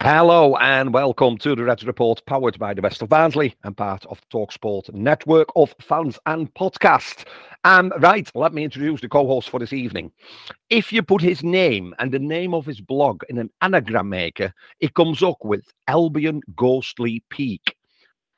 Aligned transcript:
Hello 0.00 0.54
and 0.58 0.94
welcome 0.94 1.36
to 1.38 1.56
the 1.56 1.64
Reds 1.64 1.84
Report, 1.84 2.24
powered 2.24 2.56
by 2.56 2.72
the 2.72 2.80
Best 2.80 3.02
of 3.02 3.08
Barnsley 3.08 3.56
and 3.64 3.76
part 3.76 4.06
of 4.06 4.20
the 4.20 4.38
Talksport 4.38 4.94
network 4.94 5.48
of 5.56 5.74
fans 5.80 6.20
and 6.26 6.54
podcasts. 6.54 7.24
Um, 7.64 7.92
right, 7.98 8.30
let 8.36 8.54
me 8.54 8.62
introduce 8.62 9.00
the 9.00 9.08
co-host 9.08 9.50
for 9.50 9.58
this 9.58 9.72
evening. 9.72 10.12
If 10.70 10.92
you 10.92 11.02
put 11.02 11.20
his 11.20 11.42
name 11.42 11.96
and 11.98 12.12
the 12.12 12.20
name 12.20 12.54
of 12.54 12.64
his 12.64 12.80
blog 12.80 13.24
in 13.28 13.38
an 13.38 13.50
anagram 13.60 14.08
maker, 14.08 14.54
it 14.78 14.94
comes 14.94 15.20
up 15.20 15.38
with 15.42 15.64
Albion 15.88 16.42
Ghostly 16.54 17.24
Peak. 17.28 17.74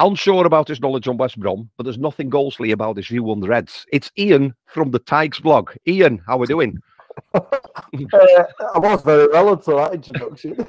Unsure 0.00 0.46
about 0.46 0.68
his 0.68 0.80
knowledge 0.80 1.08
on 1.08 1.18
West 1.18 1.38
Brom, 1.38 1.68
but 1.76 1.84
there's 1.84 1.98
nothing 1.98 2.30
ghostly 2.30 2.70
about 2.70 2.96
his 2.96 3.08
view 3.08 3.30
on 3.30 3.40
the 3.40 3.48
Reds. 3.48 3.84
It's 3.92 4.10
Ian 4.16 4.54
from 4.64 4.92
the 4.92 4.98
Tigers 4.98 5.40
blog. 5.40 5.72
Ian, 5.86 6.22
how 6.26 6.36
are 6.36 6.38
we 6.38 6.46
doing? 6.46 6.78
uh, 7.34 7.40
I 8.74 8.78
was 8.78 9.02
very 9.02 9.28
well 9.28 9.52
until 9.52 9.76
that 9.76 9.94
introduction. 9.94 10.56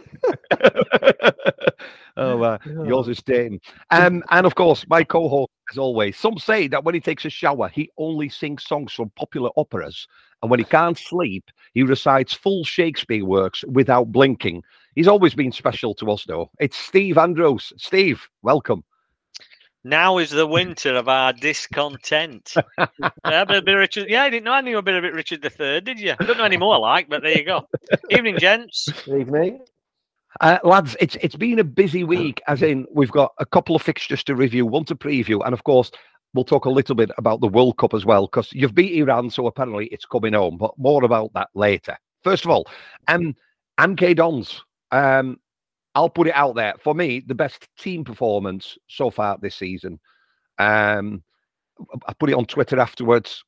oh, 2.17 2.42
uh, 2.42 2.58
yours 2.86 3.07
is 3.07 3.18
staying. 3.18 3.59
Um, 3.90 4.24
and 4.29 4.46
of 4.46 4.56
course, 4.56 4.85
my 4.88 5.03
co-host, 5.03 5.52
as 5.72 5.78
always. 5.78 6.18
Some 6.18 6.38
say 6.38 6.68
that 6.68 6.84
when 6.84 6.96
he 6.96 7.02
takes 7.02 7.25
a 7.25 7.29
shower, 7.29 7.69
he 7.69 7.90
only 7.97 8.29
sings 8.29 8.63
songs 8.63 8.94
from 8.94 9.09
popular 9.12 9.50
operas, 9.56 10.07
and 10.41 10.50
when 10.50 10.59
he 10.59 10.66
can't 10.66 10.97
sleep, 10.97 11.50
he 11.74 11.84
recites 11.84 12.34
full 12.34 12.63
Shakespeare 12.63 13.25
works 13.25 13.63
without 13.68 14.12
blinking. 14.12 14.63
He's 14.96 15.08
always 15.08 15.34
been 15.34 15.52
special 15.52 15.94
to 15.96 16.12
us, 16.12 16.25
though. 16.25 16.50
It's 16.59 16.78
Steve 16.78 17.18
Andrews. 17.18 17.72
Steve, 17.78 18.28
welcome. 18.41 18.84
Now 19.84 20.19
is 20.19 20.30
the 20.30 20.46
winter 20.46 20.96
of 20.96 21.08
our 21.08 21.34
discontent. 21.34 22.53
yeah, 22.78 23.42
a 23.42 23.46
bit 23.46 23.68
of 23.68 23.80
Richard. 23.80 24.09
Yeah, 24.09 24.24
I 24.24 24.30
didn't 24.30 24.46
know 24.46 24.53
I 24.53 24.62
knew 24.62 24.78
a 24.78 24.81
bit 24.81 24.96
of 24.96 25.03
it 25.03 25.14
Richard 25.14 25.44
III, 25.44 25.81
did 25.81 26.00
you? 26.00 26.14
I 26.19 26.24
don't 26.24 26.38
know 26.38 26.44
any 26.44 26.58
more 26.58 26.78
like, 26.78 27.09
but 27.09 27.24
there 27.24 27.38
you 27.38 27.44
go. 27.44 27.68
Evening, 28.09 28.38
gents. 28.38 28.90
Evening. 29.08 29.62
Uh, 30.40 30.59
lads, 30.64 30.96
it's 31.00 31.18
it's 31.22 31.36
been 31.36 31.59
a 31.59 31.64
busy 31.64 32.03
week, 32.03 32.41
as 32.47 32.62
in 32.62 32.86
we've 32.94 33.12
got 33.12 33.34
a 33.40 33.46
couple 33.46 33.75
of 33.75 33.81
fixtures 33.81 34.24
to 34.24 34.36
review, 34.36 34.66
one 34.66 34.86
to 34.86 34.96
preview, 34.96 35.41
and 35.44 35.53
of 35.53 35.64
course 35.64 35.91
we'll 36.34 36.46
talk 36.46 36.66
a 36.66 36.70
little 36.70 36.96
bit 36.96 37.12
about 37.18 37.41
the 37.41 37.47
World 37.47 37.78
Cup 37.78 37.94
as 37.94 38.06
well, 38.06 38.28
because 38.28 38.53
you've 38.53 38.74
beat 38.74 38.96
Iran, 38.96 39.30
so 39.30 39.47
apparently 39.47 39.88
it's 39.88 40.06
coming 40.06 40.34
home. 40.34 40.58
But 40.58 40.78
more 40.78 41.03
about 41.03 41.34
that 41.34 41.50
later. 41.53 41.97
First 42.24 42.46
of 42.46 42.52
all, 42.52 42.68
um, 43.08 43.36
MK 43.80 44.16
Dons. 44.16 44.64
Um, 44.91 45.40
I'll 45.96 46.09
put 46.09 46.28
it 46.28 46.35
out 46.35 46.56
there. 46.56 46.75
For 46.81 46.94
me, 46.94 47.22
the 47.25 47.35
best 47.35 47.68
team 47.78 48.03
performance 48.03 48.78
so 48.88 49.09
far 49.09 49.38
this 49.41 49.56
season. 49.56 50.00
Um, 50.57 51.24
I 52.07 52.13
put 52.13 52.29
it 52.29 52.35
on 52.35 52.46
Twitter 52.46 52.79
afterwards. 52.79 53.44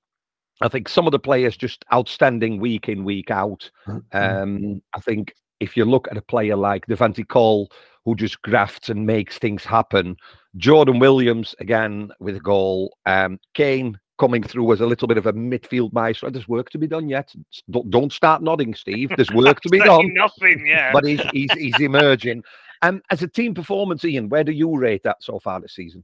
I 0.62 0.68
think 0.68 0.90
some 0.90 1.06
of 1.08 1.12
the 1.12 1.20
players 1.20 1.58
just 1.58 1.84
outstanding 1.94 2.60
week 2.60 2.90
in, 2.90 3.04
week 3.04 3.32
out. 3.32 3.70
Um, 4.12 4.82
I 4.94 5.00
think 5.00 5.34
if 5.60 5.78
you 5.78 5.86
look 5.86 6.08
at 6.12 6.18
a 6.18 6.22
player 6.22 6.56
like 6.56 6.86
Devante 6.88 7.28
Cole, 7.28 7.70
who 8.06 8.16
just 8.16 8.42
grafts 8.42 8.90
and 8.90 9.06
makes 9.06 9.38
things 9.38 9.64
happen, 9.64 10.18
Jordan 10.58 11.00
Williams 11.00 11.56
again 11.60 12.12
with 12.20 12.36
a 12.36 12.40
goal, 12.40 12.98
um, 13.06 13.40
Kane 13.54 13.98
coming 14.20 14.44
through 14.44 14.72
as 14.72 14.82
a 14.82 14.86
little 14.86 15.08
bit 15.08 15.18
of 15.18 15.26
a 15.26 15.34
midfield 15.34 15.92
maestro. 15.94 16.30
There's 16.30 16.48
work 16.48 16.70
to 16.72 16.78
be 16.78 16.88
done 16.88 17.10
yet. 17.10 17.34
Don't, 17.70 17.90
don't 17.90 18.14
start 18.14 18.42
nodding, 18.42 18.74
Steve. 18.74 19.12
There's 19.16 19.32
work 19.32 19.62
to 19.62 19.70
be 19.70 19.80
done. 19.86 20.14
Nothing, 20.14 20.66
yeah. 20.66 20.92
But 20.94 21.06
he's, 21.06 21.22
he's, 21.32 21.52
he's 21.54 21.80
emerging. 21.80 22.44
Um, 22.82 23.02
as 23.10 23.24
a 23.24 23.28
team 23.28 23.54
performance, 23.54 24.06
Ian, 24.06 24.30
where 24.30 24.44
do 24.44 24.52
you 24.52 24.78
rate 24.78 25.04
that 25.04 25.24
so 25.24 25.40
far 25.40 25.60
this 25.60 25.74
season? 25.74 26.04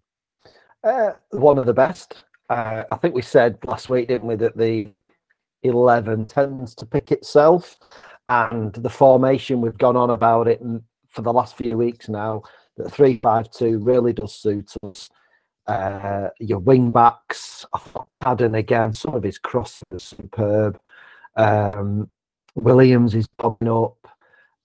Uh, 0.83 1.11
one 1.31 1.57
of 1.57 1.65
the 1.65 1.73
best. 1.73 2.23
Uh, 2.49 2.83
I 2.91 2.95
think 2.95 3.13
we 3.13 3.21
said 3.21 3.57
last 3.65 3.89
week, 3.89 4.07
didn't 4.07 4.27
we, 4.27 4.35
that 4.35 4.57
the 4.57 4.87
11 5.63 6.25
tends 6.25 6.73
to 6.75 6.85
pick 6.85 7.11
itself. 7.11 7.77
And 8.29 8.73
the 8.73 8.89
formation, 8.89 9.61
we've 9.61 9.77
gone 9.77 9.97
on 9.97 10.11
about 10.11 10.47
it 10.47 10.61
for 11.09 11.21
the 11.21 11.33
last 11.33 11.57
few 11.57 11.77
weeks 11.77 12.09
now, 12.09 12.43
that 12.77 12.91
3 12.91 13.19
5 13.21 13.51
2 13.51 13.79
really 13.79 14.13
does 14.13 14.35
suit 14.35 14.71
us. 14.83 15.09
Uh, 15.69 16.30
your 16.40 16.57
wing 16.57 16.90
backs, 16.90 17.63
I 17.74 17.78
thought 17.78 18.07
Cadden 18.24 18.57
again, 18.57 18.96
some 18.96 19.13
of 19.13 19.22
his 19.22 19.38
crosses 19.38 19.84
are 19.94 20.00
superb. 20.00 20.80
Um, 21.35 22.09
Williams 22.56 23.13
is 23.13 23.28
popping 23.38 23.69
up. 23.69 23.96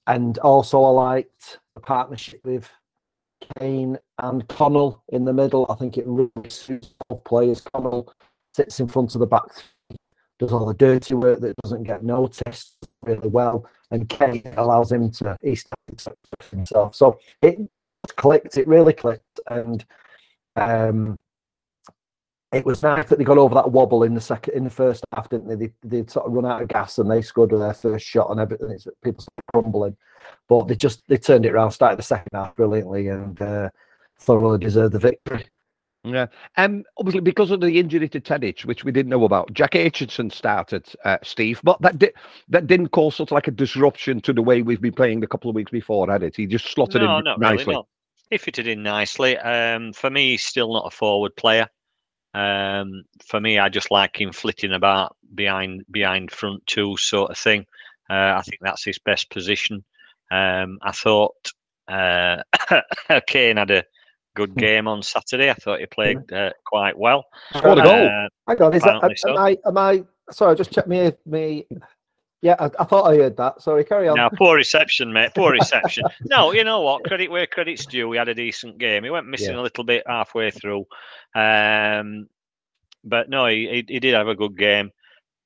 And 0.06 0.38
also, 0.38 0.82
I 0.82 0.90
liked 0.90 1.58
the 1.74 1.80
partnership 1.80 2.40
with 2.44 2.70
Kane 3.58 3.98
and 4.18 4.48
Connell 4.48 5.02
in 5.08 5.26
the 5.26 5.32
middle. 5.32 5.66
I 5.68 5.74
think 5.74 5.98
it 5.98 6.06
really 6.06 6.30
suits 6.48 6.94
both 7.08 7.22
players. 7.24 7.60
Connell 7.60 8.10
sits 8.54 8.80
in 8.80 8.88
front 8.88 9.14
of 9.14 9.18
the 9.18 9.26
back, 9.26 9.44
does 10.38 10.52
all 10.52 10.64
the 10.64 10.74
dirty 10.74 11.14
work 11.14 11.40
that 11.40 11.54
doesn't 11.62 11.84
get 11.84 12.02
noticed 12.02 12.76
really 13.02 13.28
well, 13.28 13.66
and 13.90 14.08
Kane 14.08 14.54
allows 14.56 14.90
him 14.90 15.10
to 15.12 15.36
east 15.42 15.68
himself. 16.50 16.94
So 16.94 17.18
it 17.42 17.58
clicked. 18.16 18.56
It 18.56 18.66
really 18.66 18.92
clicked, 18.92 19.40
and 19.50 19.84
um, 20.56 21.16
it 22.54 22.64
was 22.64 22.82
nice 22.82 23.08
that 23.08 23.18
they 23.18 23.24
got 23.24 23.38
over 23.38 23.54
that 23.54 23.70
wobble 23.70 24.04
in 24.04 24.14
the 24.14 24.20
second, 24.20 24.54
in 24.54 24.64
the 24.64 24.70
first 24.70 25.04
half, 25.12 25.28
didn't 25.28 25.48
they? 25.48 25.66
They, 25.66 25.72
they 25.82 26.06
sort 26.10 26.26
of 26.26 26.32
run 26.32 26.46
out 26.46 26.62
of 26.62 26.68
gas 26.68 26.98
and 26.98 27.10
they 27.10 27.20
scored 27.20 27.50
with 27.50 27.60
their 27.60 27.74
first 27.74 28.06
shot 28.06 28.30
and 28.30 28.38
everything. 28.38 28.70
It's 28.70 28.86
people 29.02 29.24
crumbling, 29.52 29.96
but 30.48 30.68
they 30.68 30.76
just 30.76 31.02
they 31.08 31.16
turned 31.16 31.46
it 31.46 31.52
around, 31.52 31.72
started 31.72 31.98
the 31.98 32.04
second 32.04 32.30
half 32.32 32.54
brilliantly, 32.54 33.08
and 33.08 33.40
uh, 33.42 33.70
thoroughly 34.20 34.58
deserved 34.58 34.94
the 34.94 35.00
victory. 35.00 35.44
Yeah, 36.04 36.26
um, 36.58 36.84
obviously 36.98 37.22
because 37.22 37.50
of 37.50 37.60
the 37.60 37.78
injury 37.78 38.08
to 38.10 38.20
Tedic, 38.20 38.66
which 38.66 38.84
we 38.84 38.92
didn't 38.92 39.08
know 39.08 39.24
about, 39.24 39.52
Jack 39.54 39.72
Aitchison 39.72 40.30
started, 40.30 40.86
uh, 41.04 41.16
Steve, 41.22 41.60
but 41.64 41.80
that 41.80 41.98
did 41.98 42.12
that 42.50 42.66
didn't 42.66 42.88
cause 42.88 43.16
sort 43.16 43.30
of 43.30 43.32
like 43.32 43.48
a 43.48 43.52
disruption 43.52 44.20
to 44.20 44.32
the 44.34 44.42
way 44.42 44.60
we've 44.60 44.82
been 44.82 44.92
playing 44.92 45.20
the 45.20 45.26
couple 45.26 45.48
of 45.48 45.56
weeks 45.56 45.70
before, 45.70 46.10
had 46.10 46.22
it? 46.22 46.36
He 46.36 46.46
just 46.46 46.66
slotted 46.66 47.00
no, 47.00 47.18
in 47.18 47.24
not 47.24 47.40
nicely. 47.40 47.64
Really, 47.64 47.76
no. 47.76 47.88
He 48.30 48.38
fitted 48.38 48.66
in 48.66 48.82
nicely. 48.82 49.36
Um, 49.38 49.92
for 49.92 50.10
me, 50.10 50.32
he's 50.32 50.44
still 50.44 50.72
not 50.72 50.86
a 50.86 50.90
forward 50.90 51.36
player. 51.36 51.68
Um, 52.34 53.04
for 53.24 53.40
me, 53.40 53.58
I 53.58 53.68
just 53.68 53.90
like 53.90 54.20
him 54.20 54.32
flitting 54.32 54.72
about 54.72 55.16
behind 55.34 55.84
behind 55.90 56.30
front 56.30 56.66
two 56.66 56.96
sort 56.96 57.30
of 57.30 57.38
thing. 57.38 57.64
Uh, 58.10 58.34
I 58.36 58.42
think 58.42 58.58
that's 58.60 58.84
his 58.84 58.98
best 58.98 59.30
position. 59.30 59.84
Um, 60.30 60.78
I 60.82 60.92
thought 60.92 61.34
uh, 61.88 62.42
Kane 63.26 63.56
had 63.56 63.70
a 63.70 63.84
good 64.34 64.54
game 64.56 64.88
on 64.88 65.02
Saturday. 65.02 65.50
I 65.50 65.54
thought 65.54 65.80
he 65.80 65.86
played 65.86 66.32
uh, 66.32 66.50
quite 66.66 66.98
well. 66.98 67.24
Scored 67.56 67.78
a 67.78 67.82
goal. 67.82 68.08
Uh, 68.08 68.28
Hang 68.48 68.62
on, 68.62 68.74
is 68.74 68.82
that, 68.82 69.04
am, 69.04 69.16
so. 69.16 69.30
am 69.30 69.38
I 69.38 69.56
am 69.66 69.78
I 69.78 70.04
sorry, 70.30 70.56
just 70.56 70.72
check 70.72 70.86
me. 70.86 71.12
Me. 71.24 71.66
Yeah, 72.44 72.56
I, 72.58 72.66
I, 72.78 72.84
thought 72.84 73.10
I 73.10 73.16
heard 73.16 73.38
that. 73.38 73.62
Sorry, 73.62 73.84
carry 73.84 74.06
on. 74.06 74.16
Now, 74.16 74.28
poor 74.28 74.54
reception, 74.54 75.10
mate. 75.10 75.30
Poor 75.34 75.52
reception. 75.52 76.04
no, 76.26 76.52
you 76.52 76.62
know 76.62 76.82
what? 76.82 77.02
Credit 77.04 77.30
where 77.30 77.46
credit's 77.46 77.86
due. 77.86 78.06
We 78.06 78.18
had 78.18 78.28
a 78.28 78.34
decent 78.34 78.76
game. 78.76 79.02
He 79.02 79.08
went 79.08 79.26
missing 79.26 79.54
yeah. 79.54 79.60
a 79.60 79.62
little 79.62 79.82
bit 79.82 80.02
halfway 80.06 80.50
through, 80.50 80.84
um, 81.34 82.28
but 83.02 83.30
no, 83.30 83.46
he, 83.46 83.82
he 83.88 83.98
did 83.98 84.12
have 84.12 84.28
a 84.28 84.34
good 84.34 84.58
game. 84.58 84.90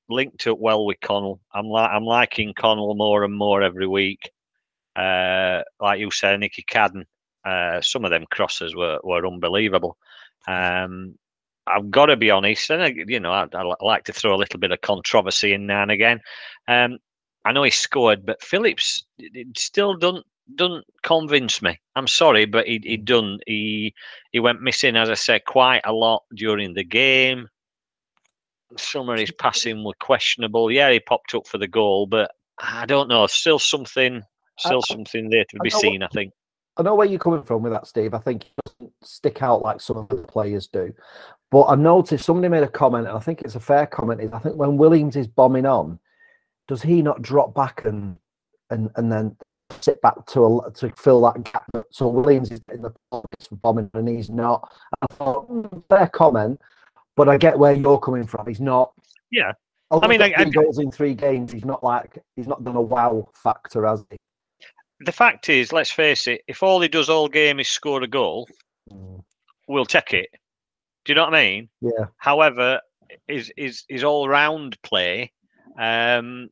Linked 0.08 0.44
up 0.48 0.58
well 0.58 0.84
with 0.84 0.98
Connell. 1.00 1.40
I'm 1.54 1.66
like 1.66 1.88
I'm 1.88 2.02
liking 2.02 2.52
Connell 2.52 2.96
more 2.96 3.22
and 3.22 3.32
more 3.32 3.62
every 3.62 3.86
week. 3.86 4.32
Uh, 4.96 5.62
like 5.80 6.00
you 6.00 6.10
said, 6.10 6.40
Nicky 6.40 6.64
Cadden. 6.68 7.04
Uh, 7.44 7.80
some 7.80 8.04
of 8.04 8.10
them 8.10 8.24
crosses 8.28 8.74
were 8.74 8.98
were 9.04 9.24
unbelievable. 9.24 9.96
Um, 10.48 11.14
I've 11.68 11.90
got 11.90 12.06
to 12.06 12.16
be 12.16 12.30
honest, 12.30 12.70
and 12.70 12.82
I, 12.82 12.94
you 13.06 13.20
know, 13.20 13.32
I, 13.32 13.46
I, 13.52 13.74
like 13.84 14.04
to 14.04 14.12
throw 14.12 14.34
a 14.34 14.36
little 14.36 14.60
bit 14.60 14.72
of 14.72 14.80
controversy 14.80 15.52
in 15.52 15.66
now 15.66 15.82
and 15.82 15.90
again. 15.90 16.20
Um, 16.66 16.98
I 17.44 17.52
know 17.52 17.62
he 17.62 17.70
scored, 17.70 18.26
but 18.26 18.42
Phillips 18.42 19.04
still 19.56 19.96
doesn't 19.96 20.26
doesn't 20.54 20.84
convince 21.02 21.60
me. 21.60 21.78
I'm 21.94 22.06
sorry, 22.06 22.46
but 22.46 22.66
he 22.66 22.80
he 22.82 22.96
done 22.96 23.38
he 23.46 23.94
he 24.32 24.40
went 24.40 24.62
missing, 24.62 24.96
as 24.96 25.10
I 25.10 25.14
said, 25.14 25.44
quite 25.46 25.82
a 25.84 25.92
lot 25.92 26.22
during 26.34 26.74
the 26.74 26.84
game. 26.84 27.48
Some 28.76 29.08
of 29.08 29.18
his 29.18 29.30
passing 29.30 29.84
were 29.84 29.94
questionable. 30.00 30.70
Yeah, 30.70 30.90
he 30.90 31.00
popped 31.00 31.34
up 31.34 31.46
for 31.46 31.58
the 31.58 31.68
goal, 31.68 32.06
but 32.06 32.30
I 32.58 32.86
don't 32.86 33.08
know. 33.08 33.26
Still 33.26 33.58
something, 33.58 34.22
still 34.58 34.82
I, 34.90 34.94
something 34.94 35.30
there 35.30 35.44
to 35.44 35.58
be 35.62 35.70
seen. 35.70 36.02
I 36.02 36.08
think. 36.08 36.32
I 36.76 36.82
know 36.82 36.94
where 36.94 37.06
you're 37.06 37.18
coming 37.18 37.42
from 37.42 37.62
with 37.62 37.72
that, 37.72 37.86
Steve. 37.86 38.14
I 38.14 38.18
think 38.18 38.44
he 38.44 38.50
doesn't 38.64 38.92
stick 39.02 39.42
out 39.42 39.62
like 39.62 39.80
some 39.80 39.96
of 39.96 40.08
the 40.08 40.16
players 40.16 40.68
do. 40.68 40.92
But 41.50 41.64
I 41.64 41.76
noticed 41.76 42.26
somebody 42.26 42.48
made 42.48 42.62
a 42.62 42.68
comment, 42.68 43.08
and 43.08 43.16
I 43.16 43.20
think 43.20 43.42
it's 43.42 43.54
a 43.54 43.60
fair 43.60 43.86
comment. 43.86 44.20
Is 44.20 44.32
I 44.32 44.38
think 44.38 44.56
when 44.56 44.76
Williams 44.76 45.16
is 45.16 45.26
bombing 45.26 45.66
on, 45.66 45.98
does 46.66 46.82
he 46.82 47.00
not 47.00 47.22
drop 47.22 47.54
back 47.54 47.84
and 47.84 48.16
and 48.70 48.90
and 48.96 49.10
then 49.10 49.34
sit 49.80 50.00
back 50.02 50.26
to 50.26 50.60
a, 50.66 50.70
to 50.72 50.92
fill 50.96 51.22
that 51.22 51.42
gap? 51.44 51.64
So 51.90 52.08
Williams 52.08 52.50
is 52.50 52.60
in 52.72 52.82
the 52.82 52.92
pockets 53.10 53.46
for 53.46 53.56
bombing, 53.56 53.90
and 53.94 54.08
he's 54.08 54.28
not. 54.28 54.70
I 55.00 55.14
thought 55.14 55.50
mm, 55.50 55.82
fair 55.88 56.08
comment, 56.08 56.60
but 57.16 57.28
I 57.28 57.38
get 57.38 57.58
where 57.58 57.72
you're 57.72 57.98
coming 57.98 58.26
from. 58.26 58.46
He's 58.46 58.60
not. 58.60 58.92
Yeah. 59.30 59.52
I 59.90 60.06
mean, 60.06 60.20
I, 60.20 60.44
goals 60.44 60.78
in 60.78 60.90
three 60.90 61.14
games. 61.14 61.50
He's 61.50 61.64
not 61.64 61.82
like 61.82 62.18
he's 62.36 62.46
not 62.46 62.62
done 62.62 62.76
a 62.76 62.80
wow 62.80 63.26
factor, 63.32 63.86
has 63.86 64.04
he? 64.10 64.18
The 65.00 65.12
fact 65.12 65.48
is, 65.48 65.72
let's 65.72 65.90
face 65.90 66.26
it. 66.26 66.42
If 66.46 66.62
all 66.62 66.80
he 66.82 66.88
does 66.88 67.08
all 67.08 67.26
game 67.26 67.58
is 67.58 67.68
score 67.68 68.02
a 68.02 68.06
goal, 68.06 68.46
mm. 68.92 69.22
we'll 69.66 69.86
take 69.86 70.12
it. 70.12 70.28
Do 71.08 71.12
you 71.12 71.16
know 71.16 71.24
what 71.24 71.36
I 71.36 71.42
mean? 71.42 71.68
Yeah. 71.80 72.04
However, 72.18 72.82
his 73.26 73.50
his 73.56 73.84
his 73.88 74.04
all 74.04 74.28
round 74.28 74.76
play, 74.82 75.32
um, 75.78 76.50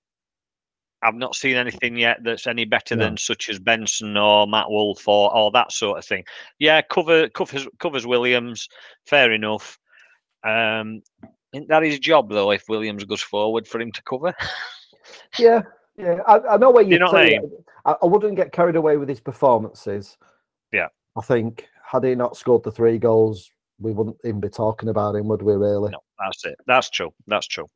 I've 1.03 1.15
not 1.15 1.35
seen 1.35 1.57
anything 1.57 1.99
yet 1.99 2.21
that's 2.25 2.47
any 2.47 2.65
better 2.65 2.97
no. 2.97 3.05
than 3.05 3.19
such 3.19 3.51
as 3.51 3.59
Benson 3.59 4.17
or 4.17 4.47
Matt 4.47 4.71
Wolf 4.71 5.07
or 5.07 5.31
or 5.37 5.51
that 5.51 5.73
sort 5.73 5.99
of 5.99 6.07
thing. 6.07 6.25
Yeah, 6.59 6.81
cover 6.81 7.29
covers 7.29 7.69
covers 7.79 8.07
Williams, 8.07 8.67
fair 9.05 9.31
enough. 9.31 9.79
Um, 10.43 11.03
isn't 11.53 11.69
that 11.69 11.83
his 11.83 11.99
job 11.99 12.31
though? 12.31 12.51
If 12.51 12.65
Williams 12.67 13.05
goes 13.05 13.21
forward 13.21 13.69
for 13.69 13.79
him 13.79 13.93
to 13.93 14.03
cover. 14.05 14.35
yeah, 15.39 15.65
yeah, 15.99 16.21
I, 16.27 16.39
I 16.39 16.57
know 16.57 16.71
where 16.71 16.83
you're 16.83 16.95
you 16.95 16.99
know 17.01 17.13
what 17.13 17.27
I, 17.27 17.29
mean? 17.29 17.51
I, 17.85 17.95
I 18.03 18.07
wouldn't 18.07 18.37
get 18.37 18.53
carried 18.53 18.77
away 18.77 18.97
with 18.97 19.11
his 19.11 19.21
performances. 19.21 20.17
Yeah, 20.73 20.89
I 21.15 21.21
think 21.21 21.69
had 21.85 22.05
he 22.05 22.15
not 22.15 22.39
scored 22.39 22.63
the 22.63 22.73
three 22.73 22.97
goals, 22.97 23.51
we 23.79 23.93
wouldn't 23.93 24.17
even 24.25 24.41
be 24.41 24.49
talking 24.49 24.89
about 24.89 25.15
him, 25.15 25.29
would 25.29 25.43
we? 25.43 25.55
Really? 25.55 25.91
No, 25.91 26.01
that's 26.19 26.45
it. 26.45 26.57
That's 26.67 26.91
true. 26.91 27.13
That's 27.27 27.47
true. 27.47 27.69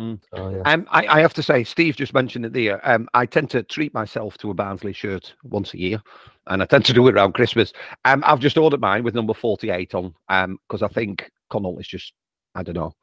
Mm. 0.00 0.20
Oh, 0.32 0.50
yeah. 0.50 0.62
um, 0.64 0.86
I, 0.90 1.06
I, 1.06 1.20
have 1.20 1.34
to 1.34 1.42
say, 1.42 1.64
Steve 1.64 1.96
just 1.96 2.14
mentioned 2.14 2.46
it 2.46 2.54
there. 2.54 2.80
Um, 2.88 3.08
I 3.12 3.26
tend 3.26 3.50
to 3.50 3.62
treat 3.62 3.92
myself 3.92 4.38
to 4.38 4.50
a 4.50 4.54
Barnsley 4.54 4.94
shirt 4.94 5.34
once 5.44 5.74
a 5.74 5.78
year, 5.78 6.02
and 6.46 6.62
I 6.62 6.66
tend 6.66 6.86
to 6.86 6.94
do 6.94 7.06
it 7.08 7.14
around 7.14 7.34
Christmas. 7.34 7.74
Um, 8.06 8.24
I've 8.26 8.40
just 8.40 8.56
ordered 8.56 8.80
mine 8.80 9.04
with 9.04 9.14
number 9.14 9.34
forty-eight 9.34 9.94
on, 9.94 10.14
um, 10.30 10.58
because 10.66 10.82
I 10.82 10.88
think 10.88 11.30
Connell 11.50 11.78
is 11.78 11.86
just, 11.86 12.14
I 12.54 12.62
don't 12.62 12.74
know. 12.74 12.94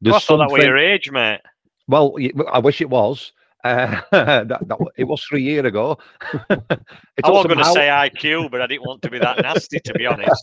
There's 0.00 0.16
I 0.16 0.18
thought 0.20 0.36
that 0.36 0.50
was 0.50 0.62
your 0.62 0.78
age, 0.78 1.10
mate. 1.10 1.40
Well, 1.88 2.16
I 2.50 2.60
wish 2.60 2.80
it 2.80 2.90
was. 2.90 3.32
Uh, 3.64 4.00
that, 4.12 4.48
that, 4.48 4.78
it 4.96 5.04
was 5.04 5.22
three 5.24 5.42
years 5.42 5.64
ago. 5.64 5.98
I 6.50 7.30
was 7.30 7.46
going 7.46 7.58
to 7.58 7.64
say 7.64 7.88
IQ, 7.88 8.50
but 8.50 8.60
I 8.60 8.66
didn't 8.66 8.86
want 8.86 9.02
to 9.02 9.10
be 9.10 9.18
that 9.18 9.40
nasty, 9.42 9.80
to 9.80 9.94
be 9.94 10.06
honest. 10.06 10.42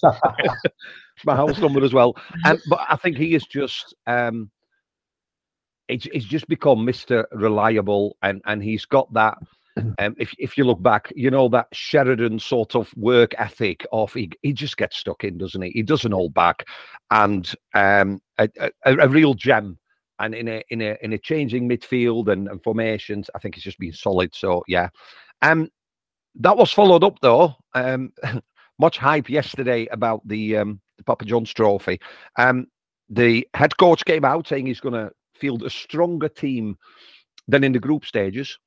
my 1.25 1.35
house 1.35 1.57
number 1.59 1.83
as 1.83 1.93
well. 1.93 2.15
Um, 2.45 2.59
but 2.67 2.81
I 2.89 2.95
think 2.97 3.17
he 3.17 3.35
is 3.35 3.45
just 3.45 3.93
um, 4.07 4.49
it's, 5.87 6.05
it's 6.07 6.25
just 6.25 6.47
become 6.47 6.79
Mr. 6.79 7.25
Reliable, 7.31 8.17
and 8.21 8.41
and 8.45 8.63
he's 8.63 8.85
got 8.85 9.11
that. 9.13 9.37
Um, 9.97 10.15
if 10.19 10.31
if 10.37 10.55
you 10.55 10.65
look 10.65 10.83
back, 10.83 11.11
you 11.15 11.31
know 11.31 11.49
that 11.49 11.65
Sheridan 11.73 12.37
sort 12.37 12.75
of 12.75 12.95
work 12.95 13.33
ethic 13.39 13.83
of 13.91 14.13
he, 14.13 14.29
he 14.43 14.53
just 14.53 14.77
gets 14.77 14.97
stuck 14.97 15.23
in, 15.23 15.39
doesn't 15.39 15.63
he? 15.63 15.71
He 15.71 15.81
doesn't 15.81 16.11
hold 16.11 16.35
back, 16.35 16.63
and 17.09 17.51
um, 17.73 18.21
a, 18.37 18.47
a, 18.59 18.69
a 18.85 19.07
real 19.07 19.33
gem 19.33 19.79
and 20.19 20.35
in 20.35 20.47
a 20.47 20.63
in 20.69 20.81
a 20.81 20.97
in 21.01 21.13
a 21.13 21.17
changing 21.17 21.67
midfield 21.67 22.27
and, 22.29 22.47
and 22.47 22.63
formations, 22.63 23.29
I 23.35 23.39
think 23.39 23.55
it's 23.55 23.63
just 23.63 23.79
been 23.79 23.93
solid. 23.93 24.33
So 24.33 24.63
yeah, 24.67 24.89
um, 25.41 25.69
that 26.35 26.57
was 26.57 26.71
followed 26.71 27.03
up 27.03 27.19
though. 27.21 27.55
Um, 27.73 28.13
much 28.79 28.97
hype 28.97 29.29
yesterday 29.29 29.87
about 29.87 30.27
the 30.27 30.57
um 30.57 30.81
the 30.97 31.03
Papa 31.03 31.25
John's 31.25 31.53
Trophy. 31.53 31.99
Um, 32.37 32.67
the 33.09 33.47
head 33.53 33.77
coach 33.77 34.05
came 34.05 34.25
out 34.25 34.47
saying 34.47 34.65
he's 34.65 34.79
going 34.79 34.93
to 34.93 35.11
field 35.35 35.63
a 35.63 35.69
stronger 35.69 36.29
team 36.29 36.77
than 37.47 37.63
in 37.63 37.73
the 37.73 37.79
group 37.79 38.05
stages, 38.05 38.57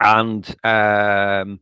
and 0.00 0.54
um 0.64 1.60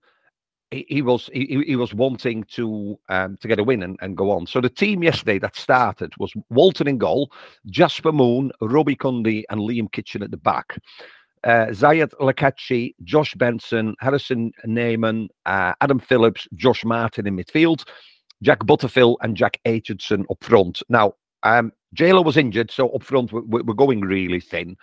he, 0.73 1.03
was 1.03 1.31
he, 1.33 1.63
he 1.67 1.77
was 1.77 1.95
wanting 1.95 2.45
to 2.45 2.99
um, 3.09 3.37
to 3.41 3.49
get 3.49 3.59
a 3.59 3.65
win 3.65 3.83
and, 3.83 3.99
and 4.01 4.17
go 4.17 4.31
on. 4.31 4.47
So 4.47 4.61
the 4.61 4.69
team 4.69 5.03
yesterday 5.03 5.39
that 5.39 5.57
started 5.57 6.13
was 6.19 6.33
Walton 6.51 6.89
in 6.89 6.99
goal, 6.99 7.33
Jasper 7.67 8.13
Moon, 8.13 8.51
Robbie 8.61 8.97
Cundy, 8.97 9.45
and 9.51 9.61
Liam 9.61 9.91
Kitchen 9.93 10.23
at 10.23 10.31
the 10.31 10.37
back. 10.37 10.79
Uh, 11.45 11.67
Zayed 11.71 12.13
Lakachi, 12.21 12.95
Josh 13.03 13.35
Benson, 13.35 13.97
Harrison 13.99 14.53
Neyman, 14.67 15.29
uh, 15.45 15.75
Adam 15.81 15.99
Phillips, 15.99 16.47
Josh 16.55 16.85
Martin 16.85 17.27
in 17.27 17.37
midfield, 17.37 17.85
Jack 18.43 18.65
Butterfield, 18.65 19.19
and 19.23 19.37
Jack 19.37 19.59
Aitchison 19.67 20.25
up 20.31 20.43
front. 20.43 20.83
Now, 20.89 21.15
um, 21.43 21.73
was 21.99 22.37
injured, 22.37 22.71
so 22.71 22.89
up 22.91 23.03
front 23.03 23.33
we're, 23.33 23.63
we're 23.63 23.75
going 23.75 24.01
really 24.03 24.41
thin. 24.41 24.77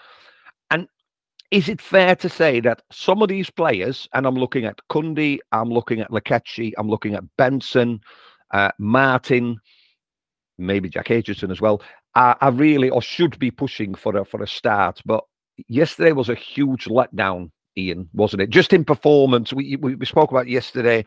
Is 1.52 1.68
it 1.68 1.82
fair 1.82 2.16
to 2.18 2.30
say 2.30 2.60
that 2.60 2.84
some 2.92 3.24
of 3.24 3.30
these 3.30 3.50
players, 3.50 4.08
and 4.14 4.28
I'm 4.28 4.36
looking 4.36 4.66
at 4.66 4.80
Cundy, 4.90 5.40
I'm 5.52 5.70
looking 5.70 6.00
at 6.00 6.12
Lakechi, 6.12 6.74
I'm 6.78 6.88
looking 6.88 7.16
at 7.16 7.24
Benson, 7.38 8.02
uh, 8.52 8.72
Martin, 8.78 9.60
maybe 10.60 10.90
Jack 10.90 11.08
Aitchison 11.08 11.52
as 11.52 11.60
well, 11.60 11.82
are, 12.14 12.38
are, 12.42 12.52
really 12.52 12.90
or 12.92 13.02
should 13.02 13.40
be 13.40 13.50
pushing 13.50 13.96
for 13.96 14.16
a 14.16 14.26
for 14.26 14.44
a 14.44 14.48
start. 14.48 15.02
But 15.06 15.24
yesterday 15.68 16.12
was 16.12 16.30
a 16.30 16.36
huge 16.36 16.86
letdown, 16.86 17.50
Ian, 17.76 18.10
wasn't 18.14 18.44
it? 18.44 18.52
Just 18.52 18.72
in 18.72 18.86
performance, 18.86 19.52
we 19.52 19.76
we, 19.78 19.96
we 19.96 20.06
spoke 20.06 20.30
about 20.30 20.48
yesterday. 20.48 21.04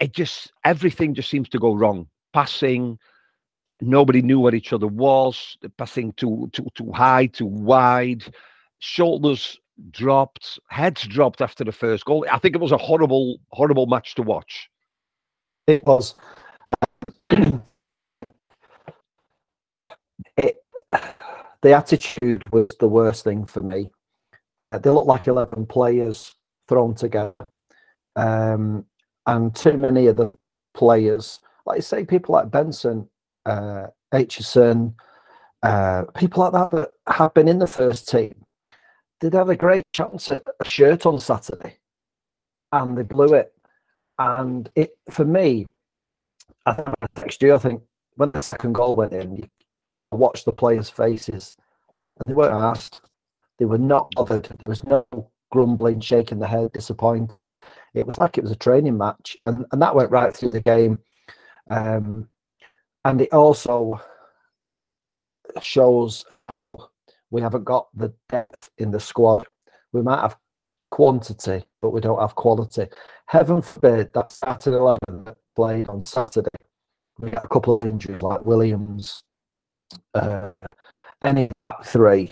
It 0.00 0.12
just 0.12 0.52
everything 0.64 1.14
just 1.14 1.30
seems 1.30 1.48
to 1.50 1.60
go 1.60 1.74
wrong. 1.74 2.08
Passing, 2.32 2.98
nobody 3.80 4.20
knew 4.20 4.40
where 4.40 4.54
each 4.56 4.72
other 4.72 4.88
was. 4.88 5.56
Passing 5.78 6.12
too 6.14 6.50
too 6.52 6.66
too 6.74 6.90
high, 6.90 7.26
too 7.26 7.46
wide 7.46 8.24
shoulders 8.84 9.58
dropped, 9.90 10.60
heads 10.68 11.02
dropped 11.02 11.40
after 11.40 11.64
the 11.64 11.72
first 11.72 12.04
goal. 12.04 12.26
I 12.30 12.38
think 12.38 12.54
it 12.54 12.60
was 12.60 12.70
a 12.70 12.76
horrible, 12.76 13.38
horrible 13.50 13.86
match 13.86 14.14
to 14.16 14.22
watch. 14.22 14.68
It 15.66 15.84
was. 15.86 16.14
it, 17.30 17.62
the 21.62 21.72
attitude 21.72 22.42
was 22.52 22.68
the 22.78 22.88
worst 22.88 23.24
thing 23.24 23.46
for 23.46 23.60
me. 23.60 23.90
Uh, 24.70 24.78
they 24.78 24.90
looked 24.90 25.06
like 25.06 25.26
11 25.26 25.64
players 25.66 26.34
thrown 26.68 26.94
together. 26.94 27.34
Um, 28.16 28.84
and 29.26 29.54
too 29.56 29.78
many 29.78 30.08
of 30.08 30.16
the 30.16 30.30
players, 30.74 31.40
like 31.64 31.78
I 31.78 31.80
say, 31.80 32.04
people 32.04 32.34
like 32.34 32.50
Benson, 32.50 33.08
uh, 33.46 33.86
uh, 34.12 36.02
people 36.14 36.44
like 36.44 36.52
that 36.52 36.70
that 36.70 36.90
have 37.08 37.32
been 37.32 37.48
in 37.48 37.58
the 37.58 37.66
first 37.66 38.08
team 38.08 38.44
they'd 39.24 39.36
have 39.38 39.48
a 39.48 39.56
great 39.56 39.84
chance 39.94 40.30
at 40.30 40.42
a 40.60 40.68
shirt 40.68 41.06
on 41.06 41.18
Saturday, 41.18 41.78
and 42.72 42.96
they 42.96 43.02
blew 43.02 43.32
it. 43.32 43.54
And 44.18 44.70
it 44.76 44.90
for 45.10 45.24
me, 45.24 45.66
I 46.66 46.92
text 47.14 47.40
you. 47.40 47.54
I 47.54 47.58
think 47.58 47.82
when 48.16 48.30
the 48.32 48.42
second 48.42 48.74
goal 48.74 48.96
went 48.96 49.14
in, 49.14 49.48
I 50.12 50.16
watched 50.16 50.44
the 50.44 50.52
players' 50.52 50.90
faces, 50.90 51.56
and 52.18 52.30
they 52.30 52.36
weren't 52.36 52.52
asked. 52.52 53.00
They 53.58 53.64
were 53.64 53.78
not 53.78 54.12
bothered. 54.14 54.44
There 54.44 54.58
was 54.66 54.84
no 54.84 55.06
grumbling, 55.50 56.00
shaking 56.00 56.38
the 56.38 56.46
head, 56.46 56.72
disappointed. 56.72 57.34
It 57.94 58.06
was 58.06 58.18
like 58.18 58.36
it 58.36 58.42
was 58.42 58.50
a 58.50 58.56
training 58.56 58.98
match, 58.98 59.38
and, 59.46 59.64
and 59.72 59.80
that 59.80 59.94
went 59.94 60.10
right 60.10 60.36
through 60.36 60.50
the 60.50 60.60
game. 60.60 60.98
Um, 61.70 62.28
and 63.06 63.22
it 63.22 63.32
also 63.32 64.00
shows 65.62 66.26
we 67.34 67.40
haven't 67.42 67.64
got 67.64 67.88
the 67.94 68.14
depth 68.28 68.70
in 68.78 68.92
the 68.92 69.00
squad. 69.00 69.44
We 69.92 70.02
might 70.02 70.20
have 70.20 70.36
quantity, 70.92 71.64
but 71.82 71.90
we 71.90 72.00
don't 72.00 72.20
have 72.20 72.36
quality. 72.36 72.86
Heaven 73.26 73.60
forbid 73.60 74.12
that 74.14 74.30
starting 74.30 74.74
11 74.74 74.98
that 75.24 75.36
played 75.56 75.88
on 75.88 76.06
Saturday, 76.06 76.46
we 77.18 77.30
get 77.30 77.44
a 77.44 77.48
couple 77.48 77.74
of 77.74 77.84
injuries 77.84 78.22
like 78.22 78.44
Williams, 78.46 79.24
uh, 80.14 80.50
any 81.24 81.50
three. 81.84 82.30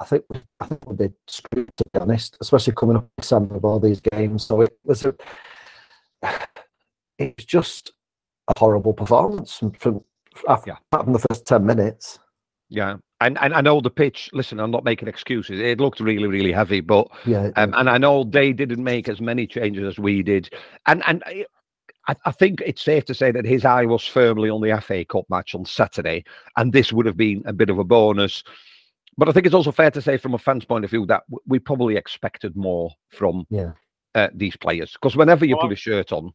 I 0.00 0.04
think 0.04 0.24
I 0.60 0.66
think 0.66 0.86
we'd 0.86 0.98
be 0.98 1.14
screwed 1.26 1.70
to 1.74 1.84
be 1.94 2.00
honest, 2.00 2.36
especially 2.42 2.74
coming 2.74 2.98
up 2.98 3.08
December 3.16 3.54
of 3.56 3.64
all 3.64 3.80
these 3.80 4.02
games. 4.12 4.44
So 4.44 4.60
it 4.60 4.76
was 4.84 5.06
a, 5.06 5.14
it's 7.18 7.46
just 7.46 7.92
a 8.48 8.58
horrible 8.58 8.92
performance 8.92 9.56
from, 9.56 9.72
from 9.72 10.04
after 10.46 10.72
Yeah. 10.72 11.00
from 11.02 11.14
the 11.14 11.24
first 11.30 11.46
ten 11.46 11.64
minutes. 11.64 12.18
Yeah, 12.68 12.96
and 13.20 13.38
and 13.40 13.54
I 13.54 13.60
know 13.60 13.80
the 13.80 13.90
pitch. 13.90 14.28
Listen, 14.32 14.58
I'm 14.60 14.70
not 14.70 14.84
making 14.84 15.08
excuses. 15.08 15.60
It 15.60 15.80
looked 15.80 16.00
really, 16.00 16.26
really 16.26 16.52
heavy, 16.52 16.80
but 16.80 17.08
Yeah, 17.24 17.50
um, 17.56 17.74
and 17.74 17.88
I 17.88 17.98
know 17.98 18.24
they 18.24 18.52
didn't 18.52 18.82
make 18.82 19.08
as 19.08 19.20
many 19.20 19.46
changes 19.46 19.84
as 19.86 19.98
we 19.98 20.22
did, 20.22 20.52
and 20.86 21.02
and 21.06 21.22
I- 21.26 21.46
I, 22.08 22.14
I 22.26 22.30
think 22.30 22.60
it's 22.64 22.82
safe 22.84 23.04
to 23.06 23.14
say 23.14 23.32
that 23.32 23.44
his 23.44 23.64
eye 23.64 23.84
was 23.84 24.06
firmly 24.06 24.48
on 24.48 24.60
the 24.60 24.80
FA 24.80 25.04
Cup 25.04 25.24
match 25.28 25.54
on 25.56 25.64
Saturday, 25.64 26.24
and 26.56 26.72
this 26.72 26.92
would 26.92 27.04
have 27.06 27.16
been 27.16 27.42
a 27.46 27.52
bit 27.52 27.68
of 27.68 27.78
a 27.80 27.84
bonus. 27.84 28.44
But 29.18 29.28
I 29.28 29.32
think 29.32 29.44
it's 29.46 29.54
also 29.56 29.72
fair 29.72 29.90
to 29.90 30.00
say, 30.02 30.16
from 30.16 30.34
a 30.34 30.38
fan's 30.38 30.64
point 30.64 30.84
of 30.84 30.90
view, 30.90 31.04
that 31.06 31.24
we 31.46 31.58
probably 31.58 31.96
expected 31.96 32.54
more 32.56 32.90
from 33.10 33.44
Yeah. 33.50 33.72
uh, 34.14 34.28
these 34.34 34.56
players 34.56 34.92
because 34.92 35.16
whenever 35.16 35.44
you 35.44 35.56
Well, 35.56 35.66
put 35.66 35.72
a 35.72 35.76
shirt 35.76 36.12
on, 36.12 36.30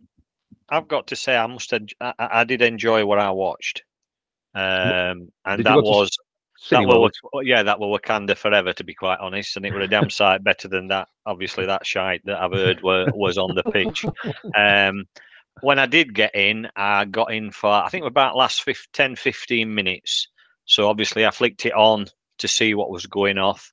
I've 0.69 0.88
got 0.89 1.07
to 1.07 1.15
say, 1.15 1.38
I 1.38 1.47
must. 1.47 1.71
en- 1.73 1.88
I, 2.01 2.13
I 2.19 2.27
I 2.41 2.43
did 2.43 2.61
enjoy 2.61 3.05
what 3.05 3.19
I 3.19 3.31
watched, 3.31 3.83
um, 4.53 5.31
and 5.46 5.63
that 5.63 5.81
was 5.81 6.17
that 6.70 6.86
were, 6.88 7.10
yeah, 7.43 7.63
that 7.63 7.79
were 7.79 7.88
Wakanda 7.88 8.38
forever, 8.38 8.72
to 8.74 8.84
be 8.84 8.93
quite 8.93 9.20
honest, 9.20 9.58
and 9.58 9.65
it 9.65 9.74
were 9.74 9.81
a 9.81 9.88
damn 9.88 10.10
sight 10.10 10.43
better 10.43 10.67
than 10.67 10.88
that. 10.89 11.08
Obviously, 11.25 11.65
that 11.65 11.86
shite 11.86 12.24
that 12.25 12.39
I've 12.39 12.53
heard 12.53 12.84
were, 12.84 13.08
was 13.13 13.38
on 13.38 13.55
the 13.55 13.63
pitch. 13.63 14.05
Um, 14.55 15.05
when 15.62 15.79
I 15.79 15.86
did 15.86 16.15
get 16.15 16.34
in, 16.34 16.70
I 16.75 17.05
got 17.05 17.34
in 17.34 17.51
for 17.51 17.70
I 17.70 17.89
think 17.89 18.05
about 18.05 18.38
last 18.38 18.63
15, 18.63 18.88
10, 18.93 19.15
15 19.15 19.74
minutes. 19.74 20.27
So 20.65 20.88
obviously, 20.88 21.25
I 21.25 21.31
flicked 21.31 21.65
it 21.65 21.74
on 21.74 22.08
to 22.38 22.48
see 22.48 22.74
what 22.74 22.91
was 22.91 23.05
going 23.05 23.38
off, 23.38 23.72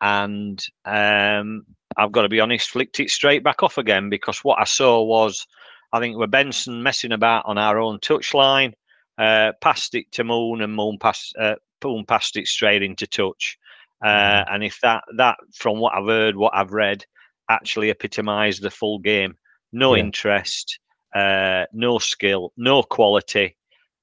and 0.00 0.62
um, 0.84 1.64
I've 1.96 2.12
got 2.12 2.22
to 2.22 2.28
be 2.28 2.40
honest, 2.40 2.70
flicked 2.70 3.00
it 3.00 3.10
straight 3.10 3.44
back 3.44 3.62
off 3.62 3.78
again 3.78 4.08
because 4.08 4.38
what 4.38 4.58
I 4.60 4.64
saw 4.64 5.02
was, 5.02 5.46
I 5.92 6.00
think, 6.00 6.16
we're 6.16 6.26
Benson 6.26 6.82
messing 6.82 7.12
about 7.12 7.46
on 7.46 7.58
our 7.58 7.78
own 7.78 7.98
touchline, 7.98 8.72
uh, 9.20 9.52
passed 9.60 9.94
it 9.94 10.10
to 10.12 10.24
Moon, 10.24 10.62
and 10.62 10.74
Moon 10.74 10.98
passed 10.98 11.36
uh, 11.38 11.56
Moon 11.84 12.04
passed 12.06 12.36
it 12.36 12.46
straight 12.46 12.82
into 12.82 13.06
touch. 13.06 13.58
Uh, 14.02 14.44
and 14.50 14.64
if 14.64 14.80
that 14.80 15.04
that 15.16 15.36
from 15.54 15.78
what 15.78 15.94
I've 15.94 16.06
heard, 16.06 16.36
what 16.36 16.54
I've 16.54 16.72
read, 16.72 17.04
actually 17.50 17.90
epitomised 17.90 18.62
the 18.62 18.70
full 18.70 18.98
game. 18.98 19.36
No 19.72 19.94
Yeah. 19.94 20.04
interest, 20.04 20.78
uh, 21.14 21.66
no 21.72 21.98
skill, 21.98 22.52
no 22.56 22.82
quality, 22.82 23.56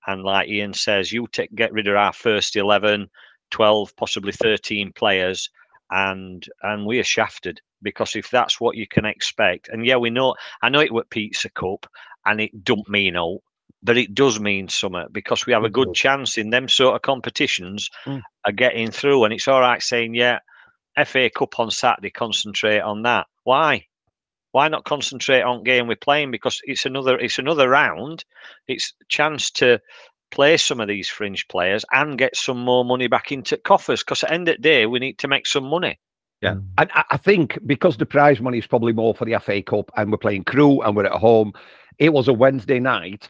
and 0.05 0.23
like 0.23 0.49
Ian 0.49 0.73
says, 0.73 1.11
you 1.11 1.27
take, 1.27 1.53
get 1.55 1.73
rid 1.73 1.87
of 1.87 1.95
our 1.95 2.13
first 2.13 2.55
11, 2.55 3.09
12, 3.49 3.95
possibly 3.95 4.31
13 4.31 4.93
players, 4.93 5.49
and 5.89 6.47
and 6.61 6.85
we 6.85 6.99
are 6.99 7.03
shafted 7.03 7.59
because 7.81 8.15
if 8.15 8.29
that's 8.29 8.59
what 8.61 8.77
you 8.77 8.87
can 8.87 9.05
expect, 9.05 9.69
and 9.69 9.85
yeah, 9.85 9.97
we 9.97 10.09
know, 10.09 10.35
I 10.61 10.69
know 10.69 10.79
it 10.79 10.93
was 10.93 11.05
Pizza 11.09 11.49
Cup, 11.49 11.85
and 12.25 12.39
it 12.39 12.63
don't 12.63 12.87
mean 12.89 13.15
out, 13.17 13.39
but 13.83 13.97
it 13.97 14.13
does 14.13 14.39
mean 14.39 14.67
something 14.67 15.05
because 15.11 15.45
we 15.45 15.53
have 15.53 15.63
a 15.63 15.69
good 15.69 15.93
chance 15.93 16.37
in 16.37 16.49
them 16.49 16.67
sort 16.67 16.95
of 16.95 17.01
competitions 17.01 17.89
Mm. 18.05 18.21
of 18.45 18.55
getting 18.55 18.91
through, 18.91 19.23
and 19.23 19.33
it's 19.33 19.47
all 19.47 19.61
right 19.61 19.81
saying, 19.81 20.15
yeah, 20.15 20.39
FA 21.05 21.29
Cup 21.29 21.59
on 21.59 21.69
Saturday, 21.71 22.09
concentrate 22.09 22.79
on 22.79 23.03
that. 23.03 23.27
Why? 23.43 23.85
Why 24.51 24.67
not 24.67 24.85
concentrate 24.85 25.41
on 25.43 25.63
game 25.63 25.87
we're 25.87 25.95
playing? 25.95 26.31
Because 26.31 26.59
it's 26.63 26.85
another 26.85 27.17
it's 27.19 27.37
another 27.37 27.69
round. 27.69 28.25
It's 28.67 28.93
a 29.01 29.05
chance 29.09 29.51
to 29.51 29.79
play 30.31 30.57
some 30.57 30.79
of 30.81 30.87
these 30.87 31.07
fringe 31.07 31.47
players 31.47 31.85
and 31.91 32.17
get 32.17 32.35
some 32.35 32.57
more 32.57 32.83
money 32.83 33.07
back 33.07 33.31
into 33.31 33.57
coffers. 33.57 34.03
Because 34.03 34.23
at 34.23 34.29
the 34.29 34.33
end 34.33 34.49
of 34.49 34.55
the 34.55 34.61
day, 34.61 34.85
we 34.85 34.99
need 34.99 35.19
to 35.19 35.27
make 35.27 35.45
some 35.45 35.65
money. 35.65 35.99
Yeah, 36.41 36.55
and 36.77 36.89
I, 36.93 37.03
I 37.11 37.17
think 37.17 37.59
because 37.65 37.97
the 37.97 38.05
prize 38.05 38.39
money 38.41 38.57
is 38.57 38.67
probably 38.67 38.93
more 38.93 39.13
for 39.13 39.25
the 39.25 39.37
FA 39.39 39.61
Cup, 39.61 39.91
and 39.95 40.11
we're 40.11 40.17
playing 40.17 40.45
Crewe, 40.45 40.81
and 40.81 40.95
we're 40.95 41.05
at 41.05 41.11
home. 41.11 41.53
It 41.99 42.13
was 42.13 42.27
a 42.27 42.33
Wednesday 42.33 42.79
night. 42.79 43.29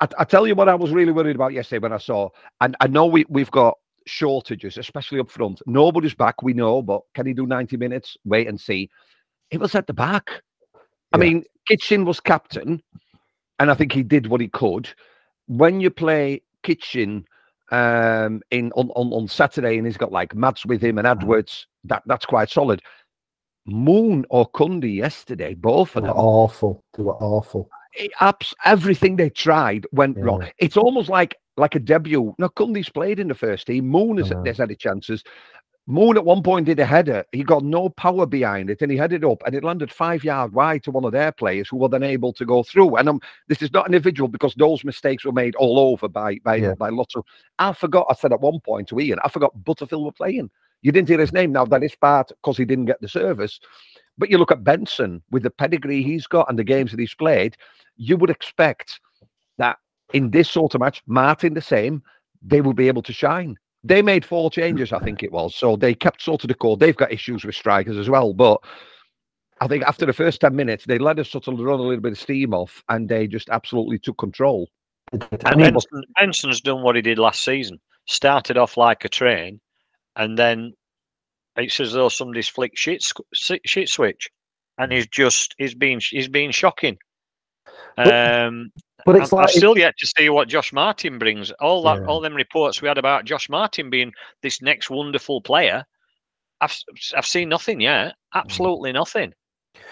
I, 0.00 0.08
I 0.18 0.24
tell 0.24 0.46
you 0.46 0.54
what, 0.54 0.68
I 0.68 0.74
was 0.74 0.90
really 0.90 1.12
worried 1.12 1.36
about 1.36 1.52
yesterday 1.52 1.80
when 1.80 1.92
I 1.92 1.98
saw, 1.98 2.28
and 2.60 2.76
I 2.80 2.86
know 2.86 3.06
we 3.06 3.24
we've 3.28 3.50
got 3.50 3.76
shortages, 4.06 4.78
especially 4.78 5.20
up 5.20 5.30
front. 5.30 5.60
Nobody's 5.66 6.14
back, 6.14 6.42
we 6.42 6.52
know, 6.54 6.82
but 6.82 7.02
can 7.14 7.26
he 7.26 7.34
do 7.34 7.46
ninety 7.46 7.76
minutes? 7.76 8.16
Wait 8.24 8.48
and 8.48 8.60
see. 8.60 8.90
It 9.50 9.60
was 9.60 9.74
at 9.74 9.86
the 9.86 9.94
back. 9.94 10.42
I 11.12 11.18
mean, 11.18 11.44
Kitchen 11.66 12.04
was 12.04 12.20
captain, 12.20 12.80
and 13.58 13.70
I 13.70 13.74
think 13.74 13.92
he 13.92 14.02
did 14.02 14.28
what 14.28 14.40
he 14.40 14.48
could. 14.48 14.88
When 15.46 15.80
you 15.80 15.90
play 15.90 16.42
Kitchen 16.62 17.24
um 17.72 18.40
in 18.50 18.72
on, 18.72 18.90
on 18.96 19.12
on 19.12 19.28
Saturday 19.28 19.78
and 19.78 19.86
he's 19.86 19.96
got 19.96 20.10
like 20.10 20.34
Mads 20.34 20.66
with 20.66 20.82
him 20.82 20.98
and 20.98 21.06
Edwards, 21.06 21.66
that 21.84 22.02
that's 22.06 22.26
quite 22.26 22.50
solid. 22.50 22.82
Moon 23.66 24.24
or 24.30 24.50
Cundy 24.50 24.96
yesterday, 24.96 25.54
both 25.54 25.92
They 25.92 25.98
of 25.98 26.02
were 26.04 26.08
them, 26.08 26.16
awful. 26.16 26.84
They 26.96 27.02
were 27.02 27.14
awful. 27.16 27.68
It, 27.94 28.12
abs- 28.20 28.54
everything 28.64 29.16
they 29.16 29.30
tried 29.30 29.86
went 29.92 30.16
wrong. 30.16 30.46
It's 30.58 30.76
almost 30.76 31.08
like 31.08 31.36
like 31.56 31.74
a 31.74 31.80
debut. 31.80 32.34
Now 32.38 32.48
Cundy's 32.48 32.88
played 32.88 33.18
in 33.18 33.28
the 33.28 33.34
first 33.34 33.66
team. 33.66 33.88
Moon 33.88 34.16
has, 34.18 34.32
has 34.46 34.58
had 34.58 34.68
his 34.70 34.78
chances. 34.78 35.24
Moon 35.86 36.16
at 36.16 36.24
one 36.24 36.42
point 36.42 36.66
did 36.66 36.78
a 36.78 36.84
header. 36.84 37.24
He 37.32 37.42
got 37.42 37.64
no 37.64 37.88
power 37.88 38.24
behind 38.24 38.70
it, 38.70 38.80
and 38.80 38.92
he 38.92 38.96
headed 38.96 39.24
up, 39.24 39.42
and 39.44 39.54
it 39.56 39.64
landed 39.64 39.90
five 39.90 40.22
yard 40.22 40.52
wide 40.52 40.84
to 40.84 40.92
one 40.92 41.04
of 41.04 41.10
their 41.10 41.32
players, 41.32 41.68
who 41.68 41.78
were 41.78 41.88
then 41.88 42.04
able 42.04 42.32
to 42.34 42.44
go 42.44 42.62
through. 42.62 42.94
And 42.96 43.08
um, 43.08 43.20
this 43.48 43.60
is 43.60 43.72
not 43.72 43.86
individual 43.86 44.28
because 44.28 44.54
those 44.54 44.84
mistakes 44.84 45.24
were 45.24 45.32
made 45.32 45.56
all 45.56 45.80
over 45.80 46.06
by 46.08 46.38
by 46.44 46.56
Yeah. 46.56 46.74
by 46.74 46.90
lots 46.90 47.16
of. 47.16 47.24
I 47.58 47.72
forgot. 47.72 48.06
I 48.08 48.14
said 48.14 48.32
at 48.32 48.40
one 48.40 48.60
point 48.60 48.88
to 48.88 49.00
Ian, 49.00 49.18
I 49.24 49.28
forgot 49.28 49.64
Butterfield 49.64 50.04
were 50.04 50.12
playing. 50.12 50.48
You 50.82 50.92
didn't 50.92 51.08
hear 51.08 51.18
his 51.18 51.32
name. 51.32 51.50
Now 51.52 51.64
that 51.64 51.82
is 51.82 51.94
part 51.96 52.28
because 52.28 52.56
he 52.56 52.64
didn't 52.64 52.86
get 52.86 53.00
the 53.00 53.08
service. 53.08 53.58
But 54.20 54.30
you 54.30 54.36
look 54.36 54.52
at 54.52 54.62
Benson 54.62 55.22
with 55.30 55.42
the 55.42 55.50
pedigree 55.50 56.02
he's 56.02 56.26
got 56.26 56.48
and 56.48 56.58
the 56.58 56.64
games 56.64 56.90
that 56.90 57.00
he's 57.00 57.14
played, 57.14 57.56
you 57.96 58.18
would 58.18 58.30
expect 58.30 59.00
that 59.56 59.78
in 60.12 60.30
this 60.30 60.50
sort 60.50 60.74
of 60.74 60.80
match, 60.80 61.02
Martin 61.06 61.54
the 61.54 61.62
same, 61.62 62.02
they 62.42 62.60
will 62.60 62.74
be 62.74 62.86
able 62.86 63.02
to 63.02 63.14
shine. 63.14 63.56
They 63.82 64.02
made 64.02 64.26
four 64.26 64.50
changes, 64.50 64.92
I 64.92 64.98
mm. 64.98 65.04
think 65.04 65.22
it 65.22 65.32
was. 65.32 65.54
So 65.54 65.74
they 65.74 65.94
kept 65.94 66.20
sort 66.20 66.44
of 66.44 66.48
the 66.48 66.54
core. 66.54 66.76
They've 66.76 66.96
got 66.96 67.10
issues 67.10 67.44
with 67.44 67.54
strikers 67.54 67.96
as 67.96 68.10
well. 68.10 68.34
But 68.34 68.60
I 69.62 69.66
think 69.66 69.84
after 69.84 70.04
the 70.04 70.12
first 70.12 70.42
10 70.42 70.54
minutes, 70.54 70.84
they 70.84 70.98
let 70.98 71.18
us 71.18 71.30
sort 71.30 71.48
of 71.48 71.58
run 71.58 71.80
a 71.80 71.82
little 71.82 72.02
bit 72.02 72.12
of 72.12 72.20
steam 72.20 72.52
off 72.52 72.84
and 72.90 73.08
they 73.08 73.26
just 73.26 73.48
absolutely 73.48 73.98
took 73.98 74.18
control. 74.18 74.68
And 75.12 75.26
I 75.44 75.54
Benson, 75.54 76.04
Benson's 76.14 76.60
done 76.60 76.82
what 76.82 76.94
he 76.94 77.02
did 77.02 77.18
last 77.18 77.42
season. 77.42 77.80
Started 78.06 78.58
off 78.58 78.76
like 78.76 79.04
a 79.04 79.08
train, 79.08 79.60
and 80.16 80.38
then 80.38 80.72
it's 81.60 81.80
as 81.80 81.92
though 81.92 82.08
somebody's 82.08 82.48
flicked 82.48 82.78
shit 82.78 83.04
shit 83.32 83.88
switch, 83.88 84.28
and 84.78 84.92
he's 84.92 85.06
just 85.08 85.54
he's 85.58 85.74
been 85.74 86.00
he's 86.10 86.28
been 86.28 86.50
shocking. 86.50 86.96
But- 87.96 88.12
Um, 88.46 88.72
but 89.06 89.16
it's 89.16 89.28
I've, 89.28 89.32
like 89.32 89.44
I've 89.48 89.54
still 89.54 89.78
yet 89.78 89.94
to 89.98 90.06
see 90.06 90.28
what 90.28 90.48
Josh 90.48 90.72
Martin 90.74 91.18
brings. 91.18 91.50
All 91.52 91.82
that, 91.84 92.00
Yeah. 92.00 92.06
all 92.06 92.20
them 92.20 92.34
reports 92.34 92.82
we 92.82 92.88
had 92.88 92.98
about 92.98 93.24
Josh 93.24 93.48
Martin 93.48 93.88
being 93.88 94.12
this 94.42 94.60
next 94.60 94.90
wonderful 94.90 95.40
player. 95.40 95.84
I've 96.60 96.76
I've 97.16 97.26
seen 97.26 97.48
nothing 97.48 97.80
yet. 97.80 98.14
Absolutely 98.34 98.92
nothing. 98.92 99.32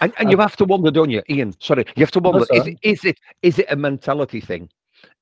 And, 0.02 0.12
and 0.18 0.30
you 0.30 0.36
have 0.36 0.56
to 0.56 0.64
wonder, 0.64 0.90
don't 0.90 1.08
you, 1.10 1.22
Ian? 1.30 1.54
Sorry, 1.60 1.84
you 1.96 2.02
have 2.02 2.10
to 2.12 2.20
wonder: 2.20 2.40
That's 2.40 2.50
is 2.60 2.66
it, 2.66 2.78
is 2.82 3.04
it 3.04 3.18
is 3.42 3.58
it 3.58 3.66
a 3.70 3.76
mentality 3.76 4.40
thing? 4.42 4.68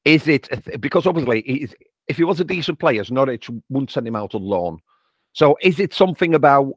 Is 0.05 0.27
it 0.27 0.49
a 0.51 0.57
th- 0.57 0.81
because 0.81 1.07
obviously, 1.07 1.69
if 2.09 2.17
he 2.17 2.25
was 2.25 2.41
a 2.41 2.45
decent 2.45 2.79
player, 2.81 3.05
Norwich 3.11 3.49
wouldn't 3.69 3.91
send 3.93 4.09
him 4.09 4.17
out 4.17 4.35
on 4.35 4.43
loan. 4.43 4.81
So, 5.37 5.59
is 5.61 5.79
it 5.81 5.93
something 5.93 6.35
about 6.35 6.73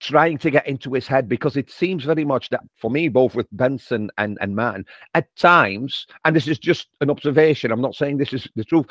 trying 0.00 0.36
to 0.36 0.50
get 0.50 0.66
into 0.66 0.92
his 0.92 1.06
head? 1.06 1.30
Because 1.30 1.56
it 1.56 1.70
seems 1.70 2.04
very 2.04 2.26
much 2.26 2.50
that 2.50 2.60
for 2.76 2.90
me, 2.90 3.08
both 3.08 3.34
with 3.34 3.46
Benson 3.52 4.10
and 4.18 4.36
and 4.42 4.54
Martin, 4.54 4.84
at 5.14 5.34
times, 5.36 6.06
and 6.26 6.36
this 6.36 6.46
is 6.46 6.58
just 6.58 6.88
an 7.00 7.08
observation. 7.08 7.72
I'm 7.72 7.80
not 7.80 7.94
saying 7.94 8.18
this 8.18 8.34
is 8.34 8.46
the 8.54 8.64
truth. 8.64 8.84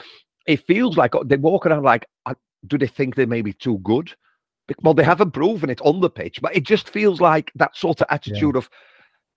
It 0.47 0.65
feels 0.65 0.97
like 0.97 1.13
uh, 1.13 1.23
they 1.23 1.37
walk 1.37 1.67
around 1.67 1.83
like, 1.83 2.07
do 2.65 2.79
they 2.79 2.87
think 2.87 3.13
they 3.13 3.27
may 3.27 3.43
be 3.43 3.53
too 3.53 3.77
good? 3.83 4.11
Well, 4.81 4.95
they 4.95 5.03
haven't 5.03 5.31
proven 5.31 5.69
it 5.69 5.81
on 5.81 6.01
the 6.01 6.09
pitch, 6.09 6.41
but 6.41 6.55
it 6.55 6.63
just 6.63 6.89
feels 6.89 7.21
like 7.21 7.51
that 7.55 7.77
sort 7.77 8.01
of 8.01 8.07
attitude 8.09 8.55
of, 8.55 8.69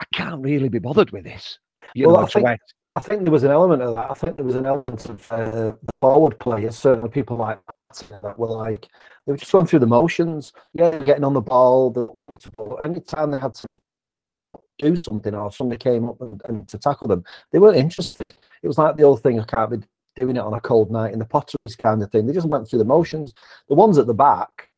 I 0.00 0.06
can't 0.14 0.42
really 0.42 0.70
be 0.70 0.78
bothered 0.78 1.10
with 1.10 1.24
this. 1.24 1.58
You 1.94 2.06
Well, 2.08 2.16
know, 2.16 2.22
I 2.22 2.28
think- 2.28 2.60
I- 2.96 3.00
think 3.00 3.22
there 3.22 3.32
was 3.32 3.42
an 3.42 3.50
element 3.50 3.82
of 3.82 3.96
that. 3.96 4.10
I 4.10 4.14
think 4.14 4.36
there 4.36 4.44
was 4.44 4.54
an 4.54 4.66
element 4.66 5.08
of 5.08 5.32
uh, 5.32 5.50
the 5.50 5.78
forward 6.00 6.38
players, 6.38 6.76
certainly 6.76 7.08
people 7.08 7.36
like 7.36 7.58
Martin, 7.88 8.18
that 8.22 8.38
were 8.38 8.48
like 8.48 8.88
they 9.26 9.32
were 9.32 9.38
just 9.38 9.52
going 9.52 9.66
through 9.66 9.80
the 9.80 9.86
motions. 9.86 10.52
Yeah, 10.74 10.98
getting 10.98 11.24
on 11.24 11.34
the 11.34 11.40
ball. 11.40 11.90
The, 11.90 12.08
anytime 12.84 13.30
they 13.30 13.38
had 13.38 13.54
to 13.54 13.66
do 14.78 15.02
something 15.02 15.34
or 15.34 15.52
somebody 15.52 15.78
came 15.78 16.08
up 16.08 16.20
and, 16.20 16.42
and 16.46 16.68
to 16.68 16.78
tackle 16.78 17.08
them, 17.08 17.24
they 17.50 17.58
weren't 17.58 17.76
interested. 17.76 18.26
It 18.62 18.68
was 18.68 18.78
like 18.78 18.96
the 18.96 19.04
old 19.04 19.22
thing. 19.22 19.40
I 19.40 19.44
can't 19.44 19.70
be 19.70 19.86
doing 20.18 20.36
it 20.36 20.40
on 20.40 20.54
a 20.54 20.60
cold 20.60 20.90
night 20.90 21.12
in 21.12 21.18
the 21.18 21.24
Potteries 21.24 21.76
kind 21.76 22.02
of 22.02 22.10
thing. 22.10 22.26
They 22.26 22.32
just 22.32 22.48
went 22.48 22.68
through 22.68 22.80
the 22.80 22.84
motions. 22.84 23.32
The 23.68 23.74
ones 23.74 23.98
at 23.98 24.06
the 24.06 24.14
back, 24.14 24.68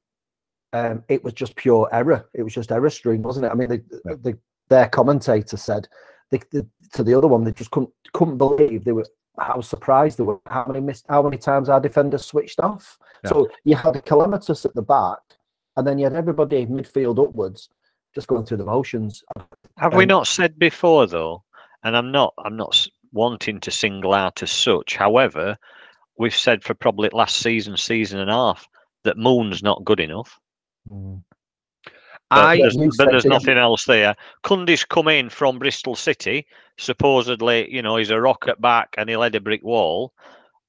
um, 0.72 1.02
it 1.08 1.22
was 1.24 1.32
just 1.32 1.56
pure 1.56 1.88
error. 1.92 2.28
It 2.34 2.42
was 2.42 2.54
just 2.54 2.72
error 2.72 2.90
stream, 2.90 3.22
wasn't 3.22 3.46
it? 3.46 3.52
I 3.52 3.54
mean, 3.54 3.68
the, 3.68 4.38
their 4.68 4.88
commentator 4.88 5.56
said 5.56 5.88
they, 6.30 6.40
the, 6.50 6.66
to 6.94 7.04
the 7.04 7.14
other 7.14 7.28
one 7.28 7.44
they 7.44 7.52
just 7.52 7.70
couldn't 7.70 7.90
couldn't 8.12 8.38
believe 8.38 8.84
they 8.84 8.92
were 8.92 9.06
how 9.38 9.60
surprised 9.60 10.18
they 10.18 10.24
were 10.24 10.38
how 10.46 10.64
many 10.66 10.80
missed 10.80 11.04
how 11.08 11.22
many 11.22 11.36
times 11.36 11.68
our 11.68 11.80
defenders 11.80 12.24
switched 12.24 12.60
off. 12.60 12.98
Yeah. 13.24 13.30
So 13.30 13.48
you 13.64 13.76
had 13.76 13.96
a 13.96 14.02
calamitous 14.02 14.64
at 14.64 14.74
the 14.74 14.82
back, 14.82 15.18
and 15.76 15.86
then 15.86 15.98
you 15.98 16.04
had 16.04 16.14
everybody 16.14 16.66
midfield 16.66 17.22
upwards 17.22 17.68
just 18.14 18.28
going 18.28 18.46
through 18.46 18.58
the 18.58 18.64
motions. 18.64 19.24
Have 19.78 19.92
um, 19.92 19.98
we 19.98 20.06
not 20.06 20.26
said 20.26 20.58
before 20.58 21.06
though? 21.06 21.42
And 21.82 21.96
I'm 21.96 22.12
not 22.12 22.32
I'm 22.44 22.56
not 22.56 22.86
wanting 23.12 23.60
to 23.60 23.70
single 23.70 24.14
out 24.14 24.42
as 24.42 24.50
such. 24.50 24.96
However, 24.96 25.56
we've 26.18 26.34
said 26.34 26.62
for 26.62 26.74
probably 26.74 27.08
last 27.12 27.36
season, 27.36 27.76
season 27.76 28.20
and 28.20 28.30
a 28.30 28.34
half, 28.34 28.68
that 29.02 29.18
Moon's 29.18 29.62
not 29.62 29.84
good 29.84 30.00
enough. 30.00 30.38
Mm. 30.90 31.22
But 32.34 32.56
there's, 32.58 32.96
but 32.96 33.10
there's 33.10 33.24
nothing 33.24 33.58
else 33.58 33.84
there. 33.84 34.14
Cundish 34.42 34.88
come 34.88 35.08
in 35.08 35.28
from 35.28 35.58
Bristol 35.58 35.94
City. 35.94 36.46
Supposedly, 36.78 37.72
you 37.72 37.82
know, 37.82 37.96
he's 37.96 38.10
a 38.10 38.20
rocket 38.20 38.60
back 38.60 38.94
and 38.96 39.08
he'll 39.08 39.22
head 39.22 39.34
a 39.34 39.40
brick 39.40 39.62
wall. 39.62 40.12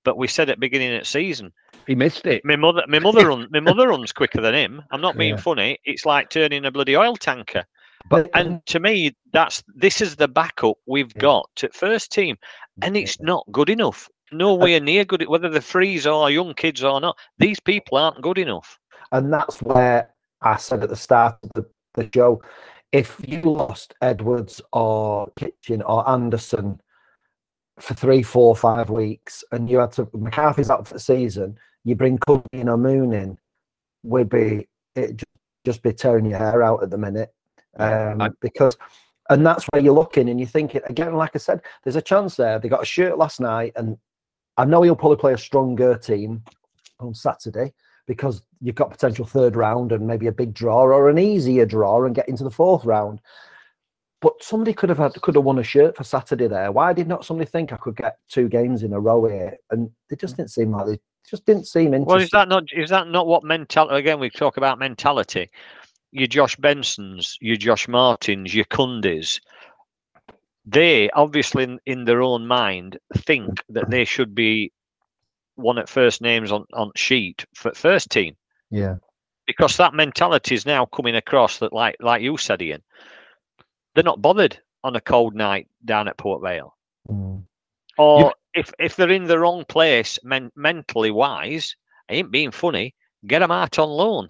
But 0.03 0.17
we 0.17 0.27
said 0.27 0.49
at 0.49 0.59
beginning 0.59 0.93
of 0.93 0.99
the 1.01 1.05
season, 1.05 1.51
he 1.87 1.95
missed 1.95 2.25
it. 2.25 2.43
My 2.45 2.55
mother, 2.55 2.83
my 2.87 2.99
mother, 2.99 3.27
run, 3.27 3.47
my 3.51 3.59
mother 3.59 3.87
runs 3.87 4.11
quicker 4.11 4.41
than 4.41 4.53
him. 4.53 4.81
I'm 4.91 5.01
not 5.01 5.17
being 5.17 5.35
yeah. 5.35 5.41
funny. 5.41 5.79
It's 5.83 6.05
like 6.05 6.29
turning 6.29 6.65
a 6.65 6.71
bloody 6.71 6.95
oil 6.95 7.15
tanker. 7.15 7.65
But 8.09 8.29
and 8.35 8.63
to 8.67 8.79
me, 8.79 9.15
that's 9.33 9.63
this 9.75 10.01
is 10.01 10.15
the 10.15 10.27
backup 10.27 10.77
we've 10.85 11.13
got 11.15 11.49
at 11.63 11.73
first 11.73 12.11
team, 12.11 12.37
and 12.81 12.95
it's 12.95 13.19
not 13.19 13.45
good 13.51 13.69
enough. 13.69 14.09
Nowhere 14.31 14.79
near 14.79 15.05
good. 15.05 15.27
Whether 15.27 15.49
the 15.49 15.61
frees 15.61 16.05
or 16.05 16.29
young 16.29 16.53
kids 16.53 16.83
or 16.83 17.01
not, 17.01 17.17
these 17.39 17.59
people 17.59 17.97
aren't 17.97 18.21
good 18.21 18.37
enough. 18.37 18.77
And 19.11 19.31
that's 19.33 19.61
where 19.61 20.09
I 20.41 20.57
said 20.57 20.83
at 20.83 20.89
the 20.89 20.95
start 20.95 21.37
of 21.43 21.51
the, 21.55 21.65
the 21.95 22.09
show, 22.13 22.41
if 22.91 23.19
you 23.27 23.41
lost 23.41 23.93
Edwards 24.01 24.61
or 24.71 25.31
Kitchen 25.37 25.81
or 25.81 26.07
Anderson 26.09 26.79
for 27.79 27.93
three, 27.93 28.23
four, 28.23 28.55
five 28.55 28.89
weeks, 28.89 29.43
and 29.51 29.69
you 29.69 29.79
had 29.79 29.91
to 29.93 30.07
McCarthy's 30.13 30.69
out 30.69 30.87
for 30.87 30.93
the 30.93 30.99
season, 30.99 31.57
you 31.83 31.95
bring 31.95 32.17
Cundish 32.19 32.67
or 32.67 32.77
Moon 32.77 33.13
in, 33.13 33.37
would 34.03 34.29
be 34.29 34.67
it 34.95 35.21
just 35.65 35.81
be 35.81 35.91
tearing 35.91 36.25
your 36.25 36.37
hair 36.37 36.63
out 36.63 36.83
at 36.83 36.89
the 36.89 36.97
minute, 36.97 37.33
um, 37.77 38.21
I, 38.21 38.29
because. 38.41 38.77
And 39.27 39.43
that's 39.43 39.65
where 39.65 39.81
you're 39.81 39.91
looking 39.91 40.29
and 40.29 40.39
you're 40.39 40.47
thinking 40.47 40.81
again, 40.85 41.15
like 41.15 41.31
I 41.33 41.39
said, 41.39 41.61
there's 41.83 41.95
a 41.95 42.01
chance 42.01 42.35
there. 42.35 42.59
They 42.59 42.69
got 42.69 42.83
a 42.83 42.85
shirt 42.85 43.17
last 43.17 43.39
night, 43.39 43.73
and 43.75 43.97
I 44.55 44.65
know 44.65 44.83
he'll 44.83 44.95
probably 44.95 45.17
play 45.17 45.33
a 45.33 45.37
stronger 45.37 45.97
team 45.97 46.43
on 46.99 47.15
Saturday 47.15 47.73
because 48.07 48.41
you've 48.61 48.75
got 48.75 48.91
potential 48.91 49.25
third 49.25 49.55
round 49.55 49.91
and 49.91 50.07
maybe 50.07 50.27
a 50.27 50.31
big 50.31 50.53
draw 50.53 50.83
or 50.83 51.09
an 51.09 51.17
easier 51.17 51.65
draw 51.65 52.03
and 52.05 52.15
get 52.15 52.29
into 52.29 52.43
the 52.43 52.51
fourth 52.51 52.85
round. 52.85 53.19
But 54.21 54.41
somebody 54.41 54.73
could 54.73 54.89
have 54.89 54.97
had 54.97 55.13
could 55.21 55.35
have 55.35 55.43
won 55.43 55.59
a 55.59 55.63
shirt 55.63 55.95
for 55.95 56.03
Saturday 56.03 56.47
there. 56.47 56.71
Why 56.71 56.93
did 56.93 57.07
not 57.07 57.25
somebody 57.25 57.49
think 57.49 57.73
I 57.73 57.77
could 57.77 57.95
get 57.95 58.17
two 58.29 58.47
games 58.49 58.83
in 58.83 58.93
a 58.93 58.99
row 58.99 59.27
here? 59.27 59.57
And 59.71 59.91
it 60.09 60.19
just 60.19 60.37
didn't 60.37 60.51
seem 60.51 60.71
like 60.71 60.87
they 60.87 60.99
just 61.29 61.45
didn't 61.45 61.67
seem 61.67 61.93
interesting. 61.93 62.05
Well, 62.05 62.21
is 62.21 62.29
that 62.31 62.47
not 62.47 62.63
is 62.73 62.89
that 62.89 63.07
not 63.07 63.27
what 63.27 63.43
mentality? 63.43 63.95
Again, 63.95 64.19
we 64.19 64.29
talk 64.29 64.57
about 64.57 64.79
mentality. 64.79 65.49
Your 66.11 66.27
Josh 66.27 66.55
Bensons, 66.57 67.35
your 67.41 67.57
Josh 67.57 67.87
Martins, 67.87 68.55
your 68.55 68.65
Cundys, 68.65 69.41
they 70.65 71.09
obviously 71.11 71.63
in, 71.63 71.79
in 71.85 72.05
their 72.05 72.21
own 72.21 72.47
mind 72.47 72.97
think 73.17 73.63
that 73.69 73.89
they 73.89 74.05
should 74.05 74.33
be 74.33 74.71
one 75.55 75.77
at 75.77 75.89
first 75.89 76.21
names 76.21 76.51
on, 76.51 76.65
on 76.73 76.91
sheet 76.95 77.45
for 77.53 77.73
first 77.73 78.09
team. 78.09 78.35
Yeah. 78.69 78.95
Because 79.47 79.77
that 79.77 79.93
mentality 79.93 80.55
is 80.55 80.65
now 80.65 80.85
coming 80.87 81.15
across 81.15 81.59
that 81.59 81.73
like 81.73 81.95
like 81.99 82.21
you 82.21 82.37
said, 82.37 82.61
Ian, 82.61 82.81
they're 83.93 84.03
not 84.03 84.21
bothered 84.21 84.59
on 84.83 84.95
a 84.95 85.01
cold 85.01 85.35
night 85.35 85.67
down 85.83 86.07
at 86.07 86.17
Port 86.17 86.41
Vale. 86.41 86.75
Mm. 87.09 87.43
Or 87.97 88.19
you... 88.19 88.31
if 88.55 88.73
if 88.79 88.95
they're 88.95 89.09
in 89.11 89.25
the 89.25 89.39
wrong 89.39 89.65
place 89.65 90.19
men- 90.23 90.51
mentally 90.55 91.11
wise, 91.11 91.75
I 92.09 92.15
ain't 92.15 92.31
being 92.31 92.51
funny, 92.51 92.95
get 93.27 93.39
them 93.39 93.51
out 93.51 93.79
on 93.79 93.89
loan. 93.89 94.29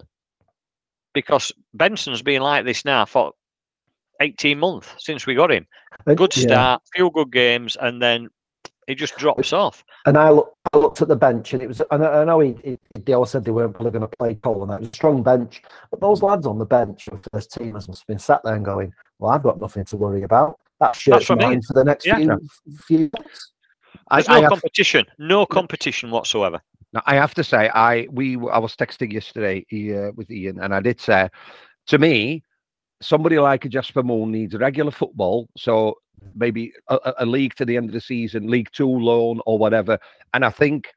Because 1.14 1.50
Benson's 1.74 2.22
been 2.22 2.42
like 2.42 2.66
this 2.66 2.84
now 2.84 3.06
for 3.06 3.32
18 4.20 4.58
months 4.58 4.94
since 4.98 5.26
we 5.26 5.34
got 5.34 5.50
him. 5.50 5.66
Good 6.14 6.32
start, 6.32 6.82
yeah. 6.84 6.98
few 6.98 7.10
good 7.10 7.32
games, 7.32 7.76
and 7.80 8.02
then 8.02 8.28
he 8.86 8.94
just 8.94 9.16
drops 9.16 9.52
off. 9.52 9.84
And 10.06 10.16
I, 10.16 10.30
look, 10.30 10.56
I 10.72 10.78
looked 10.78 11.02
at 11.02 11.08
the 11.08 11.16
bench, 11.16 11.52
and 11.52 11.62
it 11.62 11.66
was. 11.66 11.82
I 11.90 11.96
know, 11.96 12.12
I 12.12 12.24
know 12.24 12.40
he, 12.40 12.56
he, 12.62 12.78
they 13.04 13.12
all 13.12 13.26
said 13.26 13.44
they 13.44 13.50
weren't 13.50 13.74
probably 13.74 13.90
going 13.90 14.08
to 14.08 14.16
play 14.16 14.34
Cole, 14.36 14.62
and 14.62 14.70
that 14.70 14.80
was 14.80 14.88
a 14.88 14.94
strong 14.94 15.22
bench. 15.22 15.62
But 15.90 16.00
those 16.00 16.22
lads 16.22 16.46
on 16.46 16.58
the 16.58 16.66
bench 16.66 17.04
for 17.04 17.20
this 17.32 17.46
team 17.46 17.72
must 17.72 17.88
have 17.88 18.06
been 18.06 18.18
sat 18.18 18.42
there 18.44 18.54
and 18.54 18.64
going, 18.64 18.92
"Well, 19.18 19.32
I've 19.32 19.42
got 19.42 19.60
nothing 19.60 19.84
to 19.86 19.96
worry 19.96 20.22
about. 20.22 20.58
That 20.80 20.94
shirt's 20.94 21.28
mine 21.30 21.42
I 21.42 21.48
mean. 21.50 21.62
for 21.62 21.72
the 21.72 21.84
next 21.84 22.06
yeah. 22.06 22.16
few 22.16 22.48
few 22.86 23.10
months." 23.16 23.52
There's 24.10 24.28
I, 24.28 24.40
no 24.40 24.46
I 24.46 24.48
competition, 24.48 25.04
have, 25.08 25.18
no 25.18 25.46
competition 25.46 26.10
whatsoever. 26.10 26.60
Now, 26.92 27.02
I 27.06 27.16
have 27.16 27.34
to 27.34 27.44
say, 27.44 27.68
I 27.74 28.06
we 28.10 28.36
I 28.36 28.58
was 28.58 28.76
texting 28.76 29.12
yesterday 29.12 29.66
uh, 29.72 30.12
with 30.14 30.30
Ian, 30.30 30.60
and 30.60 30.74
I 30.74 30.80
did 30.80 31.00
say, 31.00 31.28
to 31.88 31.98
me, 31.98 32.42
somebody 33.00 33.38
like 33.38 33.64
a 33.64 33.68
Jasper 33.68 34.02
Moon 34.02 34.32
needs 34.32 34.54
regular 34.54 34.90
football. 34.90 35.48
So 35.56 35.96
maybe 36.34 36.72
a, 36.88 37.14
a, 37.18 37.26
league 37.26 37.54
to 37.56 37.64
the 37.64 37.76
end 37.76 37.88
of 37.88 37.92
the 37.92 38.00
season, 38.00 38.48
League 38.48 38.70
Two 38.72 38.88
loan 38.88 39.40
or 39.46 39.58
whatever. 39.58 39.98
And 40.34 40.44
I 40.44 40.50
think 40.50 40.88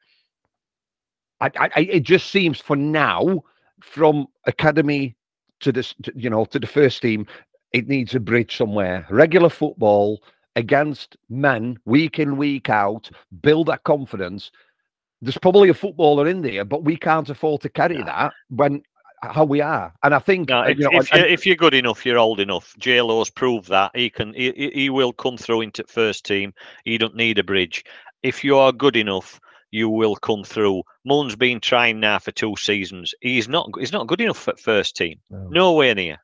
I, 1.40 1.50
I, 1.56 1.80
it 1.80 2.02
just 2.02 2.30
seems 2.30 2.60
for 2.60 2.76
now, 2.76 3.42
from 3.80 4.26
academy 4.46 5.16
to 5.60 5.72
this, 5.72 5.94
you 6.14 6.30
know, 6.30 6.44
to 6.46 6.58
the 6.58 6.66
first 6.66 7.02
team, 7.02 7.26
it 7.72 7.88
needs 7.88 8.14
a 8.14 8.20
bridge 8.20 8.56
somewhere. 8.56 9.06
Regular 9.10 9.48
football 9.48 10.22
against 10.56 11.16
men, 11.28 11.78
week 11.84 12.18
in, 12.18 12.36
week 12.36 12.68
out, 12.68 13.10
build 13.40 13.68
that 13.68 13.84
confidence. 13.84 14.50
There's 15.22 15.38
probably 15.38 15.68
a 15.68 15.74
footballer 15.74 16.26
in 16.26 16.42
there, 16.42 16.64
but 16.64 16.84
we 16.84 16.96
can't 16.96 17.28
afford 17.28 17.60
to 17.62 17.68
carry 17.68 18.02
that 18.02 18.32
when 18.48 18.82
how 19.22 19.44
we 19.44 19.60
are. 19.60 19.92
And 20.02 20.14
I 20.14 20.18
think 20.18 20.48
no, 20.48 20.60
uh, 20.60 20.64
if, 20.64 20.78
you 20.78 20.90
know, 20.90 21.00
if, 21.00 21.12
you're, 21.12 21.26
if, 21.26 21.46
you're, 21.46 21.56
good 21.56 21.74
enough, 21.74 22.06
you're 22.06 22.18
old 22.18 22.40
enough. 22.40 22.74
Jalo's 22.78 23.30
proved 23.30 23.68
that 23.68 23.92
he 23.94 24.10
can. 24.10 24.34
He, 24.34 24.70
he 24.74 24.90
will 24.90 25.12
come 25.12 25.36
through 25.36 25.62
into 25.62 25.84
first 25.86 26.24
team. 26.24 26.54
He 26.84 26.98
don't 26.98 27.16
need 27.16 27.38
a 27.38 27.44
bridge. 27.44 27.84
If 28.22 28.44
you 28.44 28.56
are 28.56 28.72
good 28.72 28.96
enough, 28.96 29.40
you 29.70 29.88
will 29.88 30.16
come 30.16 30.44
through. 30.44 30.82
Moon's 31.04 31.36
been 31.36 31.60
trying 31.60 32.00
now 32.00 32.18
for 32.18 32.32
two 32.32 32.54
seasons. 32.56 33.14
He's 33.20 33.48
not. 33.48 33.70
He's 33.78 33.92
not 33.92 34.06
good 34.06 34.20
enough 34.20 34.38
for 34.38 34.54
first 34.56 34.96
team. 34.96 35.18
No. 35.30 35.48
Nowhere 35.48 35.94
near. 35.94 36.18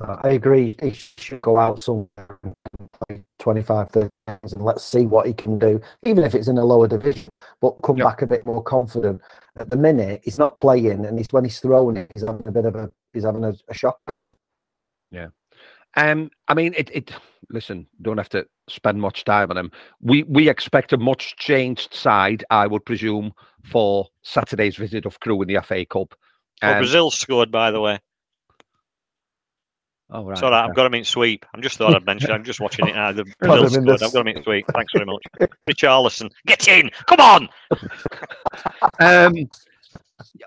I 0.00 0.30
agree. 0.30 0.76
He 0.82 0.92
should 0.92 1.42
go 1.42 1.58
out 1.58 1.84
somewhere 1.84 2.38
and 2.42 2.54
play 3.08 3.24
25, 3.44 3.90
30 3.90 4.08
games 4.26 4.52
and 4.54 4.64
let's 4.64 4.82
see 4.82 5.04
what 5.04 5.26
he 5.26 5.34
can 5.34 5.58
do, 5.58 5.78
even 6.06 6.24
if 6.24 6.34
it's 6.34 6.48
in 6.48 6.56
a 6.56 6.64
lower 6.64 6.88
division, 6.88 7.28
but 7.60 7.72
come 7.82 7.98
yep. 7.98 8.06
back 8.06 8.22
a 8.22 8.26
bit 8.26 8.46
more 8.46 8.62
confident. 8.62 9.20
At 9.58 9.68
the 9.68 9.76
minute, 9.76 10.22
he's 10.24 10.38
not 10.38 10.58
playing, 10.60 11.04
and 11.04 11.18
he's 11.18 11.28
when 11.30 11.44
he's 11.44 11.60
throwing 11.60 11.98
it, 11.98 12.10
he's 12.14 12.24
having 12.24 12.48
a 12.48 12.50
bit 12.50 12.64
of 12.64 12.74
a 12.74 12.90
he's 13.12 13.24
having 13.24 13.44
a, 13.44 13.52
a 13.68 13.74
shock. 13.74 13.98
Yeah. 15.10 15.28
Um, 15.94 16.30
I 16.48 16.54
mean, 16.54 16.72
it, 16.74 16.90
it. 16.92 17.12
Listen, 17.50 17.86
don't 18.00 18.16
have 18.16 18.30
to 18.30 18.46
spend 18.66 18.98
much 18.98 19.24
time 19.24 19.50
on 19.50 19.58
him. 19.58 19.70
We 20.00 20.22
we 20.22 20.48
expect 20.48 20.94
a 20.94 20.96
much 20.96 21.36
changed 21.36 21.92
side, 21.92 22.44
I 22.48 22.66
would 22.66 22.86
presume, 22.86 23.34
for 23.62 24.08
Saturday's 24.22 24.76
visit 24.76 25.04
of 25.04 25.20
Crewe 25.20 25.42
in 25.42 25.48
the 25.48 25.60
FA 25.60 25.84
Cup. 25.84 26.14
Um, 26.62 26.76
oh, 26.76 26.78
Brazil 26.78 27.10
scored, 27.10 27.52
by 27.52 27.70
the 27.70 27.80
way. 27.82 27.98
Oh, 30.10 30.24
right. 30.24 30.38
Sorry, 30.38 30.54
I've 30.54 30.74
got 30.74 30.86
him 30.86 30.94
in 30.94 31.04
sweep. 31.04 31.46
I'm 31.54 31.62
just 31.62 31.78
thought 31.78 31.94
I'd 31.94 32.04
mention. 32.04 32.30
I'm 32.30 32.44
just 32.44 32.60
watching 32.60 32.86
it 32.86 32.94
now. 32.94 33.12
The 33.12 33.24
Bill's 33.40 33.76
good. 33.76 34.02
I've 34.02 34.12
got 34.12 34.26
him 34.26 34.28
in 34.28 34.42
sweep. 34.42 34.66
Thanks 34.72 34.92
very 34.92 35.06
much, 35.06 35.24
Richarlison. 35.68 36.30
Get 36.46 36.68
in. 36.68 36.90
Come 37.06 37.20
on. 37.20 37.48
um, 39.00 39.48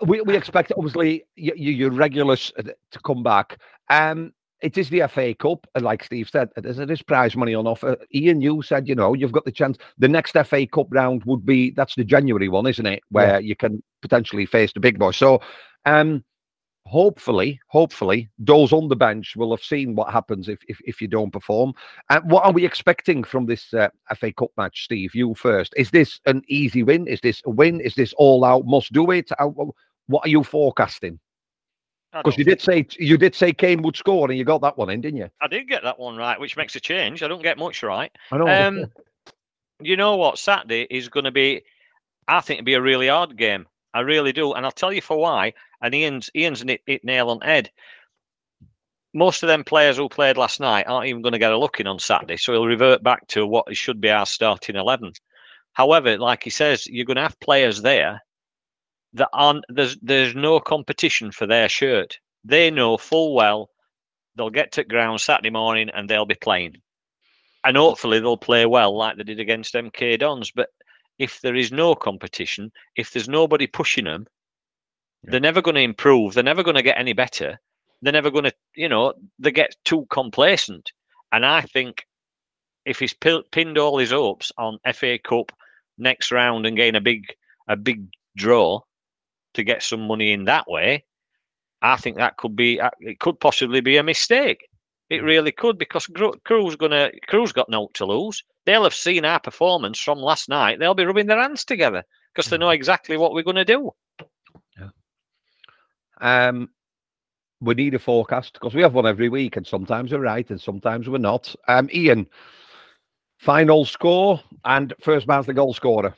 we 0.05 0.21
we 0.21 0.35
expect 0.35 0.71
obviously 0.77 1.23
your, 1.35 1.55
your 1.55 1.91
regulars 1.91 2.51
uh, 2.57 2.63
to 2.63 2.99
come 3.05 3.23
back. 3.23 3.57
Um, 3.89 4.33
it 4.61 4.77
is 4.77 4.89
the 4.89 5.07
FA 5.07 5.35
Cup, 5.35 5.67
and 5.75 5.83
like 5.83 6.03
Steve 6.03 6.29
said, 6.29 6.49
there's, 6.55 6.77
there's 6.77 7.01
prize 7.01 7.35
money 7.35 7.53
on 7.53 7.67
offer. 7.67 7.95
Ian, 8.13 8.41
you 8.41 8.61
said, 8.63 8.87
you 8.87 8.95
know, 8.95 9.13
you've 9.13 9.31
got 9.31 9.45
the 9.45 9.51
chance. 9.51 9.77
The 9.99 10.07
next 10.07 10.31
FA 10.45 10.65
Cup 10.65 10.87
round 10.89 11.23
would 11.25 11.45
be 11.45 11.71
that's 11.71 11.95
the 11.95 12.03
January 12.03 12.49
one, 12.49 12.65
isn't 12.67 12.85
it? 12.85 13.03
Where 13.09 13.33
yeah. 13.33 13.39
you 13.39 13.55
can 13.55 13.83
potentially 14.01 14.45
face 14.45 14.73
the 14.73 14.79
big 14.79 14.97
boys. 14.97 15.17
So, 15.17 15.41
um, 15.85 16.23
hopefully, 16.87 17.59
hopefully, 17.67 18.29
those 18.39 18.71
on 18.71 18.87
the 18.87 18.95
bench 18.95 19.35
will 19.35 19.51
have 19.51 19.63
seen 19.63 19.95
what 19.95 20.11
happens 20.11 20.47
if 20.47 20.59
if, 20.67 20.79
if 20.85 21.01
you 21.01 21.07
don't 21.07 21.31
perform. 21.31 21.73
And 22.09 22.29
what 22.31 22.45
are 22.45 22.51
we 22.51 22.65
expecting 22.65 23.23
from 23.23 23.45
this 23.45 23.73
uh, 23.73 23.89
FA 24.15 24.31
Cup 24.31 24.51
match, 24.57 24.83
Steve? 24.85 25.13
You 25.13 25.35
first. 25.35 25.73
Is 25.77 25.91
this 25.91 26.19
an 26.25 26.41
easy 26.47 26.83
win? 26.83 27.07
Is 27.07 27.21
this 27.21 27.41
a 27.45 27.49
win? 27.49 27.81
Is 27.81 27.95
this 27.95 28.13
all 28.13 28.43
out? 28.43 28.65
Must 28.65 28.91
do 28.93 29.11
it? 29.11 29.29
what 30.07 30.25
are 30.25 30.29
you 30.29 30.43
forecasting? 30.43 31.19
Because 32.13 32.37
you 32.37 32.45
did 32.45 32.61
say 32.61 32.87
you 32.97 33.17
did 33.17 33.35
say 33.35 33.51
Kane 33.51 33.81
would 33.81 33.95
score, 33.95 34.29
and 34.29 34.37
you 34.37 34.45
got 34.45 34.61
that 34.61 34.77
one 34.77 34.89
in, 34.89 35.01
didn't 35.01 35.19
you? 35.19 35.29
I 35.41 35.47
did 35.47 35.67
get 35.67 35.83
that 35.83 35.99
one 35.99 36.15
right, 36.15 36.39
which 36.39 36.57
makes 36.57 36.75
a 36.75 36.79
change. 36.79 37.21
I 37.21 37.27
don't 37.27 37.43
get 37.43 37.57
much 37.57 37.83
right. 37.83 38.11
I 38.31 38.37
know. 38.37 38.47
Um, 38.47 38.85
you 39.81 39.97
know 39.97 40.15
what? 40.15 40.39
Saturday 40.39 40.87
is 40.89 41.09
going 41.09 41.25
to 41.25 41.31
be. 41.31 41.63
I 42.27 42.41
think 42.41 42.59
it'll 42.59 42.65
be 42.65 42.73
a 42.73 42.81
really 42.81 43.09
hard 43.09 43.37
game. 43.37 43.67
I 43.93 44.01
really 44.01 44.31
do, 44.31 44.53
and 44.53 44.65
I'll 44.65 44.71
tell 44.71 44.93
you 44.93 45.01
for 45.01 45.17
why. 45.17 45.53
And 45.81 45.93
Ian's 45.93 46.29
Ian's 46.35 46.63
nail 47.03 47.29
on 47.29 47.41
head. 47.41 47.71
Most 49.13 49.43
of 49.43 49.47
them 49.47 49.63
players 49.63 49.97
who 49.97 50.09
played 50.09 50.37
last 50.37 50.59
night 50.59 50.87
aren't 50.87 51.07
even 51.07 51.21
going 51.21 51.33
to 51.33 51.39
get 51.39 51.53
a 51.53 51.57
look 51.57 51.79
in 51.79 51.87
on 51.87 51.99
Saturday, 51.99 52.37
so 52.37 52.53
he'll 52.53 52.65
revert 52.65 53.03
back 53.03 53.25
to 53.27 53.45
what 53.45 53.75
should 53.75 54.01
be 54.01 54.09
our 54.09 54.25
starting 54.25 54.75
eleven. 54.75 55.13
However, 55.73 56.17
like 56.17 56.43
he 56.43 56.49
says, 56.49 56.87
you're 56.87 57.05
going 57.05 57.17
to 57.17 57.23
have 57.23 57.39
players 57.39 57.81
there 57.81 58.21
that 59.13 59.29
aren't 59.33 59.63
there's 59.69 59.97
there's 60.01 60.35
no 60.35 60.59
competition 60.59 61.31
for 61.31 61.47
their 61.47 61.69
shirt. 61.69 62.19
They 62.43 62.71
know 62.71 62.97
full 62.97 63.33
well 63.33 63.69
they'll 64.37 64.49
get 64.49 64.71
to 64.73 64.83
ground 64.83 65.19
Saturday 65.19 65.49
morning 65.49 65.89
and 65.93 66.09
they'll 66.09 66.25
be 66.25 66.35
playing. 66.35 66.75
And 67.63 67.75
hopefully 67.75 68.19
they'll 68.19 68.37
play 68.37 68.65
well 68.65 68.95
like 68.95 69.17
they 69.17 69.23
did 69.23 69.39
against 69.39 69.73
MK 69.73 70.19
Dons. 70.19 70.51
But 70.51 70.69
if 71.17 71.41
there 71.41 71.55
is 71.55 71.71
no 71.71 71.95
competition, 71.95 72.71
if 72.95 73.11
there's 73.11 73.27
nobody 73.27 73.67
pushing 73.67 74.05
them, 74.05 74.27
yeah. 75.23 75.31
they're 75.31 75.39
never 75.39 75.61
going 75.61 75.75
to 75.75 75.81
improve. 75.81 76.33
They're 76.33 76.43
never 76.43 76.63
going 76.63 76.75
to 76.75 76.83
get 76.83 76.97
any 76.97 77.13
better. 77.13 77.59
They're 78.01 78.13
never 78.13 78.31
going 78.31 78.45
to, 78.45 78.53
you 78.75 78.89
know, 78.89 79.13
they 79.39 79.51
get 79.51 79.75
too 79.85 80.05
complacent. 80.09 80.91
And 81.31 81.45
I 81.45 81.61
think 81.61 82.05
if 82.85 82.99
he's 82.99 83.13
pinned 83.13 83.77
all 83.77 83.97
his 83.97 84.11
hopes 84.11 84.51
on 84.57 84.79
FA 84.93 85.19
Cup 85.19 85.51
next 85.97 86.31
round 86.31 86.65
and 86.65 86.77
gain 86.77 86.95
a 86.95 87.01
big 87.01 87.25
a 87.67 87.75
big 87.75 88.07
draw 88.37 88.79
to 89.55 89.63
get 89.63 89.83
some 89.83 90.07
money 90.07 90.31
in 90.31 90.45
that 90.45 90.69
way, 90.69 91.03
I 91.81 91.97
think 91.97 92.17
that 92.17 92.37
could 92.37 92.55
be 92.55 92.79
uh, 92.79 92.91
it 92.99 93.19
could 93.19 93.39
possibly 93.39 93.81
be 93.81 93.97
a 93.97 94.03
mistake. 94.03 94.67
It 95.09 95.19
hmm. 95.19 95.25
really 95.25 95.51
could 95.51 95.77
because 95.77 96.07
Crewe's 96.45 96.75
gonna 96.75 97.11
Crewe's 97.27 97.51
got 97.51 97.69
no 97.69 97.89
to 97.95 98.05
lose. 98.05 98.43
They'll 98.65 98.83
have 98.83 98.93
seen 98.93 99.25
our 99.25 99.39
performance 99.39 99.99
from 99.99 100.19
last 100.19 100.49
night. 100.49 100.79
They'll 100.79 100.93
be 100.93 101.05
rubbing 101.05 101.27
their 101.27 101.41
hands 101.41 101.65
together 101.65 102.03
because 102.33 102.49
they 102.49 102.57
know 102.57 102.67
hmm. 102.67 102.73
exactly 102.73 103.17
what 103.17 103.33
we're 103.33 103.43
going 103.43 103.55
to 103.55 103.65
do. 103.65 103.91
Yeah. 106.21 106.47
Um, 106.47 106.69
we 107.59 107.73
need 107.73 107.95
a 107.95 107.99
forecast 107.99 108.53
because 108.53 108.75
we 108.75 108.81
have 108.81 108.93
one 108.93 109.07
every 109.07 109.29
week, 109.29 109.57
and 109.57 109.65
sometimes 109.65 110.11
we're 110.11 110.19
right 110.19 110.49
and 110.49 110.61
sometimes 110.61 111.09
we're 111.09 111.17
not. 111.17 111.55
Um, 111.67 111.89
Ian, 111.91 112.27
final 113.39 113.85
score 113.85 114.41
and 114.65 114.93
first 115.01 115.27
man's 115.27 115.47
the 115.47 115.53
goal 115.53 115.73
scorer. 115.73 116.15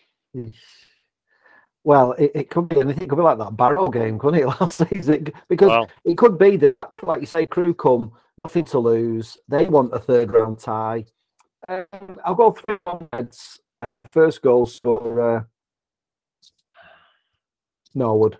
Well, 1.83 2.11
it, 2.13 2.31
it 2.35 2.49
could 2.49 2.69
be 2.69 2.79
anything. 2.79 3.03
It 3.03 3.09
could 3.09 3.15
be 3.17 3.21
like 3.21 3.37
that 3.37 3.55
Barrow 3.55 3.89
game, 3.89 4.19
couldn't 4.19 4.41
it, 4.41 4.47
last 4.61 4.87
season? 4.89 5.27
Because 5.47 5.69
well, 5.69 5.89
it 6.03 6.17
could 6.17 6.37
be 6.37 6.57
that, 6.57 6.75
like 7.03 7.21
you 7.21 7.27
say, 7.27 7.45
Crewe 7.45 7.73
come, 7.73 8.11
nothing 8.43 8.65
to 8.65 8.79
lose. 8.79 9.37
They 9.47 9.65
want 9.65 9.93
a 9.93 9.99
third 9.99 10.33
round 10.33 10.59
tie. 10.59 11.05
Um, 11.67 11.85
I'll 12.25 12.35
go 12.35 12.51
three 12.51 12.77
heads. 13.13 13.59
First 14.11 14.41
goals 14.41 14.79
for 14.83 15.37
uh, 15.37 15.43
Norwood. 17.93 18.39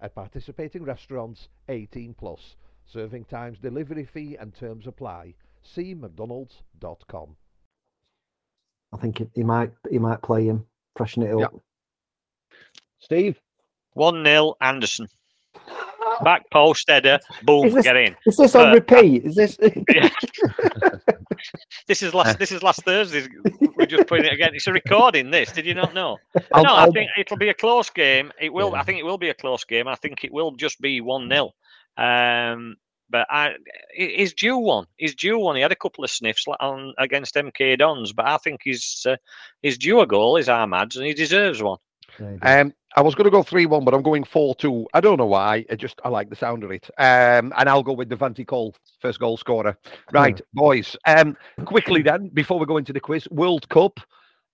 at 0.00 0.14
participating 0.14 0.84
restaurants 0.84 1.48
18 1.68 2.14
plus. 2.14 2.56
Serving 2.86 3.24
times, 3.24 3.58
delivery 3.58 4.04
fee 4.04 4.36
and 4.38 4.54
terms 4.54 4.86
apply. 4.86 5.34
See 5.62 5.94
mcdonalds.com. 5.94 7.36
I 8.92 8.96
think 8.98 9.28
he 9.34 9.42
might 9.42 9.72
he 9.90 9.98
might 9.98 10.22
play 10.22 10.46
him, 10.46 10.64
freshen 10.94 11.22
it 11.22 11.34
up. 11.34 11.40
Yep. 11.40 11.62
Steve? 13.00 13.40
1 13.94 14.24
0 14.24 14.54
Anderson. 14.60 15.08
Back 16.22 16.50
post 16.50 16.88
header, 16.88 17.18
boom, 17.42 17.70
this, 17.70 17.84
get 17.84 17.96
in. 17.96 18.16
Is 18.26 18.36
this 18.36 18.54
on 18.54 18.68
uh, 18.68 18.74
repeat? 18.74 19.24
Is 19.24 19.34
this 19.34 19.58
This 21.86 22.02
is 22.02 22.14
last 22.14 22.38
this 22.38 22.52
is 22.52 22.62
last 22.62 22.82
Thursday. 22.84 23.26
We're 23.76 23.86
just 23.86 24.06
putting 24.06 24.26
it 24.26 24.32
again. 24.32 24.50
It's 24.54 24.66
a 24.66 24.72
recording, 24.72 25.30
this. 25.30 25.52
Did 25.52 25.66
you 25.66 25.74
not 25.74 25.94
know? 25.94 26.16
I'll, 26.52 26.64
no, 26.64 26.70
I'll, 26.70 26.88
I 26.88 26.92
think 26.92 27.10
it'll 27.18 27.36
be 27.36 27.50
a 27.50 27.54
close 27.54 27.90
game. 27.90 28.32
It 28.40 28.52
will 28.52 28.70
yeah. 28.72 28.80
I 28.80 28.82
think 28.82 28.98
it 28.98 29.04
will 29.04 29.18
be 29.18 29.28
a 29.28 29.34
close 29.34 29.64
game. 29.64 29.88
I 29.88 29.94
think 29.96 30.24
it 30.24 30.32
will 30.32 30.52
just 30.52 30.80
be 30.80 31.00
one 31.00 31.28
0 31.28 31.52
um, 31.96 32.76
but 33.08 33.26
I, 33.30 33.54
he's 33.94 34.34
due 34.34 34.58
one. 34.58 34.86
He's 34.96 35.14
due 35.14 35.38
one. 35.38 35.56
He 35.56 35.62
had 35.62 35.72
a 35.72 35.76
couple 35.76 36.02
of 36.02 36.10
sniffs 36.10 36.44
on 36.60 36.92
against 36.98 37.34
MK 37.34 37.78
Dons, 37.78 38.12
but 38.12 38.26
I 38.26 38.36
think 38.38 38.60
he's 38.64 39.06
uh, 39.08 39.16
he's 39.62 39.78
due 39.78 40.00
a 40.00 40.06
goal. 40.06 40.36
Is 40.36 40.48
Armads, 40.48 40.96
and 40.96 41.06
he 41.06 41.14
deserves 41.14 41.62
one. 41.62 41.78
Um, 42.42 42.72
I 42.96 43.02
was 43.02 43.14
going 43.14 43.26
to 43.26 43.30
go 43.30 43.42
3 43.42 43.66
1, 43.66 43.84
but 43.84 43.94
I'm 43.94 44.02
going 44.02 44.24
4 44.24 44.54
2. 44.54 44.86
I 44.94 45.00
don't 45.00 45.18
know 45.18 45.26
why. 45.26 45.64
I 45.70 45.74
just 45.76 46.00
I 46.04 46.08
like 46.08 46.30
the 46.30 46.36
sound 46.36 46.64
of 46.64 46.70
it. 46.70 46.88
Um, 46.98 47.52
and 47.56 47.68
I'll 47.68 47.82
go 47.82 47.92
with 47.92 48.08
Devante 48.08 48.46
Cole, 48.46 48.74
first 49.00 49.20
goal 49.20 49.36
scorer. 49.36 49.76
Right, 50.12 50.38
yeah. 50.38 50.44
boys. 50.54 50.96
Um, 51.06 51.36
quickly 51.64 52.02
then, 52.02 52.28
before 52.28 52.58
we 52.58 52.66
go 52.66 52.78
into 52.78 52.92
the 52.92 53.00
quiz, 53.00 53.28
World 53.30 53.68
Cup. 53.68 54.00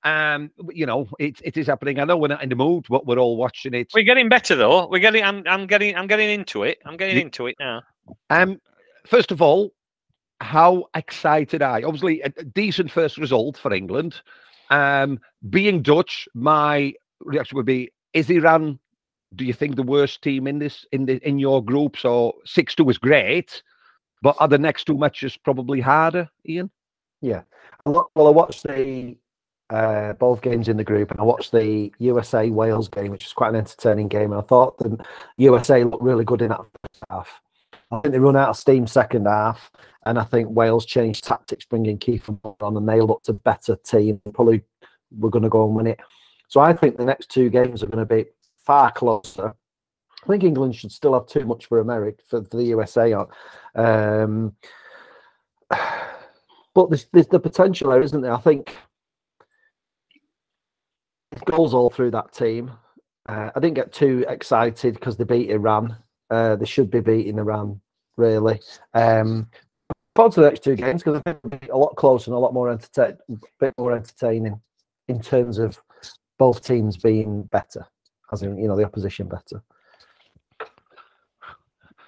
Um, 0.04 0.50
you 0.72 0.84
know, 0.84 1.08
it, 1.20 1.40
it 1.44 1.56
is 1.56 1.68
happening. 1.68 2.00
I 2.00 2.04
know 2.04 2.16
we're 2.16 2.26
not 2.28 2.42
in 2.42 2.48
the 2.48 2.56
mood, 2.56 2.86
but 2.88 3.06
we're 3.06 3.18
all 3.18 3.36
watching 3.36 3.72
it. 3.74 3.92
We're 3.94 4.02
getting 4.02 4.28
better 4.28 4.56
though. 4.56 4.88
We're 4.88 4.98
getting 4.98 5.22
I'm 5.22 5.44
I'm 5.46 5.68
getting 5.68 5.94
I'm 5.94 6.08
getting 6.08 6.28
into 6.28 6.64
it. 6.64 6.78
I'm 6.84 6.96
getting 6.96 7.20
into 7.20 7.46
it 7.46 7.54
now. 7.60 7.82
Um 8.28 8.60
first 9.06 9.30
of 9.30 9.40
all, 9.40 9.70
how 10.40 10.86
excited 10.96 11.62
I 11.62 11.82
obviously 11.82 12.20
a 12.22 12.30
decent 12.30 12.90
first 12.90 13.16
result 13.16 13.56
for 13.56 13.72
England. 13.72 14.20
Um, 14.70 15.20
being 15.50 15.82
Dutch, 15.82 16.26
my 16.34 16.94
reaction 17.24 17.56
would 17.56 17.66
be: 17.66 17.90
Is 18.14 18.30
Iran? 18.30 18.78
Do 19.34 19.44
you 19.44 19.54
think 19.54 19.76
the 19.76 19.82
worst 19.82 20.22
team 20.22 20.46
in 20.46 20.58
this 20.58 20.84
in 20.92 21.06
the 21.06 21.16
in 21.26 21.38
your 21.38 21.64
group? 21.64 21.96
So 21.96 22.34
six 22.44 22.74
two 22.74 22.88
is 22.90 22.98
great, 22.98 23.62
but 24.22 24.36
are 24.38 24.48
the 24.48 24.58
next 24.58 24.84
two 24.84 24.98
matches 24.98 25.36
probably 25.36 25.80
harder, 25.80 26.28
Ian? 26.46 26.70
Yeah. 27.20 27.42
Well, 27.84 28.10
I 28.16 28.20
watched 28.20 28.64
the 28.64 29.16
uh, 29.70 30.12
both 30.14 30.42
games 30.42 30.68
in 30.68 30.76
the 30.76 30.84
group, 30.84 31.10
and 31.10 31.20
I 31.20 31.24
watched 31.24 31.52
the 31.52 31.90
USA 31.98 32.50
Wales 32.50 32.88
game, 32.88 33.10
which 33.10 33.24
was 33.24 33.32
quite 33.32 33.50
an 33.50 33.56
entertaining 33.56 34.08
game. 34.08 34.32
And 34.32 34.40
I 34.40 34.44
thought 34.44 34.78
the 34.78 35.02
USA 35.38 35.82
looked 35.84 36.02
really 36.02 36.24
good 36.24 36.42
in 36.42 36.50
that 36.50 36.58
first 36.58 37.04
half. 37.10 37.40
I 37.90 38.00
think 38.00 38.12
they 38.12 38.18
run 38.18 38.36
out 38.36 38.50
of 38.50 38.56
steam 38.56 38.86
second 38.86 39.26
half, 39.26 39.70
and 40.06 40.18
I 40.18 40.24
think 40.24 40.48
Wales 40.50 40.86
changed 40.86 41.24
tactics, 41.24 41.64
bringing 41.64 41.98
Kieffer 41.98 42.38
on, 42.60 42.76
and 42.76 42.88
they 42.88 43.00
looked 43.00 43.28
a 43.28 43.32
better 43.32 43.76
team. 43.76 44.20
Probably 44.34 44.62
were 45.18 45.30
going 45.30 45.42
to 45.42 45.48
go 45.48 45.66
and 45.66 45.74
win 45.74 45.86
it. 45.86 46.00
So 46.52 46.60
I 46.60 46.74
think 46.74 46.98
the 46.98 47.04
next 47.06 47.30
two 47.30 47.48
games 47.48 47.82
are 47.82 47.86
going 47.86 48.06
to 48.06 48.14
be 48.14 48.26
far 48.66 48.92
closer. 48.92 49.54
I 50.22 50.26
think 50.26 50.44
England 50.44 50.76
should 50.76 50.92
still 50.92 51.14
have 51.14 51.26
too 51.26 51.46
much 51.46 51.64
for 51.64 51.80
America 51.80 52.22
for, 52.26 52.44
for 52.44 52.58
the 52.58 52.64
USA. 52.64 53.14
Um, 53.74 54.54
but 55.70 56.90
there's, 56.90 57.06
there's 57.10 57.28
the 57.28 57.40
potential 57.40 57.88
there, 57.88 58.02
isn't 58.02 58.20
there? 58.20 58.34
I 58.34 58.40
think 58.40 58.76
it 61.30 61.42
goals 61.46 61.72
all 61.72 61.88
through 61.88 62.10
that 62.10 62.34
team. 62.34 62.70
Uh, 63.26 63.48
I 63.56 63.58
didn't 63.58 63.76
get 63.76 63.94
too 63.94 64.26
excited 64.28 64.92
because 64.92 65.16
they 65.16 65.24
beat 65.24 65.48
Iran. 65.48 65.96
Uh, 66.28 66.56
they 66.56 66.66
should 66.66 66.90
be 66.90 67.00
beating 67.00 67.38
Iran, 67.38 67.80
really. 68.18 68.60
Um, 68.92 69.48
forward 70.14 70.32
to 70.32 70.40
the 70.42 70.50
next 70.50 70.64
two 70.64 70.76
games 70.76 71.02
because 71.02 71.18
I 71.24 71.32
think 71.32 71.38
it'll 71.46 71.58
be 71.60 71.68
a 71.68 71.78
lot 71.78 71.96
closer 71.96 72.30
and 72.30 72.36
a 72.36 72.40
lot 72.40 72.52
more 72.52 72.68
entertain, 72.68 73.16
bit 73.58 73.72
more 73.78 73.96
entertaining 73.96 74.60
in 75.08 75.18
terms 75.22 75.56
of 75.56 75.80
both 76.42 76.64
teams 76.64 76.96
being 76.96 77.44
better, 77.52 77.86
as 78.32 78.42
in 78.42 78.58
you 78.58 78.66
know 78.66 78.74
the 78.74 78.82
opposition 78.82 79.28
better. 79.28 79.62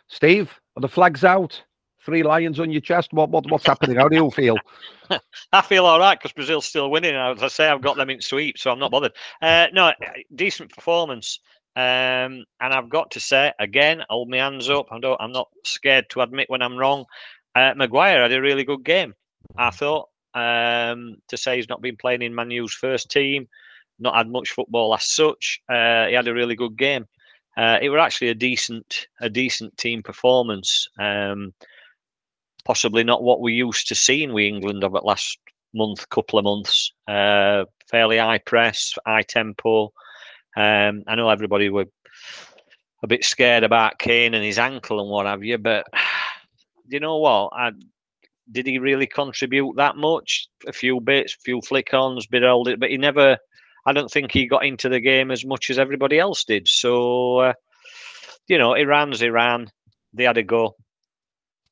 Steve, 0.09 0.61
are 0.77 0.81
the 0.81 0.89
flags 0.89 1.23
out? 1.23 1.63
Three 2.05 2.25
lions 2.25 2.59
on 2.59 2.73
your 2.73 2.81
chest. 2.81 3.13
What, 3.13 3.31
what 3.31 3.49
what's 3.49 3.65
happening? 3.65 3.97
How 3.97 4.09
do 4.09 4.17
you 4.17 4.33
feel? 4.33 4.57
I 5.53 5.63
feel 5.63 5.87
all 5.87 6.01
right 6.01 6.19
because 6.19 6.33
Brazil's 6.33 6.67
still 6.67 6.91
winning. 6.91 7.15
As 7.15 7.45
I 7.45 7.47
say, 7.47 7.69
I've 7.69 7.81
got 7.81 7.97
them 7.97 8.11
in 8.11 8.21
sweep, 8.21 8.59
so 8.59 8.73
I'm 8.73 8.81
not 8.81 8.91
bothered. 8.91 9.13
Uh, 9.41 9.69
no, 9.73 9.93
decent 10.35 10.75
performance. 10.75 11.39
Um, 11.77 12.45
and 12.59 12.73
I've 12.73 12.89
got 12.89 13.13
to 13.13 13.21
say 13.21 13.53
again, 13.61 14.03
hold 14.11 14.31
my 14.31 14.39
hands 14.39 14.69
up. 14.69 14.89
I 14.91 14.99
don't, 14.99 15.21
I'm 15.21 15.31
not 15.31 15.49
scared 15.65 16.11
to 16.11 16.23
admit 16.23 16.51
when 16.51 16.61
I'm 16.61 16.77
wrong. 16.77 17.05
Uh, 17.55 17.75
Maguire 17.77 18.23
had 18.23 18.33
a 18.33 18.43
really 18.43 18.65
good 18.65 18.83
game. 18.83 19.15
I 19.57 19.71
thought 19.71 20.09
um, 20.35 21.19
to 21.29 21.37
say 21.37 21.55
he's 21.55 21.69
not 21.69 21.83
been 21.83 21.97
playing 21.97 22.23
in 22.23 22.35
Manu's 22.35 22.75
first 22.75 23.13
team, 23.13 23.47
not 23.99 24.15
had 24.15 24.29
much 24.29 24.51
football 24.51 24.95
as 24.95 25.07
such. 25.07 25.61
Uh, 25.69 26.07
he 26.07 26.15
had 26.15 26.29
a 26.29 26.35
really 26.35 26.57
good 26.57 26.77
game. 26.77 27.07
Uh, 27.57 27.79
it 27.81 27.89
was 27.89 28.01
actually 28.01 28.29
a 28.29 28.35
decent, 28.35 29.07
a 29.21 29.31
decent 29.31 29.77
team 29.79 30.03
performance. 30.03 30.89
Um, 30.99 31.55
possibly 32.65 33.05
not 33.05 33.23
what 33.23 33.41
we 33.41 33.53
used 33.53 33.89
to 33.89 33.95
seeing 33.95 34.33
with 34.33 34.45
England 34.45 34.83
over 34.83 34.99
the 34.99 35.07
last 35.07 35.39
month, 35.75 36.09
couple 36.09 36.39
of 36.39 36.45
months. 36.45 36.93
Uh, 37.07 37.65
fairly 37.91 38.19
high 38.19 38.39
press, 38.39 38.95
high 39.07 39.23
tempo. 39.23 39.93
Um, 40.57 41.03
I 41.07 41.15
know 41.15 41.29
everybody 41.29 41.69
were 41.69 41.87
a 43.03 43.07
bit 43.07 43.25
scared 43.25 43.65
about 43.65 43.99
Kane 43.99 44.35
and 44.35 44.45
his 44.45 44.59
ankle 44.59 45.01
and 45.01 45.11
what 45.11 45.27
have 45.27 45.45
you, 45.45 45.59
but 45.59 45.87
you 46.89 47.01
know 47.01 47.19
what? 47.19 47.51
I, 47.53 47.73
did 48.51 48.67
he 48.67 48.79
really 48.79 49.07
contribute 49.07 49.75
that 49.77 49.97
much? 49.97 50.49
A 50.67 50.73
few 50.73 51.01
bits, 51.01 51.35
a 51.35 51.41
few 51.41 51.61
flick-ons, 51.61 52.27
bit 52.27 52.45
older, 52.45 52.77
but 52.77 52.91
he 52.91 52.99
never. 52.99 53.39
I 53.87 53.93
don't 53.93 54.11
think 54.11 54.33
he 54.33 54.47
got 54.47 54.65
into 54.65 54.89
the 54.89 55.01
game 55.01 55.31
as 55.31 55.45
much 55.45 55.71
as 55.71 55.79
everybody 55.79 56.19
else 56.19 56.45
did. 56.45 56.69
So, 56.69 57.39
uh, 57.39 57.53
you 58.49 58.59
know, 58.59 58.75
Iran's 58.75 59.23
Iran. 59.23 59.71
They 60.13 60.25
had 60.25 60.39
a 60.39 60.43
go. 60.43 60.77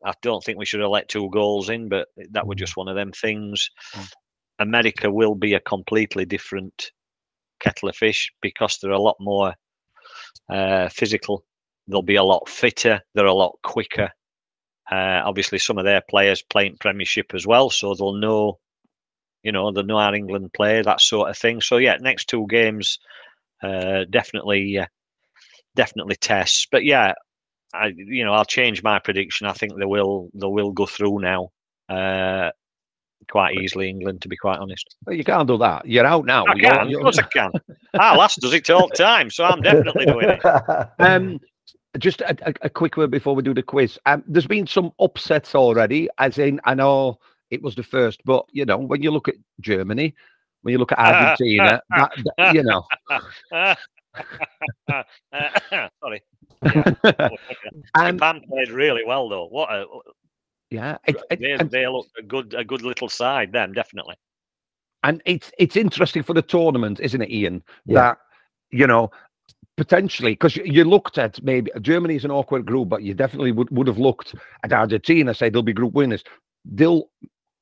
I 0.05 0.13
don't 0.21 0.43
think 0.43 0.59
we 0.59 0.67
should 0.67 0.81
have 0.81 0.91
let 0.91 1.09
two 1.09 1.31
goals 1.31 1.69
in, 1.69 1.89
but 1.89 2.09
that 2.33 2.47
was 2.47 2.57
just 2.57 2.77
one 2.77 2.89
of 2.89 2.97
them 2.97 3.13
things. 3.13 3.71
America 4.59 5.11
will 5.11 5.35
be 5.35 5.55
a 5.55 5.61
completely 5.61 6.25
different 6.25 6.91
kettle 7.61 7.89
of 7.89 7.97
fish 7.97 8.33
because 8.43 8.79
they're 8.79 8.91
a 8.91 9.01
lot 9.01 9.17
more 9.21 9.55
uh, 10.51 10.89
physical. 10.89 11.45
They'll 11.89 12.03
be 12.03 12.17
a 12.17 12.25
lot 12.25 12.49
fitter. 12.49 13.01
They're 13.15 13.27
a 13.27 13.35
lot 13.35 13.57
quicker. 13.63 14.11
Uh, 14.91 15.23
obviously, 15.25 15.59
some 15.59 15.79
of 15.79 15.85
their 15.85 16.03
players 16.11 16.43
playing 16.43 16.77
Premiership 16.81 17.33
as 17.35 17.47
well, 17.47 17.71
so 17.71 17.95
they'll 17.95 18.15
know, 18.15 18.59
you 19.43 19.53
know, 19.53 19.71
know 19.71 19.99
how 19.99 20.13
England 20.15 20.53
play 20.53 20.83
that 20.83 21.01
sort 21.01 21.31
of 21.31 21.37
thing. 21.39 21.61
So 21.61 21.77
yeah, 21.79 21.97
next 22.01 22.27
two 22.29 22.47
games, 22.49 22.99
uh, 23.63 24.05
definitely, 24.11 24.79
uh, 24.79 24.87
definitely 25.75 26.17
tests. 26.17 26.67
But 26.71 26.85
yeah, 26.85 27.15
I, 27.75 27.93
you 27.97 28.25
know, 28.25 28.33
I'll 28.33 28.45
change 28.45 28.83
my 28.83 28.99
prediction. 28.99 29.47
I 29.47 29.53
think 29.53 29.79
they 29.79 29.87
will, 29.87 30.31
they 30.35 30.47
will 30.47 30.73
go 30.73 30.87
through 30.87 31.21
now. 31.21 31.51
Uh, 31.89 32.51
quite 33.31 33.57
easily, 33.57 33.89
England, 33.89 34.21
to 34.23 34.29
be 34.29 34.37
quite 34.37 34.59
honest. 34.59 34.97
Well, 35.07 35.17
you 35.17 35.25
can't 35.25 35.47
do 35.49 35.59
that. 35.59 35.87
You're 35.87 36.07
out 36.07 36.27
now. 36.27 36.45
I 36.47 36.59
can, 36.59 36.89
you're- 36.89 37.01
of 37.01 37.05
course 37.05 37.19
I 37.19 37.23
can. 37.23 37.53
Our 37.99 38.17
last 38.17 38.41
does 38.41 38.53
it 38.53 38.69
all 38.71 38.89
the 38.89 38.95
time, 38.95 39.31
so 39.31 39.45
I'm 39.45 39.61
definitely 39.61 40.07
doing 40.07 40.29
it. 40.29 40.41
Um, 40.99 41.39
just 41.99 42.23
a, 42.23 42.37
a, 42.49 42.55
a 42.63 42.71
quick 42.71 42.97
word 42.97 43.11
before 43.11 43.35
we 43.35 43.43
do 43.43 43.53
the 43.55 43.63
quiz. 43.63 43.99
Um, 44.07 44.25
there's 44.27 44.47
been 44.47 44.67
some 44.67 44.93
upsets 44.99 45.55
already, 45.55 46.09
as 46.19 46.39
in 46.39 46.61
I 46.65 46.75
know 46.75 47.19
it 47.53 47.63
was 47.63 47.75
the 47.77 47.83
first, 47.83 48.21
but 48.25 48.45
you 48.53 48.65
know 48.65 48.79
when 48.79 49.03
you 49.03 49.11
look 49.11 49.29
at 49.29 49.37
Germany, 49.61 50.15
when 50.63 50.73
you 50.73 50.79
look 50.79 50.93
at 50.93 50.99
Argentina, 51.15 51.81
that, 51.91 52.13
that- 52.39 52.55
you 52.55 52.63
know, 52.63 52.83
Sorry. 56.03 56.23
Um, 57.95 58.17
Japan 58.17 58.41
played 58.49 58.71
really 58.71 59.03
well 59.05 59.29
though. 59.29 59.47
What 59.47 59.71
a 59.71 59.85
yeah, 60.71 60.97
it, 61.07 61.17
it- 61.31 61.41
they, 61.41 61.53
and, 61.53 61.71
they 61.71 61.87
look 61.87 62.07
a 62.19 62.23
good 62.23 62.55
a 62.55 62.65
good 62.65 62.83
little 62.83 63.09
side. 63.09 63.53
Them 63.53 63.73
definitely. 63.73 64.15
and 65.05 65.21
it's 65.27 65.51
it's 65.59 65.77
interesting 65.77 66.23
for 66.23 66.35
the 66.35 66.43
tournament, 66.43 67.01
isn't 67.01 67.21
it, 67.23 67.31
Ian? 67.31 67.63
Yeah. 67.87 67.95
That 68.01 68.19
you 68.71 68.87
know 68.87 69.11
potentially 69.77 70.33
because 70.33 70.57
you 70.57 70.85
looked 70.85 71.19
at 71.19 71.43
maybe 71.43 71.71
Germany's 71.81 72.25
an 72.25 72.31
awkward 72.31 72.65
group, 72.67 72.89
but 72.89 73.03
you 73.03 73.15
definitely 73.15 73.53
would, 73.53 73.71
would 73.71 73.87
have 73.89 73.99
looked 73.99 74.35
at 74.65 74.73
Argentina, 74.73 75.35
say 75.35 75.49
they'll 75.51 75.63
be 75.63 75.73
group 75.73 75.93
winners. 75.95 76.23
They'll 76.65 77.09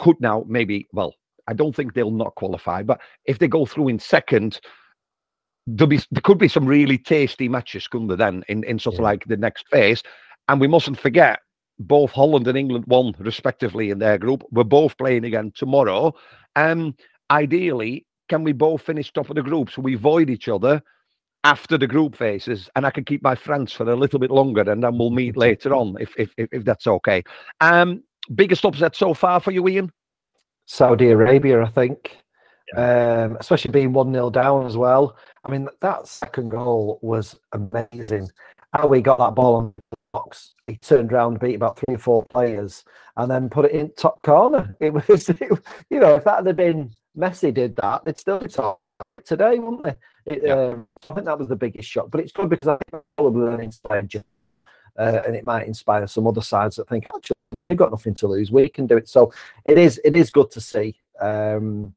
could 0.01 0.21
now 0.21 0.45
maybe 0.49 0.89
well, 0.93 1.15
I 1.47 1.53
don't 1.53 1.75
think 1.75 1.95
they'll 1.95 2.11
not 2.11 2.35
qualify, 2.35 2.83
but 2.83 3.01
if 3.25 3.39
they 3.39 3.49
go 3.49 3.67
through 3.67 3.89
in 3.89 3.99
second, 3.99 4.61
there'll 5.67 5.89
be 5.89 6.01
there 6.11 6.23
could 6.23 6.39
be 6.39 6.49
some 6.49 6.67
really 6.67 6.99
tasty 6.99 7.49
matches, 7.49 7.87
couldn't 7.87 8.09
there? 8.09 8.17
Then 8.17 8.45
in 8.49 8.65
in 8.65 8.79
sort 8.79 8.97
of 8.97 9.01
like 9.01 9.25
the 9.27 9.37
next 9.37 9.69
phase, 9.69 10.03
and 10.49 10.61
we 10.61 10.67
mustn't 10.67 10.99
forget 10.99 11.41
both 11.79 12.11
Holland 12.11 12.47
and 12.47 12.59
England 12.59 12.85
won 12.87 13.15
respectively 13.19 13.91
in 13.91 13.99
their 13.99 14.19
group. 14.19 14.43
We're 14.51 14.65
both 14.65 14.99
playing 14.99 15.25
again 15.25 15.53
tomorrow. 15.55 16.15
Um, 16.57 16.95
ideally, 17.31 18.07
can 18.29 18.45
we 18.45 18.53
both 18.53 18.83
finish 18.83 19.13
top 19.13 19.31
of 19.31 19.37
the 19.37 19.43
group 19.43 19.71
so 19.71 19.81
we 19.81 19.95
avoid 19.95 20.29
each 20.29 20.49
other 20.49 20.83
after 21.45 21.79
the 21.79 21.87
group 21.87 22.17
phases, 22.17 22.69
and 22.77 22.85
I 22.85 22.91
can 22.91 23.05
keep 23.05 23.23
my 23.23 23.35
France 23.35 23.73
for 23.73 23.91
a 23.91 23.97
little 23.97 24.19
bit 24.19 24.31
longer, 24.31 24.71
and 24.71 24.85
then 24.85 24.99
we'll 24.99 25.11
meet 25.11 25.37
later 25.49 25.75
on 25.75 25.97
if 26.01 26.15
if 26.17 26.33
if, 26.37 26.49
if 26.53 26.65
that's 26.65 26.87
okay. 26.87 27.23
Um, 27.61 28.03
biggest 28.35 28.65
upset 28.65 28.97
so 28.97 29.15
far 29.15 29.41
for 29.41 29.51
you, 29.51 29.67
Ian? 29.69 29.93
Saudi 30.67 31.11
Arabia, 31.11 31.63
I 31.63 31.69
think, 31.69 32.17
um, 32.77 33.37
especially 33.41 33.73
being 33.73 33.93
1 33.93 34.13
0 34.13 34.31
down 34.31 34.67
as 34.67 34.77
well. 34.77 35.17
I 35.45 35.51
mean, 35.51 35.69
that 35.81 36.07
second 36.07 36.51
goal 36.51 36.99
was 37.03 37.39
amazing. 37.53 38.31
How 38.73 38.87
we 38.87 39.01
got 39.01 39.19
that 39.19 39.35
ball 39.35 39.57
on 39.57 39.75
the 39.91 39.97
box, 40.13 40.55
he 40.69 40.77
turned 40.77 41.13
around, 41.13 41.41
beat 41.41 41.57
about 41.57 41.79
three 41.79 41.97
or 41.97 41.99
four 41.99 42.25
players, 42.31 42.85
and 43.17 43.29
then 43.31 43.49
put 43.49 43.65
it 43.65 43.73
in 43.73 43.93
top 43.95 44.23
corner. 44.23 44.77
It 44.81 44.93
was, 44.93 45.29
it, 45.29 45.41
you 45.91 45.99
know, 45.99 46.15
if 46.15 46.25
that 46.25 46.47
had 46.47 46.57
been 46.57 46.93
Messi 47.19 47.53
did 47.53 47.75
that, 47.77 48.05
they'd 48.05 48.19
still 48.19 48.39
be 48.39 48.49
top 48.49 48.81
today, 49.25 49.59
wouldn't 49.59 49.83
they? 49.85 49.95
It, 50.27 50.43
Yeah. 50.45 50.55
um, 50.55 50.87
I 51.11 51.15
think 51.15 51.27
that 51.27 51.39
was 51.39 51.49
the 51.49 51.57
biggest 51.57 51.89
shock, 51.89 52.11
but 52.11 52.21
it's 52.21 52.33
good 52.33 52.49
because 52.49 52.69
I 52.69 52.77
think 52.91 53.03
probably 53.17 53.53
an 53.55 53.61
inspired. 53.61 54.23
Uh, 54.99 55.23
and 55.27 55.35
it 55.35 55.47
might 55.47 55.67
inspire 55.67 56.07
some 56.07 56.27
other 56.27 56.43
sides 56.43 56.77
that 56.77 56.89
think 56.89 57.07
actually 57.15 57.35
they've 57.71 57.79
got 57.79 57.91
nothing 57.91 58.15
to 58.17 58.27
lose. 58.27 58.51
We 58.51 58.69
can 58.69 58.87
do 58.87 58.97
it. 58.97 59.09
So 59.09 59.33
it 59.65 59.79
is 59.79 60.01
it 60.05 60.17
is 60.17 60.31
good 60.31 60.51
to 60.51 60.61
see, 60.61 61.01
um, 61.21 61.95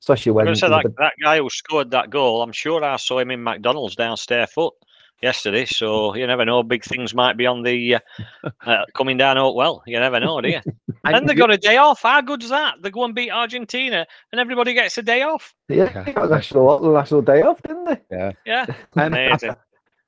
especially 0.00 0.32
when 0.32 0.44
going 0.44 0.54
to 0.54 0.60
say 0.60 0.68
that, 0.68 0.84
that 0.98 1.14
guy 1.22 1.38
who 1.38 1.48
scored 1.48 1.90
that 1.92 2.10
goal. 2.10 2.42
I'm 2.42 2.52
sure 2.52 2.84
I 2.84 2.96
saw 2.96 3.20
him 3.20 3.30
in 3.30 3.42
McDonald's 3.42 3.96
downstairs 3.96 4.50
foot 4.50 4.74
yesterday. 5.22 5.64
So 5.64 6.14
you 6.14 6.26
never 6.26 6.44
know. 6.44 6.62
Big 6.62 6.84
things 6.84 7.14
might 7.14 7.36
be 7.36 7.46
on 7.46 7.62
the 7.62 7.94
uh, 7.94 8.00
uh, 8.66 8.84
coming 8.94 9.16
down. 9.16 9.38
Oh 9.38 9.52
well, 9.52 9.82
you 9.86 9.98
never 9.98 10.20
know, 10.20 10.40
do 10.40 10.50
you? 10.50 10.60
and 11.04 11.28
they 11.28 11.34
got 11.34 11.52
a 11.52 11.58
day 11.58 11.76
off. 11.76 12.02
How 12.02 12.20
good's 12.20 12.50
that? 12.50 12.74
They 12.82 12.90
go 12.90 13.04
and 13.04 13.14
beat 13.14 13.30
Argentina, 13.30 14.06
and 14.32 14.40
everybody 14.40 14.74
gets 14.74 14.98
a 14.98 15.02
day 15.02 15.22
off. 15.22 15.54
the, 15.68 15.76
yeah, 15.76 16.02
they 16.02 16.12
got 16.12 16.26
a 16.26 16.28
national 16.28 16.78
the 16.80 16.90
national 16.90 17.22
day 17.22 17.42
off, 17.42 17.62
didn't 17.62 17.84
they? 17.84 18.00
Yeah, 18.10 18.32
Um, 18.96 19.12
amazing. 19.14 19.54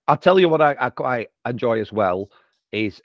I'll 0.06 0.18
tell 0.18 0.38
you 0.38 0.50
what 0.50 0.60
I, 0.60 0.76
I 0.78 0.90
quite 0.90 1.28
enjoy 1.46 1.80
as 1.80 1.90
well 1.90 2.28
is 2.72 3.00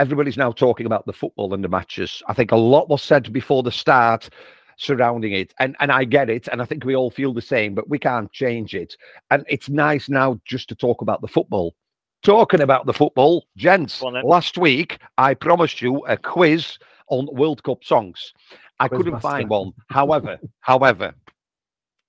everybody's 0.00 0.38
now 0.38 0.50
talking 0.50 0.86
about 0.86 1.04
the 1.04 1.12
football 1.12 1.52
and 1.52 1.62
the 1.62 1.68
matches. 1.68 2.22
I 2.26 2.32
think 2.32 2.50
a 2.52 2.56
lot 2.56 2.88
was 2.88 3.02
said 3.02 3.32
before 3.32 3.62
the 3.62 3.70
start 3.70 4.30
surrounding 4.76 5.32
it, 5.32 5.52
and 5.60 5.76
and 5.78 5.92
I 5.92 6.04
get 6.04 6.30
it, 6.30 6.48
and 6.48 6.62
I 6.62 6.64
think 6.64 6.84
we 6.84 6.96
all 6.96 7.10
feel 7.10 7.34
the 7.34 7.42
same, 7.42 7.74
but 7.74 7.88
we 7.88 7.98
can't 7.98 8.32
change 8.32 8.74
it. 8.74 8.96
And 9.30 9.44
it's 9.48 9.68
nice 9.68 10.08
now 10.08 10.40
just 10.46 10.68
to 10.70 10.74
talk 10.74 11.02
about 11.02 11.20
the 11.20 11.28
football. 11.28 11.74
Talking 12.22 12.62
about 12.62 12.86
the 12.86 12.94
football, 12.94 13.46
gents. 13.56 14.00
Go. 14.00 14.08
Last 14.08 14.58
week 14.58 14.98
I 15.18 15.34
promised 15.34 15.82
you 15.82 15.98
a 16.06 16.16
quiz 16.16 16.78
on 17.08 17.28
World 17.32 17.62
Cup 17.62 17.84
songs. 17.84 18.32
I 18.78 18.88
couldn't 18.88 19.14
Quizmaster. 19.14 19.22
find 19.22 19.48
one. 19.50 19.72
However, 19.90 20.38
however, 20.60 21.14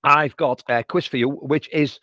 I've 0.02 0.36
got 0.36 0.62
a 0.68 0.82
quiz 0.82 1.06
for 1.06 1.18
you, 1.18 1.28
which 1.28 1.68
is 1.72 2.00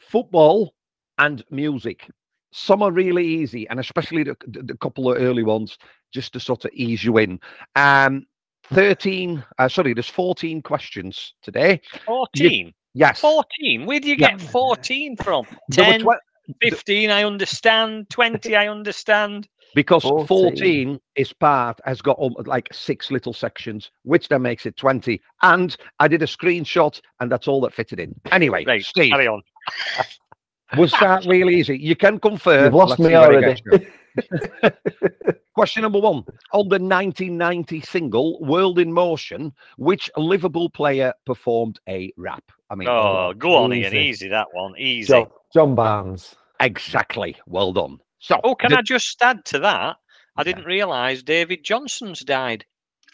football 0.00 0.74
and 1.18 1.44
music. 1.50 2.08
Some 2.50 2.82
are 2.82 2.90
really 2.92 3.26
easy, 3.26 3.68
and 3.68 3.78
especially 3.78 4.22
the, 4.22 4.36
the, 4.46 4.62
the 4.62 4.76
couple 4.78 5.10
of 5.12 5.20
early 5.20 5.42
ones, 5.42 5.78
just 6.12 6.32
to 6.32 6.40
sort 6.40 6.64
of 6.64 6.70
ease 6.72 7.04
you 7.04 7.18
in. 7.18 7.38
Um, 7.76 8.26
13, 8.72 9.42
uh, 9.58 9.68
sorry, 9.68 9.94
there's 9.94 10.08
14 10.08 10.62
questions 10.62 11.34
today. 11.42 11.80
Fourteen. 12.04 12.72
Yes. 12.94 13.20
14. 13.20 13.86
Where 13.86 14.00
do 14.00 14.08
you 14.08 14.16
Yeah. 14.18 14.32
get 14.32 14.40
14 14.40 15.16
from? 15.16 15.46
There 15.68 15.84
10, 15.92 16.00
twe- 16.00 16.18
15, 16.62 17.10
I 17.10 17.24
understand. 17.24 18.08
20, 18.10 18.56
I 18.56 18.68
understand. 18.68 19.46
because 19.74 20.02
14. 20.02 20.26
14 20.26 21.00
is 21.14 21.32
part 21.32 21.78
has 21.84 22.00
got 22.02 22.18
um, 22.20 22.34
like 22.46 22.68
six 22.72 23.10
little 23.10 23.32
sections, 23.34 23.90
which 24.02 24.28
then 24.28 24.42
makes 24.42 24.66
it 24.66 24.76
20. 24.76 25.20
And 25.42 25.76
I 26.00 26.08
did 26.08 26.22
a 26.22 26.26
screenshot, 26.26 27.00
and 27.20 27.30
that's 27.30 27.46
all 27.48 27.60
that 27.62 27.74
fitted 27.74 28.00
in. 28.00 28.18
Anyway, 28.32 28.64
Right, 28.66 28.82
Steve, 28.84 29.12
carry 29.12 29.28
on. 29.28 29.42
was 30.76 30.92
that 30.92 31.24
really 31.26 31.56
easy? 31.56 31.78
You 31.78 31.96
can 31.96 32.18
confirm. 32.18 32.64
You've 32.64 32.74
lost 32.74 32.98
Let's 32.98 33.00
me 33.00 33.06
see 33.08 33.12
where 33.14 33.32
it 33.32 33.62
already. 33.66 33.86
Question 35.54 35.82
number 35.82 35.98
one. 35.98 36.24
On 36.52 36.68
the 36.68 36.78
1990 36.78 37.80
single 37.80 38.38
World 38.44 38.78
in 38.78 38.92
Motion, 38.92 39.52
which 39.76 40.10
Liverpool 40.16 40.70
player 40.70 41.12
performed 41.26 41.80
a 41.88 42.12
rap? 42.16 42.44
I 42.70 42.74
mean, 42.74 42.88
oh, 42.88 43.30
oh, 43.30 43.34
go 43.36 43.56
on, 43.56 43.72
Ian. 43.72 43.86
Easy. 43.92 43.98
Easy, 43.98 44.28
that 44.28 44.46
one. 44.52 44.74
Easy. 44.78 45.08
John, 45.08 45.26
John 45.52 45.74
Barnes. 45.74 46.36
exactly. 46.60 47.36
Well 47.46 47.72
done. 47.72 47.98
So, 48.20 48.40
Oh, 48.44 48.54
can 48.54 48.70
the- 48.70 48.78
I 48.78 48.82
just 48.82 49.20
add 49.22 49.44
to 49.46 49.58
that? 49.60 49.96
I 50.36 50.44
didn't 50.44 50.64
realise 50.64 51.24
David 51.24 51.64
Johnson's 51.64 52.20
died. 52.20 52.64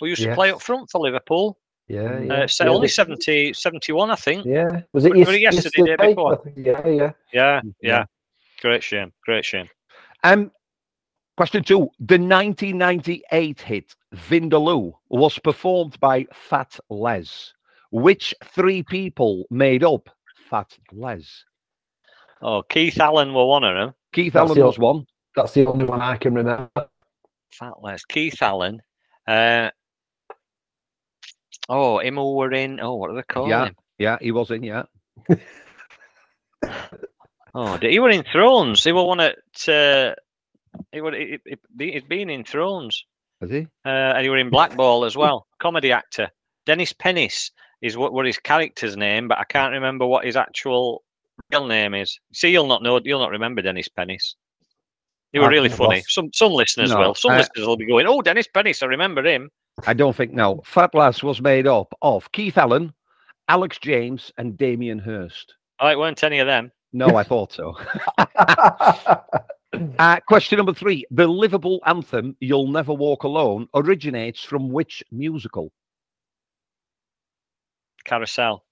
Who 0.01 0.07
used 0.07 0.23
to 0.23 0.35
play 0.35 0.51
up 0.51 0.61
front 0.61 0.91
for 0.91 1.01
Liverpool. 1.01 1.59
Yeah, 1.89 2.19
yeah. 2.21 2.33
Uh, 2.33 2.47
so 2.47 2.65
yeah, 2.65 2.71
only 2.71 2.87
the- 2.87 2.93
70, 2.93 3.53
71, 3.53 4.11
I 4.11 4.15
think. 4.17 4.47
Yeah. 4.47 4.83
Was 4.93 5.05
it 5.05 5.15
Was 5.15 5.29
it 5.29 5.41
yesterday, 5.41 5.97
day 5.97 6.09
before? 6.09 6.37
Think, 6.37 6.57
Yeah, 6.57 6.87
yeah. 6.87 6.93
Yeah, 6.93 7.13
Yeah. 7.33 7.63
yeah. 7.81 8.05
Great 8.63 8.83
shame. 8.83 9.13
Great 9.25 9.45
shame. 9.45 9.69
Um, 10.23 10.51
question 11.37 11.63
two: 11.63 11.91
The 12.01 12.19
1998 12.19 13.61
hit 13.61 13.95
"Vindaloo" 14.15 14.95
was 15.11 15.39
performed 15.39 16.01
by 16.01 16.27
Fat 16.33 16.79
Les. 16.89 17.53
Which 17.91 18.35
three 18.45 18.83
people 18.83 19.45
made 19.51 19.85
up 19.85 20.09
Fat 20.49 20.77
Les? 20.93 21.45
Oh, 22.41 22.63
Keith 22.63 22.99
Allen 22.99 23.35
were 23.35 23.47
one 23.47 23.65
of 23.65 23.77
them. 23.77 23.95
Keith 24.13 24.33
That's 24.33 24.49
Allen 24.51 24.59
the 24.59 24.65
was 24.67 24.79
one. 24.79 25.07
That's 25.37 25.53
the 25.53 25.67
only 25.67 25.85
one 25.85 26.01
I 26.01 26.17
can 26.17 26.35
remember. 26.35 26.71
Fat 27.53 27.75
Les. 27.83 28.05
Keith 28.07 28.41
Allen. 28.41 28.81
Uh, 29.27 29.71
oh, 31.69 31.99
him 31.99 32.17
who 32.17 32.35
were 32.35 32.53
in. 32.53 32.81
Oh, 32.81 32.95
what 32.97 33.11
are 33.11 33.15
they 33.17 33.23
called? 33.23 33.49
Yeah. 33.51 33.67
him? 33.67 33.77
Yeah, 33.99 34.19
he 34.21 34.33
was 34.33 34.51
in. 34.51 34.63
Yeah, 34.63 34.85
Oh, 37.57 37.79
he 37.81 38.01
were 38.01 38.11
in 38.11 38.25
Thrones. 38.25 38.83
He 38.83 38.91
were 38.93 39.05
one 39.05 39.21
at. 39.21 39.37
Uh, 39.69 40.15
he 40.91 41.01
were. 41.01 41.15
He, 41.15 41.39
he, 41.47 41.57
he- 41.79 41.93
he'd 41.93 42.09
been 42.09 42.29
in 42.29 42.43
Thrones. 42.45 43.05
was 43.41 43.51
he? 43.51 43.69
Uh, 43.85 44.15
and 44.17 44.23
he 44.25 44.29
were 44.29 44.39
in 44.39 44.51
Blackball 44.51 45.05
as 45.05 45.17
well. 45.17 45.47
Comedy 45.61 45.93
actor. 45.93 46.29
Dennis 46.67 46.93
Pennis 46.93 47.53
is 47.81 47.97
what, 47.97 48.13
what 48.13 48.27
his 48.27 48.39
character's 48.39 48.97
name, 48.97 49.29
but 49.29 49.39
I 49.39 49.45
can't 49.45 49.73
remember 49.73 50.07
what 50.07 50.25
his 50.25 50.37
actual 50.37 51.05
real 51.53 51.67
name 51.67 51.95
is. 51.95 52.19
See, 52.33 52.51
you'll 52.51 52.67
not 52.67 52.83
know. 52.83 53.01
You'll 53.05 53.21
not 53.21 53.31
remember 53.31 53.63
Dennis 53.63 53.89
Pennis. 53.89 54.35
He 55.33 55.39
were 55.39 55.49
really 55.49 55.69
funny. 55.69 56.03
Some 56.09 56.31
some 56.33 56.53
listeners 56.53 56.91
No, 56.91 56.99
will. 56.99 57.15
Some 57.15 57.33
uh, 57.33 57.37
listeners 57.39 57.67
will 57.67 57.77
be 57.77 57.87
going, 57.87 58.07
"Oh, 58.09 58.21
Dennis 58.23 58.49
Pennis, 58.53 58.83
I 58.83 58.87
remember 58.87 59.25
him." 59.25 59.51
I 59.87 59.95
don't 59.95 60.15
think 60.15 60.33
no. 60.33 60.63
Fat 60.65 60.95
Les 60.95 61.23
was 61.23 61.41
made 61.41 61.67
up 61.67 61.93
of 62.03 62.31
Keith 62.33 62.57
Allen, 62.57 62.93
Alex 63.49 63.79
James, 63.79 64.33
and 64.39 64.57
Damien 64.57 64.99
Hirst. 64.99 65.55
Oh, 65.81 65.89
it 65.89 65.99
weren't 65.99 66.23
any 66.23 66.39
of 66.39 66.47
them. 66.47 66.71
No, 66.93 67.17
I 67.17 67.25
thought 67.25 67.53
so. 67.53 67.75
Uh, 69.99 70.21
question 70.29 70.57
number 70.57 70.73
three. 70.73 71.05
The 71.11 71.27
Liverpool 71.27 71.81
anthem, 71.87 72.37
You'll 72.41 72.69
Never 72.69 72.93
Walk 72.93 73.25
Alone, 73.25 73.67
originates 73.75 74.43
from 74.45 74.71
which 74.71 75.03
musical? 75.11 75.73
Carousel. 78.05 78.65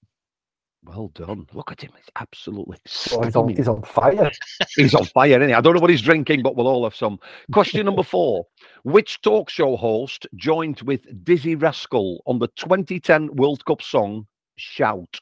Well 0.85 1.07
done. 1.15 1.47
Look 1.53 1.71
at 1.71 1.81
him. 1.81 1.91
He's 1.95 2.09
absolutely 2.17 2.77
Oh, 3.13 3.23
he's, 3.23 3.35
on, 3.37 3.49
he's 3.49 3.67
on 3.69 3.81
fire. 3.83 4.29
He's 4.75 4.93
on 4.93 5.05
fire, 5.05 5.37
isn't 5.39 5.47
he? 5.47 5.53
I 5.53 5.61
don't 5.61 5.75
know 5.75 5.79
what 5.79 5.89
he's 5.89 6.01
drinking, 6.01 6.43
but 6.43 6.55
we'll 6.57 6.67
all 6.67 6.83
have 6.83 6.95
some. 6.95 7.19
Question 7.53 7.85
number 7.85 8.03
four. 8.15 8.45
Which 8.83 9.21
talk 9.21 9.49
show 9.49 9.77
host 9.77 10.27
joined 10.35 10.81
with 10.81 11.05
Dizzee 11.23 11.59
Rascal 11.61 12.21
on 12.25 12.39
the 12.39 12.47
2010 12.57 13.35
World 13.35 13.63
Cup 13.65 13.81
song 13.81 14.27
Shout? 14.57 15.19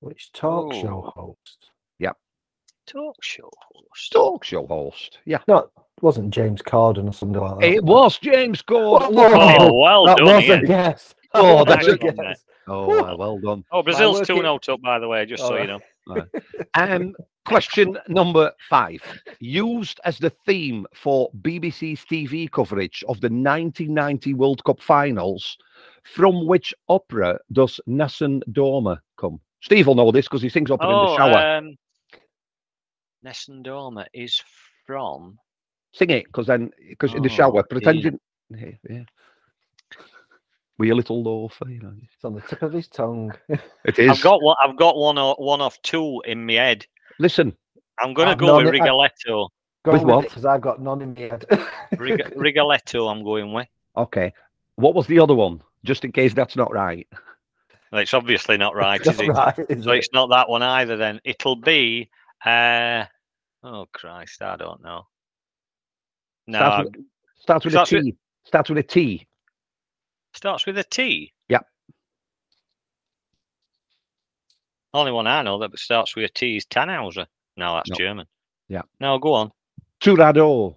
Which 0.00 0.32
talk 0.32 0.72
Oh. 0.74 0.82
show 0.82 1.12
host? 1.14 1.70
Yeah. 1.98 2.12
Talk 2.86 3.16
show 3.22 3.50
host. 3.72 4.12
Talk 4.12 4.44
show 4.44 4.66
host. 4.66 5.18
Yeah. 5.24 5.38
No, 5.48 5.58
it 5.58 5.68
wasn't 6.02 6.30
James 6.30 6.62
Corden 6.62 7.08
or 7.08 7.12
something 7.12 7.40
like 7.40 7.60
that. 7.60 7.66
It 7.66 7.84
was 7.84 8.18
James 8.18 8.60
Gordon. 8.62 9.14
Whoa, 9.14 9.22
Look 9.22 9.32
at 9.40 9.60
him. 9.62 9.68
Oh, 9.70 9.74
well 9.80 10.06
that 10.06 10.16
done. 10.18 10.26
was 10.26 10.44
Ian. 10.44 10.60
Oh, 10.60 10.64
a 10.64 10.66
guess. 10.66 11.14
Oh, 11.32 11.64
that's 11.64 11.86
was 11.86 11.94
a- 11.94 11.98
guess. 11.98 12.44
Oh, 12.68 13.00
uh, 13.00 13.16
well 13.16 13.38
done. 13.38 13.64
Oh, 13.72 13.82
Brazil's 13.82 14.20
2 14.26 14.34
0 14.36 14.58
up, 14.68 14.82
by 14.82 14.98
the 14.98 15.08
way, 15.08 15.26
just 15.26 15.46
so 15.46 15.56
you 15.56 15.66
Alright. 15.66 15.80
know. 16.06 16.26
Um, 16.74 17.14
question 17.44 17.98
number 18.08 18.52
five. 18.68 19.00
Used 19.40 20.00
as 20.04 20.18
the 20.18 20.30
theme 20.30 20.86
for 20.94 21.30
BBC's 21.42 22.04
TV 22.04 22.50
coverage 22.50 23.04
of 23.08 23.20
the 23.20 23.28
1990 23.28 24.34
World 24.34 24.64
Cup 24.64 24.80
finals, 24.80 25.56
from 26.04 26.46
which 26.46 26.74
opera 26.88 27.38
does 27.52 27.80
Nessun 27.86 28.42
Dorma 28.50 28.98
come? 29.18 29.40
Steve 29.60 29.86
will 29.86 29.94
know 29.94 30.10
this 30.10 30.26
because 30.26 30.42
he 30.42 30.48
sings 30.48 30.70
opera 30.70 30.90
in 30.90 31.00
the 31.00 31.06
Oh, 31.06 31.16
shower. 31.16 31.58
um, 31.58 31.76
Nessun 33.22 33.62
Dorma 33.62 34.06
is 34.12 34.42
from. 34.86 35.38
Sing 35.92 36.10
it, 36.10 36.24
because 36.26 36.46
then, 36.46 36.70
because 36.88 37.14
in 37.14 37.22
the 37.22 37.28
Oh, 37.28 37.36
shower, 37.36 37.54
yeah. 37.56 37.62
pretend 37.62 38.04
you. 38.04 38.20
Yeah, 38.50 39.04
yeah. 40.76 40.80
With 40.80 40.86
your 40.88 40.96
little 40.96 41.22
loafer, 41.22 41.68
you 41.68 41.80
know. 41.80 41.92
It's 42.02 42.24
on 42.24 42.34
the 42.34 42.40
tip 42.42 42.62
of 42.62 42.72
his 42.72 42.88
tongue. 42.88 43.32
It 43.84 43.98
is. 43.98 44.10
I've 44.10 44.20
got 44.22 44.42
one. 44.42 44.56
I've 44.62 44.76
got 44.76 44.96
one. 44.96 45.18
o- 45.18 45.34
One 45.38 45.60
off 45.60 45.80
two 45.82 46.22
in 46.26 46.46
my 46.46 46.54
head. 46.54 46.86
Listen, 47.18 47.54
I'm 48.00 48.14
going 48.14 48.26
to 48.26 48.32
I've 48.32 48.38
go 48.38 48.56
with 48.56 48.64
none- 48.66 48.74
I- 48.74 48.78
Rigoletto. 48.78 49.48
Go 49.84 49.92
With 49.92 50.02
with 50.02 50.10
what? 50.10 50.24
Because 50.24 50.44
I've 50.46 50.62
got 50.62 50.80
none 50.80 51.02
in 51.02 51.12
my 51.14 51.20
head. 51.20 51.44
Rig- 51.98 52.32
Rigoletto. 52.36 53.06
I'm 53.08 53.22
going 53.22 53.52
with. 53.52 53.68
okay. 53.96 54.32
What 54.76 54.94
was 54.94 55.06
the 55.06 55.20
other 55.20 55.34
one? 55.34 55.62
Just 55.84 56.04
in 56.04 56.10
case 56.12 56.32
that's 56.34 56.56
not 56.56 56.72
right. 56.72 57.06
Well, 57.92 58.00
it's 58.00 58.14
obviously 58.14 58.56
not 58.56 58.74
right, 58.74 59.00
That's 59.04 59.20
is 59.20 59.28
it? 59.28 59.30
right, 59.30 59.58
is 59.68 59.84
So 59.84 59.92
it? 59.92 59.98
it's 59.98 60.08
not 60.12 60.30
that 60.30 60.48
one 60.48 60.62
either. 60.62 60.96
Then 60.96 61.20
it'll 61.24 61.54
be. 61.56 62.10
Uh, 62.44 63.04
oh 63.62 63.86
Christ! 63.92 64.42
I 64.42 64.56
don't 64.56 64.82
know. 64.82 65.06
No, 66.48 66.58
Starts 66.58 66.84
with, 66.90 67.04
starts 67.38 67.64
with 67.66 67.74
a 67.74 67.76
starts 67.76 67.92
with- 67.92 68.14
Starts 68.46 68.68
with 68.70 68.78
a 68.78 68.82
T. 68.82 69.26
starts 70.36 70.66
with 70.66 70.78
a 70.78 70.84
T. 70.84 71.32
Yep. 71.48 71.66
Only 74.92 75.12
one 75.12 75.26
I 75.26 75.42
know 75.42 75.58
that 75.58 75.76
starts 75.78 76.14
with 76.14 76.24
a 76.26 76.28
T 76.28 76.56
is 76.56 76.66
Tannhauser. 76.66 77.26
No, 77.56 77.74
that's 77.74 77.90
No. 77.90 77.96
German. 77.96 78.26
Yeah. 78.68 78.82
No, 79.00 79.18
go 79.18 79.34
on. 79.34 79.50
Turandot. 80.00 80.76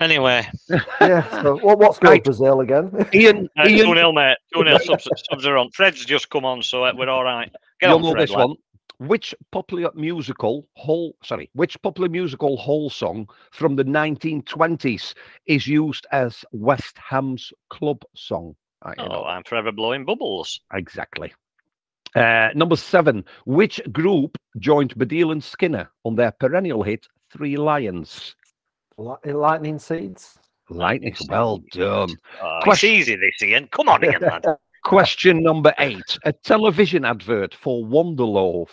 Anyway, 0.00 0.46
yeah. 1.00 1.42
So 1.42 1.58
what, 1.58 1.78
what's 1.78 1.98
Right. 2.02 2.10
right. 2.12 2.24
Brazil 2.24 2.60
again? 2.60 2.90
Ian, 3.14 3.48
uh, 3.58 3.68
Ian, 3.68 3.86
2 3.88 3.94
0, 3.94 4.12
mate. 4.12 4.36
2 4.54 4.64
0 4.64 4.78
subs, 4.78 5.08
subs 5.30 5.46
are 5.46 5.58
on. 5.58 5.70
Fred's 5.72 6.04
just 6.04 6.30
come 6.30 6.44
on, 6.46 6.62
so 6.62 6.84
uh, 6.84 6.92
we're 6.96 7.08
all 7.10 7.22
right. 7.22 7.52
Get 7.80 7.88
you'll 7.90 7.96
on, 7.98 8.02
know 8.02 8.12
Fred. 8.12 8.22
this 8.28 8.30
lad. 8.34 8.44
one. 8.48 8.56
Which 9.08 9.34
popular 9.50 9.90
musical 9.94 10.68
whole 10.76 11.16
sorry, 11.22 11.50
which 11.54 11.80
popular 11.82 12.08
musical 12.08 12.56
whole 12.56 12.90
song 12.90 13.28
from 13.50 13.76
the 13.76 13.84
1920s 13.84 15.14
is 15.46 15.66
used 15.66 16.06
as 16.12 16.44
West 16.52 16.96
Ham's 16.98 17.52
club 17.70 18.02
song? 18.14 18.54
I 18.82 18.94
Oh, 18.98 19.06
know, 19.06 19.24
I'm 19.24 19.44
forever 19.44 19.72
blowing 19.72 20.04
bubbles. 20.04 20.60
exactly. 20.74 21.32
Uh, 22.14 22.50
number 22.54 22.76
seven. 22.76 23.24
Which 23.46 23.80
group 23.92 24.36
joined 24.58 24.94
Baddiel 24.96 25.32
and 25.32 25.42
Skinner 25.42 25.90
on 26.04 26.14
their 26.14 26.30
perennial 26.32 26.82
hit 26.82 27.06
Three 27.32 27.56
Lions? 27.56 28.36
Lightning 28.98 29.78
seeds. 29.78 30.38
Lightning. 30.68 31.16
Well 31.28 31.62
done. 31.72 32.10
Oh, 32.42 32.56
it's 32.58 32.64
Question- 32.64 32.90
easy, 32.90 33.16
this, 33.16 33.42
Ian. 33.42 33.66
Come 33.68 33.88
on, 33.88 34.04
Ian, 34.04 34.20
lad. 34.20 34.44
Question 34.84 35.42
number 35.42 35.72
eight. 35.78 36.18
A 36.24 36.32
television 36.32 37.04
advert 37.04 37.54
for 37.54 37.84
Wonderloaf 37.84 38.68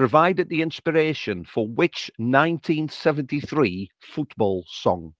provided 0.00 0.48
the 0.48 0.62
inspiration 0.62 1.44
for 1.44 1.68
which 1.68 2.10
1973 2.16 3.90
football 4.00 4.64
song? 4.66 5.12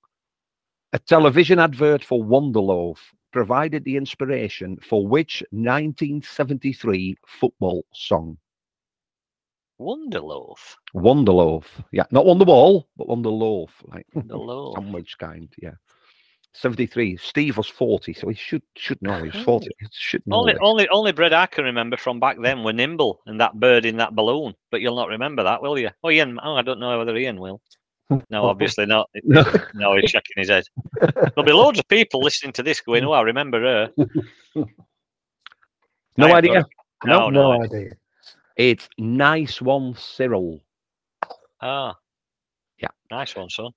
A 0.95 0.99
television 0.99 1.59
advert 1.59 2.03
for 2.03 2.25
Wonderloaf 2.25 2.97
provided 3.31 3.85
the 3.85 3.99
inspiration 3.99 4.79
for 4.81 5.07
which 5.07 5.45
1973 5.51 7.15
football 7.27 7.85
song? 7.93 8.39
Wonderloaf. 9.79 10.77
Wonderloaf. 10.95 11.67
Yeah, 11.93 12.05
not 12.11 12.25
Wonderwall, 12.25 12.85
but 12.97 13.07
Wonderloaf, 13.07 13.69
like 13.93 14.07
Wonderloaf. 14.17 14.77
sandwich 14.77 15.15
kind. 15.19 15.53
Yeah. 15.59 15.75
73. 16.53 17.17
Steve 17.17 17.57
was 17.57 17.69
40, 17.69 18.13
so 18.13 18.29
he 18.29 18.35
should 18.35 18.63
should 18.77 19.01
know. 19.03 19.23
He 19.23 19.31
was 19.31 19.45
40. 19.45 19.69
He 19.79 19.87
should 19.93 20.27
know. 20.27 20.37
Only, 20.37 20.57
only, 20.61 20.89
only 20.89 21.13
bread 21.13 21.33
I 21.33 21.47
can 21.47 21.65
remember 21.65 21.97
from 21.97 22.19
back 22.19 22.39
then 22.41 22.65
were 22.65 22.73
Nimble 22.73 23.21
and 23.27 23.41
that 23.41 23.59
bird 23.61 23.85
in 23.87 23.97
that 23.99 24.15
balloon. 24.17 24.55
But 24.71 24.81
you'll 24.81 24.97
not 24.97 25.09
remember 25.09 25.45
that, 25.45 25.63
will 25.63 25.79
you? 25.79 25.91
Oh, 26.03 26.11
Ian. 26.11 26.39
Oh, 26.43 26.57
I 26.57 26.63
don't 26.63 26.81
know 26.81 26.99
whether 26.99 27.17
Ian 27.17 27.39
will. 27.39 27.61
No, 28.31 28.45
obviously 28.47 28.87
not. 28.87 29.09
No. 29.23 29.45
No, 29.75 29.97
he's 29.97 30.11
shaking 30.11 30.35
his 30.37 30.49
head. 30.49 30.65
There'll 31.01 31.45
be 31.45 31.53
loads 31.53 31.79
of 31.79 31.87
people 31.87 32.21
listening 32.21 32.53
to 32.55 32.63
this 32.65 32.81
going, 32.81 33.05
"Oh, 33.05 33.13
I 33.13 33.23
remember 33.23 33.61
her." 33.61 33.93
No 36.17 36.27
I 36.27 36.33
idea. 36.39 36.67
No, 37.05 37.31
no 37.31 37.53
no. 37.53 37.63
idea. 37.63 37.93
It's 38.57 38.89
nice 38.99 39.63
one, 39.63 39.95
Cyril. 39.95 40.61
Ah, 41.63 41.97
Yeah. 42.79 42.89
nice 43.11 43.35
one, 43.37 43.49
son. 43.49 43.71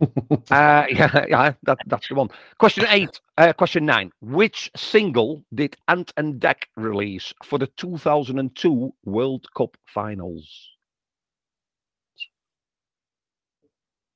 Uh, 0.50 0.84
yeah, 0.90 1.24
yeah, 1.28 1.52
that, 1.62 1.78
that's 1.86 2.08
the 2.08 2.14
one. 2.14 2.28
Question 2.58 2.86
eight. 2.88 3.20
Uh, 3.38 3.52
question 3.52 3.84
nine. 3.86 4.10
Which 4.20 4.70
single 4.76 5.42
did 5.54 5.76
Ant 5.88 6.12
and 6.16 6.40
Dec 6.40 6.64
release 6.76 7.32
for 7.42 7.58
the 7.58 7.66
2002 7.66 8.92
World 9.04 9.46
Cup 9.56 9.76
Finals? 9.86 10.48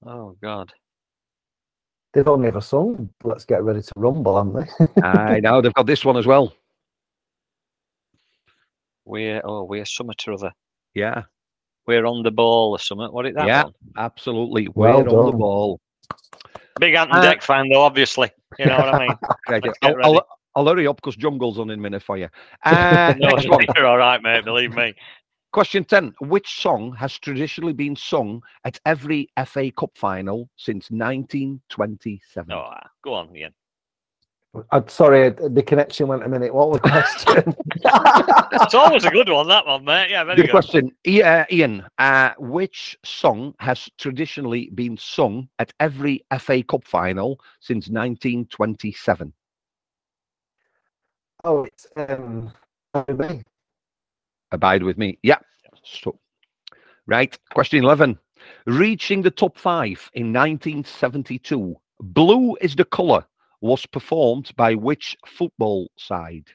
Oh 0.05 0.37
God. 0.43 0.73
They've 2.13 2.27
only 2.27 2.49
ever 2.49 2.61
sung 2.61 3.11
Let's 3.23 3.45
Get 3.45 3.63
Ready 3.63 3.83
to 3.83 3.93
Rumble, 3.97 4.37
haven't 4.37 4.69
they? 4.79 5.03
I 5.03 5.41
know 5.41 5.61
they've 5.61 5.75
got 5.75 5.87
this 5.87 6.05
one 6.05 6.17
as 6.17 6.27
well. 6.27 6.53
We're 9.05 9.41
oh, 9.45 9.65
we're 9.65 9.85
something 9.85 10.15
or 10.27 10.35
other. 10.35 10.53
Yeah, 10.95 11.23
We're 11.87 12.07
on 12.07 12.23
the 12.23 12.31
ball 12.31 12.73
or 12.73 12.79
something. 12.79 13.09
What 13.09 13.27
it 13.27 13.35
that 13.35 13.47
Yeah. 13.47 13.65
one? 13.65 13.73
absolutely. 13.97 14.69
Well 14.75 15.03
We're 15.05 15.19
on 15.19 15.27
the 15.33 15.37
ball. 15.37 15.81
Big 16.79 16.95
Ant 16.95 17.11
and 17.13 17.25
Uh, 17.25 17.35
Dec 17.35 17.43
fan 17.43 17.69
though, 17.69 17.83
obviously. 17.83 18.31
You 18.59 18.67
know 18.67 18.77
what 18.79 18.89
I 18.95 19.09
mean? 19.09 19.19
Right, 19.49 19.65
Let's 19.65 19.79
I'll, 19.83 19.97
I'll. 20.05 20.27
I'll 20.57 20.67
hurry 20.67 20.87
up 20.89 20.97
because 20.97 21.15
Jungle's 21.17 21.59
on 21.61 21.71
in 21.71 21.79
a 21.79 21.83
minute 21.83 22.03
for 22.03 22.17
you. 22.19 22.29
Uh, 22.65 23.15
no, 23.19 23.39
you're 23.39 23.87
all 23.87 23.97
right, 23.99 24.21
mate. 24.23 24.45
Believe 24.45 24.75
me. 24.75 24.95
Question 25.53 25.85
10. 25.85 26.13
Which 26.23 26.61
song 26.61 26.93
has 26.97 27.19
traditionally 27.19 27.73
been 27.73 27.97
sung 27.97 28.43
at 28.65 28.79
every 28.87 29.29
FA 29.47 29.71
Cup 29.73 29.91
final 29.97 30.49
since 30.57 30.91
1927? 30.91 32.53
Oh, 32.53 32.71
go 33.03 33.15
on, 33.15 33.35
Ian. 33.37 33.53
I'm 34.73 34.89
sorry, 34.89 35.31
the 35.31 35.63
connection 35.63 36.09
went 36.09 36.25
a 36.25 36.29
minute. 36.29 36.53
What 36.53 36.71
was 36.71 36.81
the 36.81 36.89
question? 36.91 37.55
It's 38.63 38.75
always 38.75 39.05
a 39.05 39.11
good 39.11 39.29
one, 39.29 39.47
that 39.49 39.65
one, 39.65 39.85
mate. 39.85 40.11
Yeah, 40.11 40.25
very 40.25 40.37
Good 40.37 40.47
good. 40.47 40.51
question. 40.51 40.91
I- 41.07 41.23
uh, 41.23 41.45
Ian, 41.53 41.85
uh, 41.99 42.33
which 42.39 42.99
song 43.05 43.55
has 43.61 43.89
traditionally 43.97 44.71
been 44.75 44.97
sung 44.97 45.49
at 45.61 45.73
every 45.79 46.25
FA 46.39 46.63
Cup 46.65 46.85
final 46.85 47.41
since 47.61 47.89
1927? 47.89 49.33
oh, 51.45 51.65
it's 51.65 51.87
um, 51.97 52.53
Abide 52.93 53.09
With 53.09 53.31
me. 53.31 53.43
Abide 54.53 54.83
with 54.83 54.99
me. 54.99 55.19
Yeah. 55.23 55.39
So, 55.85 56.19
right. 57.07 57.37
Question 57.55 57.85
11. 57.85 58.19
Reaching 58.67 59.23
the 59.23 59.31
top 59.31 59.57
five 59.57 60.11
in 60.15 60.33
1972, 60.33 61.77
Blue 62.01 62.57
is 62.61 62.75
the 62.75 62.85
colour 62.85 63.25
was 63.61 63.87
performed 63.87 64.51
by 64.57 64.75
which 64.75 65.17
football 65.27 65.91
side? 65.97 66.47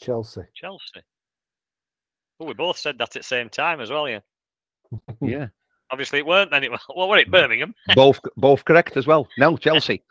Chelsea. 0.00 0.42
Chelsea. 0.54 1.00
Well, 2.38 2.48
we 2.48 2.54
both 2.54 2.78
said 2.78 2.98
that 2.98 3.16
at 3.16 3.20
the 3.20 3.22
same 3.22 3.48
time 3.48 3.80
as 3.80 3.90
well, 3.90 4.08
yeah. 4.08 4.20
Yeah. 5.20 5.48
Obviously, 5.90 6.18
it 6.18 6.26
weren't 6.26 6.50
then. 6.50 6.64
It, 6.64 6.72
what 6.88 7.08
were 7.08 7.16
it? 7.16 7.30
Birmingham. 7.30 7.72
both 7.94 8.18
both 8.36 8.64
correct 8.64 8.96
as 8.96 9.06
well. 9.06 9.28
No, 9.38 9.56
Chelsea. 9.56 10.02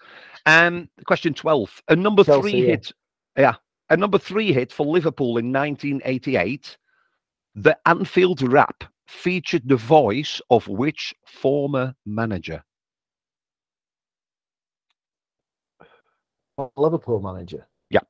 Um, 0.45 0.89
question 1.05 1.33
twelve. 1.33 1.81
A 1.89 1.95
number 1.95 2.23
Chelsea, 2.23 2.41
three 2.41 2.61
yeah. 2.61 2.67
hit. 2.67 2.91
Yeah, 3.37 3.55
a 3.89 3.97
number 3.97 4.17
three 4.17 4.53
hit 4.53 4.71
for 4.71 4.85
Liverpool 4.85 5.37
in 5.37 5.51
1988. 5.51 6.77
The 7.55 7.77
Anfield 7.85 8.41
rap 8.41 8.85
featured 9.07 9.67
the 9.67 9.75
voice 9.75 10.41
of 10.49 10.67
which 10.67 11.13
former 11.25 11.93
manager? 12.05 12.63
Liverpool 16.77 17.19
manager. 17.19 17.67
Yeah. 17.89 18.01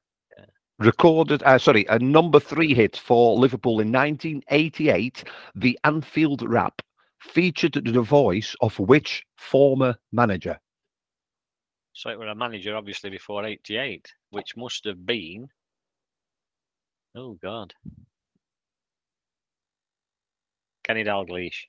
Recorded, 0.79 1.41
uh, 1.43 1.57
sorry, 1.57 1.85
a 1.89 1.99
number 1.99 2.39
three 2.39 2.73
hit 2.73 2.97
for 2.97 3.37
Liverpool 3.37 3.79
in 3.79 3.91
1988. 3.91 5.23
The 5.55 5.79
Anfield 5.83 6.41
rap 6.43 6.81
featured 7.19 7.73
the 7.85 8.01
voice 8.01 8.55
of 8.61 8.77
which 8.79 9.25
former 9.35 9.95
manager? 10.11 10.59
So 11.93 12.09
it 12.09 12.19
were 12.19 12.27
a 12.27 12.35
manager, 12.35 12.75
obviously, 12.75 13.09
before 13.09 13.45
88, 13.45 14.11
which 14.29 14.57
must 14.57 14.83
have 14.85 15.05
been. 15.05 15.47
Oh, 17.15 17.37
God. 17.41 17.73
Kenny 20.83 21.03
Dalglish. 21.03 21.67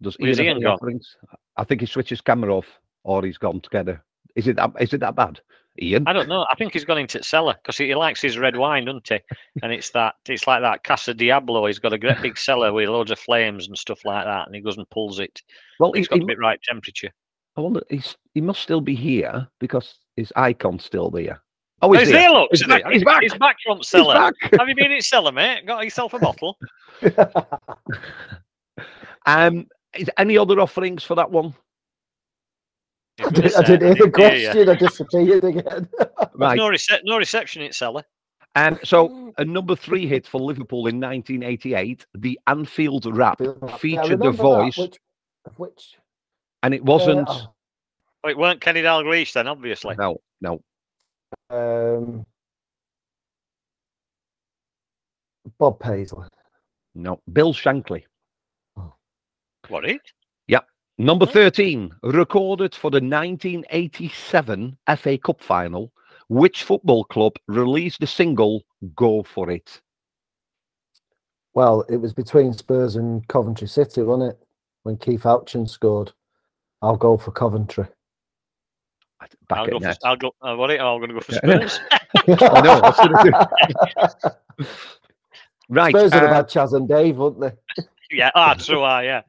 Does 0.00 0.16
Where's 0.18 0.38
Ian 0.38 0.62
have 0.62 0.62
Ian 0.62 0.78
gone? 0.78 1.00
I 1.56 1.64
think 1.64 1.80
he 1.80 1.86
switched 1.86 2.10
his 2.10 2.20
camera 2.20 2.54
off, 2.54 2.66
or 3.06 3.24
he's 3.24 3.38
gone 3.38 3.60
together. 3.60 4.02
Is 4.34 4.48
it 4.48 4.56
that? 4.56 4.72
Is 4.78 4.92
it 4.92 5.00
that 5.00 5.14
bad, 5.14 5.40
Ian? 5.80 6.04
I 6.06 6.12
don't 6.12 6.28
know. 6.28 6.44
I 6.50 6.54
think 6.56 6.74
he's 6.74 6.84
gone 6.84 6.98
into 6.98 7.18
the 7.18 7.24
cellar 7.24 7.54
because 7.54 7.78
he, 7.78 7.86
he 7.86 7.94
likes 7.94 8.20
his 8.20 8.36
red 8.36 8.56
wine, 8.56 8.84
doesn't 8.84 9.08
he? 9.08 9.18
And 9.62 9.72
it's 9.72 9.90
that 9.90 10.16
it's 10.28 10.46
like 10.46 10.60
that 10.60 10.84
Casa 10.84 11.14
Diablo. 11.14 11.66
He's 11.66 11.78
got 11.78 11.94
a 11.94 11.98
great 11.98 12.20
big 12.20 12.36
cellar 12.36 12.72
with 12.72 12.88
loads 12.88 13.10
of 13.10 13.18
flames 13.18 13.68
and 13.68 13.78
stuff 13.78 14.04
like 14.04 14.24
that, 14.24 14.46
and 14.46 14.54
he 14.54 14.60
goes 14.60 14.76
and 14.76 14.88
pulls 14.90 15.20
it. 15.20 15.40
Well, 15.80 15.92
he's, 15.92 16.08
got 16.08 16.16
he, 16.16 16.20
to 16.20 16.26
be 16.26 16.36
right 16.36 16.60
temperature. 16.62 17.10
I 17.56 17.60
wonder. 17.62 17.82
He's 17.88 18.16
he 18.34 18.40
must 18.40 18.60
still 18.60 18.80
be 18.80 18.94
here 18.94 19.46
because 19.60 19.94
his 20.16 20.32
icon's 20.36 20.84
still 20.84 21.10
there. 21.10 21.40
Oh, 21.82 21.92
he's, 21.92 22.02
he's 22.02 22.10
here. 22.10 22.20
here, 22.20 22.30
look. 22.30 22.48
He's 22.50 22.66
back. 22.66 22.86
He's 22.90 23.04
back. 23.04 23.22
He's 23.22 23.34
back 23.34 23.56
from 23.64 23.82
cellar. 23.82 24.14
back. 24.14 24.34
Have 24.58 24.68
you 24.68 24.74
been 24.74 24.92
in 24.92 25.00
cellar, 25.00 25.32
mate? 25.32 25.66
Got 25.66 25.84
yourself 25.84 26.12
a 26.14 26.18
bottle? 26.18 26.58
Um, 29.26 29.66
is 29.92 30.08
any 30.18 30.38
other 30.38 30.60
offerings 30.60 31.02
for 31.02 31.16
that 31.16 31.30
one? 31.30 31.54
I, 33.24 33.30
did, 33.30 33.54
I 33.54 33.62
didn't 33.62 33.96
hear 33.96 34.06
the 34.06 34.10
question. 34.12 34.68
I 34.68 34.74
disappeared 34.74 35.44
again. 35.44 35.88
Right. 36.34 36.56
No, 36.58 36.68
rece- 36.68 37.00
no 37.04 37.16
reception 37.16 37.62
in 37.62 37.72
cellar. 37.72 38.02
Um, 38.56 38.78
so 38.84 39.32
a 39.38 39.44
number 39.44 39.74
three 39.74 40.06
hit 40.06 40.26
for 40.26 40.38
Liverpool 40.38 40.86
in 40.86 41.00
1988, 41.00 42.04
the 42.14 42.38
Anfield 42.46 43.06
rap 43.16 43.40
Yeah, 43.40 43.52
featured 43.78 44.04
the 44.04 44.30
remember 44.30 44.30
that. 44.32 44.42
voice, 44.42 44.76
Which, 44.76 44.98
which 45.56 45.96
and 46.62 46.74
it 46.74 46.84
wasn't. 46.84 47.26
uh, 47.28 47.46
Oh, 48.24 48.28
it 48.28 48.36
weren't 48.36 48.60
Kenny 48.60 48.82
Dalglish 48.82 49.32
then, 49.32 49.46
obviously. 49.48 49.94
no, 49.98 50.20
no. 50.42 50.60
um, 51.50 52.26
Bob 55.58 55.78
Paisley. 55.80 56.28
No, 56.94 57.20
Bill 57.32 57.54
Shankly. 57.54 58.04
What 59.68 59.84
it? 59.84 60.00
Number 60.98 61.26
13, 61.26 61.92
recorded 62.02 62.74
for 62.74 62.90
the 62.90 62.96
1987 62.96 64.78
FA 64.96 65.18
Cup 65.18 65.42
final. 65.42 65.92
Which 66.28 66.64
football 66.64 67.04
club 67.04 67.34
released 67.46 68.00
the 68.00 68.06
single 68.06 68.64
Go 68.96 69.22
For 69.22 69.50
It? 69.50 69.80
Well, 71.54 71.82
it 71.88 71.98
was 71.98 72.12
between 72.12 72.52
Spurs 72.52 72.96
and 72.96 73.26
Coventry 73.28 73.68
City, 73.68 74.02
wasn't 74.02 74.30
it? 74.30 74.38
When 74.82 74.96
Keith 74.96 75.22
Houchen 75.22 75.68
scored. 75.68 76.12
I'll 76.82 76.96
go 76.96 77.16
for 77.16 77.30
Coventry. 77.30 77.86
Back 79.48 79.58
I'll 79.58 79.66
go, 79.66 79.78
for, 79.78 79.84
net. 79.84 79.98
I'll 80.04 80.16
go. 80.16 80.32
Uh, 80.42 80.56
what? 80.56 80.70
I'm 80.70 80.98
going 80.98 81.08
to 81.08 81.14
go 81.14 81.20
for 81.20 81.32
Spurs. 81.32 81.80
I 81.92 82.60
know. 82.60 82.80
I 82.82 84.00
was 84.00 84.14
right. 85.68 85.90
Spurs 85.90 86.12
would 86.12 86.22
have 86.22 86.30
uh, 86.30 86.34
had 86.34 86.48
Chas 86.48 86.72
and 86.72 86.88
Dave, 86.88 87.16
wouldn't 87.16 87.40
they? 87.40 87.84
yeah, 88.10 88.30
ah, 88.34 88.54
true. 88.54 88.82
Ah, 88.82 89.00
yeah. 89.00 89.22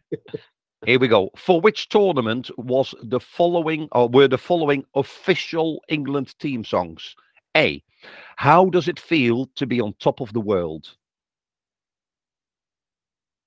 Here 0.86 1.00
we 1.00 1.08
go. 1.08 1.32
For 1.36 1.62
which 1.62 1.90
tournament 1.90 2.50
was 2.58 2.94
the 3.04 3.20
following 3.20 3.88
or 3.92 4.08
were 4.10 4.28
the 4.28 4.38
following 4.38 4.86
official 4.96 5.84
England 5.90 6.38
team 6.40 6.64
songs? 6.64 7.16
A. 7.56 7.84
How 8.38 8.66
does 8.70 8.88
it 8.88 9.00
feel 9.00 9.48
to 9.56 9.66
be 9.66 9.82
on 9.82 9.94
top 10.00 10.22
of 10.22 10.34
the 10.34 10.42
world? 10.42 10.96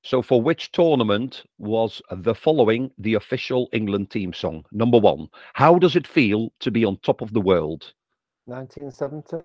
So 0.02 0.22
for 0.22 0.42
which 0.42 0.72
tournament 0.72 1.44
was 1.58 2.02
the 2.10 2.34
following 2.34 2.90
the 2.98 3.14
official 3.14 3.68
England 3.72 4.10
team 4.10 4.32
song? 4.32 4.64
Number 4.72 4.98
1. 4.98 5.28
How 5.54 5.78
does 5.78 5.96
it 5.96 6.06
feel 6.06 6.52
to 6.60 6.70
be 6.70 6.84
on 6.84 6.98
top 6.98 7.20
of 7.22 7.32
the 7.32 7.40
world? 7.40 7.92
1970. 8.46 9.44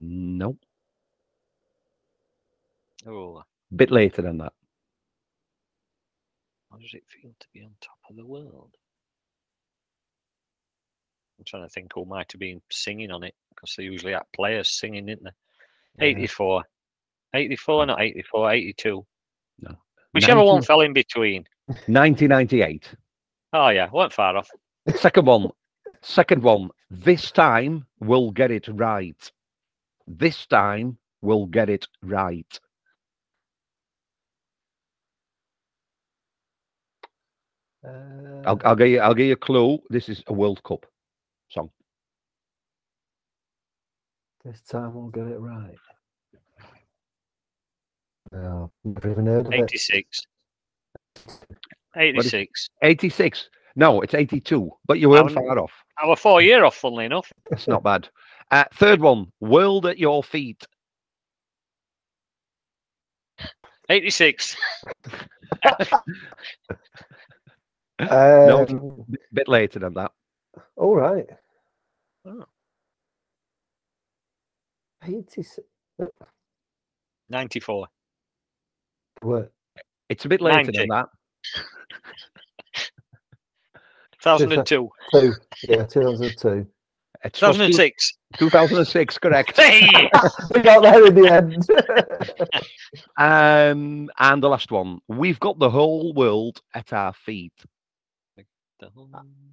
No. 0.00 0.56
Oh, 3.06 3.42
Bit 3.74 3.90
later 3.90 4.22
than 4.22 4.38
that. 4.38 4.52
How 6.70 6.78
does 6.78 6.94
it 6.94 7.04
feel 7.08 7.32
to 7.38 7.46
be 7.52 7.62
on 7.62 7.70
top 7.80 7.98
of 8.08 8.16
the 8.16 8.26
world? 8.26 8.70
I'm 11.38 11.44
trying 11.44 11.64
to 11.64 11.68
think 11.68 11.92
who 11.94 12.04
might 12.04 12.30
have 12.32 12.38
been 12.38 12.60
singing 12.70 13.10
on 13.10 13.24
it 13.24 13.34
because 13.48 13.74
they 13.76 13.84
usually 13.84 14.12
have 14.12 14.30
players 14.34 14.70
singing, 14.70 15.06
didn't 15.06 15.24
they? 15.24 16.06
84. 16.06 16.62
84, 17.34 17.86
not 17.86 18.00
84, 18.00 18.52
82. 18.52 19.06
No. 19.60 19.76
Whichever 20.12 20.42
one 20.42 20.62
fell 20.62 20.80
in 20.80 20.92
between. 20.92 21.44
1998. 21.66 22.94
Oh, 23.52 23.68
yeah, 23.68 23.88
weren't 23.92 24.12
far 24.12 24.36
off. 24.36 24.50
Second 24.96 25.26
one. 25.26 25.50
Second 26.02 26.42
one. 26.42 26.70
This 26.90 27.30
time 27.30 27.86
we'll 28.00 28.30
get 28.30 28.50
it 28.50 28.68
right. 28.72 29.32
This 30.06 30.46
time 30.46 30.98
we'll 31.22 31.46
get 31.46 31.68
it 31.68 31.86
right. 32.02 32.60
Uh, 37.86 38.42
I'll, 38.44 38.60
I'll 38.64 38.76
give 38.76 38.88
you. 38.88 39.00
I'll 39.00 39.14
give 39.14 39.26
you 39.26 39.32
a 39.32 39.36
clue. 39.36 39.78
This 39.88 40.08
is 40.08 40.22
a 40.26 40.32
World 40.32 40.62
Cup 40.62 40.84
song. 41.48 41.70
this 44.44 44.60
time 44.62 44.94
we'll 44.94 45.08
get 45.08 45.26
it 45.26 45.38
right. 45.38 45.74
No, 48.32 48.70
never 48.84 49.10
even 49.10 49.26
heard 49.26 49.46
of 49.46 49.52
it. 49.52 49.62
86. 49.62 50.22
86. 51.96 52.68
86. 52.82 53.50
No, 53.76 54.00
it's 54.02 54.14
82. 54.14 54.70
But 54.86 55.00
you 55.00 55.08
weren't 55.08 55.32
far 55.32 55.58
off. 55.58 55.72
I 56.00 56.06
was 56.06 56.20
four 56.20 56.40
year 56.40 56.64
off, 56.64 56.76
funnily 56.76 57.06
enough. 57.06 57.32
It's 57.50 57.66
not 57.66 57.82
bad. 57.82 58.08
Uh, 58.50 58.64
third 58.74 59.00
one. 59.00 59.32
World 59.40 59.86
at 59.86 59.98
your 59.98 60.22
feet. 60.22 60.64
86. 63.88 64.56
No, 68.08 68.66
Um, 68.68 69.04
a 69.12 69.34
bit 69.34 69.48
later 69.48 69.78
than 69.78 69.94
that. 69.94 70.12
all 70.76 70.96
right. 70.96 71.26
Oh. 72.26 72.44
86. 75.06 75.58
94. 77.28 77.86
What? 79.22 79.52
It's 80.08 80.24
a 80.24 80.28
bit 80.28 80.40
later 80.40 80.56
90. 80.72 80.78
than 80.78 80.88
that. 80.88 81.06
2002. 84.22 84.90
Two. 85.12 85.34
Yeah, 85.68 85.84
2002. 85.84 86.66
It's 87.22 87.38
2006. 87.38 88.12
2006, 88.38 89.18
correct. 89.18 89.56
Hey! 89.56 89.86
we 90.54 90.60
got 90.62 90.82
there 90.82 91.06
in 91.06 91.14
the 91.14 91.28
end. 91.32 91.66
Um, 93.16 94.08
and 94.18 94.42
the 94.42 94.48
last 94.48 94.72
one. 94.72 94.98
We've 95.06 95.38
got 95.38 95.58
the 95.58 95.70
whole 95.70 96.12
world 96.14 96.60
at 96.74 96.92
our 96.92 97.12
feet. 97.12 97.52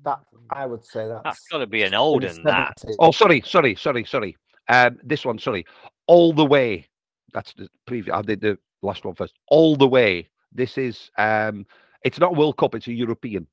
That 0.04 0.20
I 0.50 0.66
would 0.66 0.86
say 0.86 1.08
that's, 1.08 1.24
That's 1.24 1.48
got 1.52 1.60
to 1.60 1.68
be 1.68 1.84
an 1.84 1.94
old 1.94 2.24
in 2.24 2.44
that. 2.44 2.82
Oh, 3.00 3.12
sorry, 3.12 3.42
sorry, 3.46 3.76
sorry, 3.76 4.06
sorry. 4.06 4.38
Um, 4.70 4.98
this 5.04 5.26
one, 5.26 5.40
sorry. 5.40 5.66
All 6.08 6.34
the 6.34 6.46
way. 6.46 6.88
That's 7.34 7.54
the 7.54 7.70
previous. 7.86 8.16
I 8.16 8.22
did 8.22 8.42
the 8.42 8.58
last 8.82 9.06
one 9.06 9.16
first. 9.16 9.34
All 9.48 9.76
the 9.76 9.88
way. 9.88 10.30
This 10.52 10.78
is. 10.78 11.12
Um, 11.18 11.66
it's 12.04 12.20
not 12.20 12.36
World 12.36 12.58
Cup. 12.58 12.76
It's 12.76 12.88
a 12.88 12.94
European. 12.94 13.48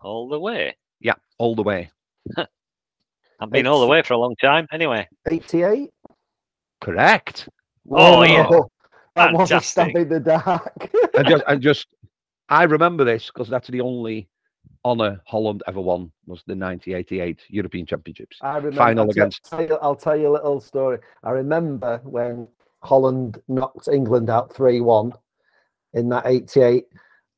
All 0.00 0.28
the 0.28 0.38
way. 0.38 0.76
Yeah, 1.00 1.14
all 1.38 1.54
the 1.54 1.62
way. 1.62 1.90
I've 3.40 3.50
been 3.50 3.66
all 3.66 3.80
the 3.80 3.86
way 3.86 4.02
for 4.02 4.14
a 4.14 4.18
long 4.18 4.34
time. 4.36 4.66
Anyway, 4.72 5.08
88. 5.30 5.90
Correct. 6.80 7.48
Oh, 7.90 8.22
yeah. 8.22 8.46
Whoa, 8.46 8.70
That 9.14 9.32
was 9.32 9.50
a 9.50 9.60
stab 9.60 9.96
in 9.96 10.08
the 10.08 10.20
dark. 10.20 10.90
and 11.14 11.26
just, 11.26 11.44
and 11.46 11.62
just, 11.62 11.86
I 12.48 12.64
remember 12.64 13.04
this 13.04 13.26
because 13.26 13.48
that's 13.48 13.68
the 13.68 13.80
only 13.80 14.28
honour 14.84 15.20
Holland 15.26 15.62
ever 15.66 15.80
won 15.80 16.10
was 16.26 16.42
the 16.46 16.54
1988 16.54 17.40
European 17.48 17.86
Championships. 17.86 18.38
I 18.40 18.56
remember. 18.56 18.76
Final 18.76 19.04
I'll 19.04 19.12
tell- 19.12 19.22
against- 19.22 19.44
Tell 19.44 19.62
you, 19.62 19.78
I'll 19.82 19.96
tell 19.96 20.16
you 20.16 20.28
a 20.28 20.34
little 20.34 20.60
story. 20.60 20.98
I 21.24 21.30
remember 21.30 22.00
when 22.04 22.48
Holland 22.82 23.40
knocked 23.48 23.88
England 23.88 24.30
out 24.30 24.54
3 24.54 24.80
1 24.80 25.12
in 25.94 26.08
that 26.10 26.26
88. 26.26 26.84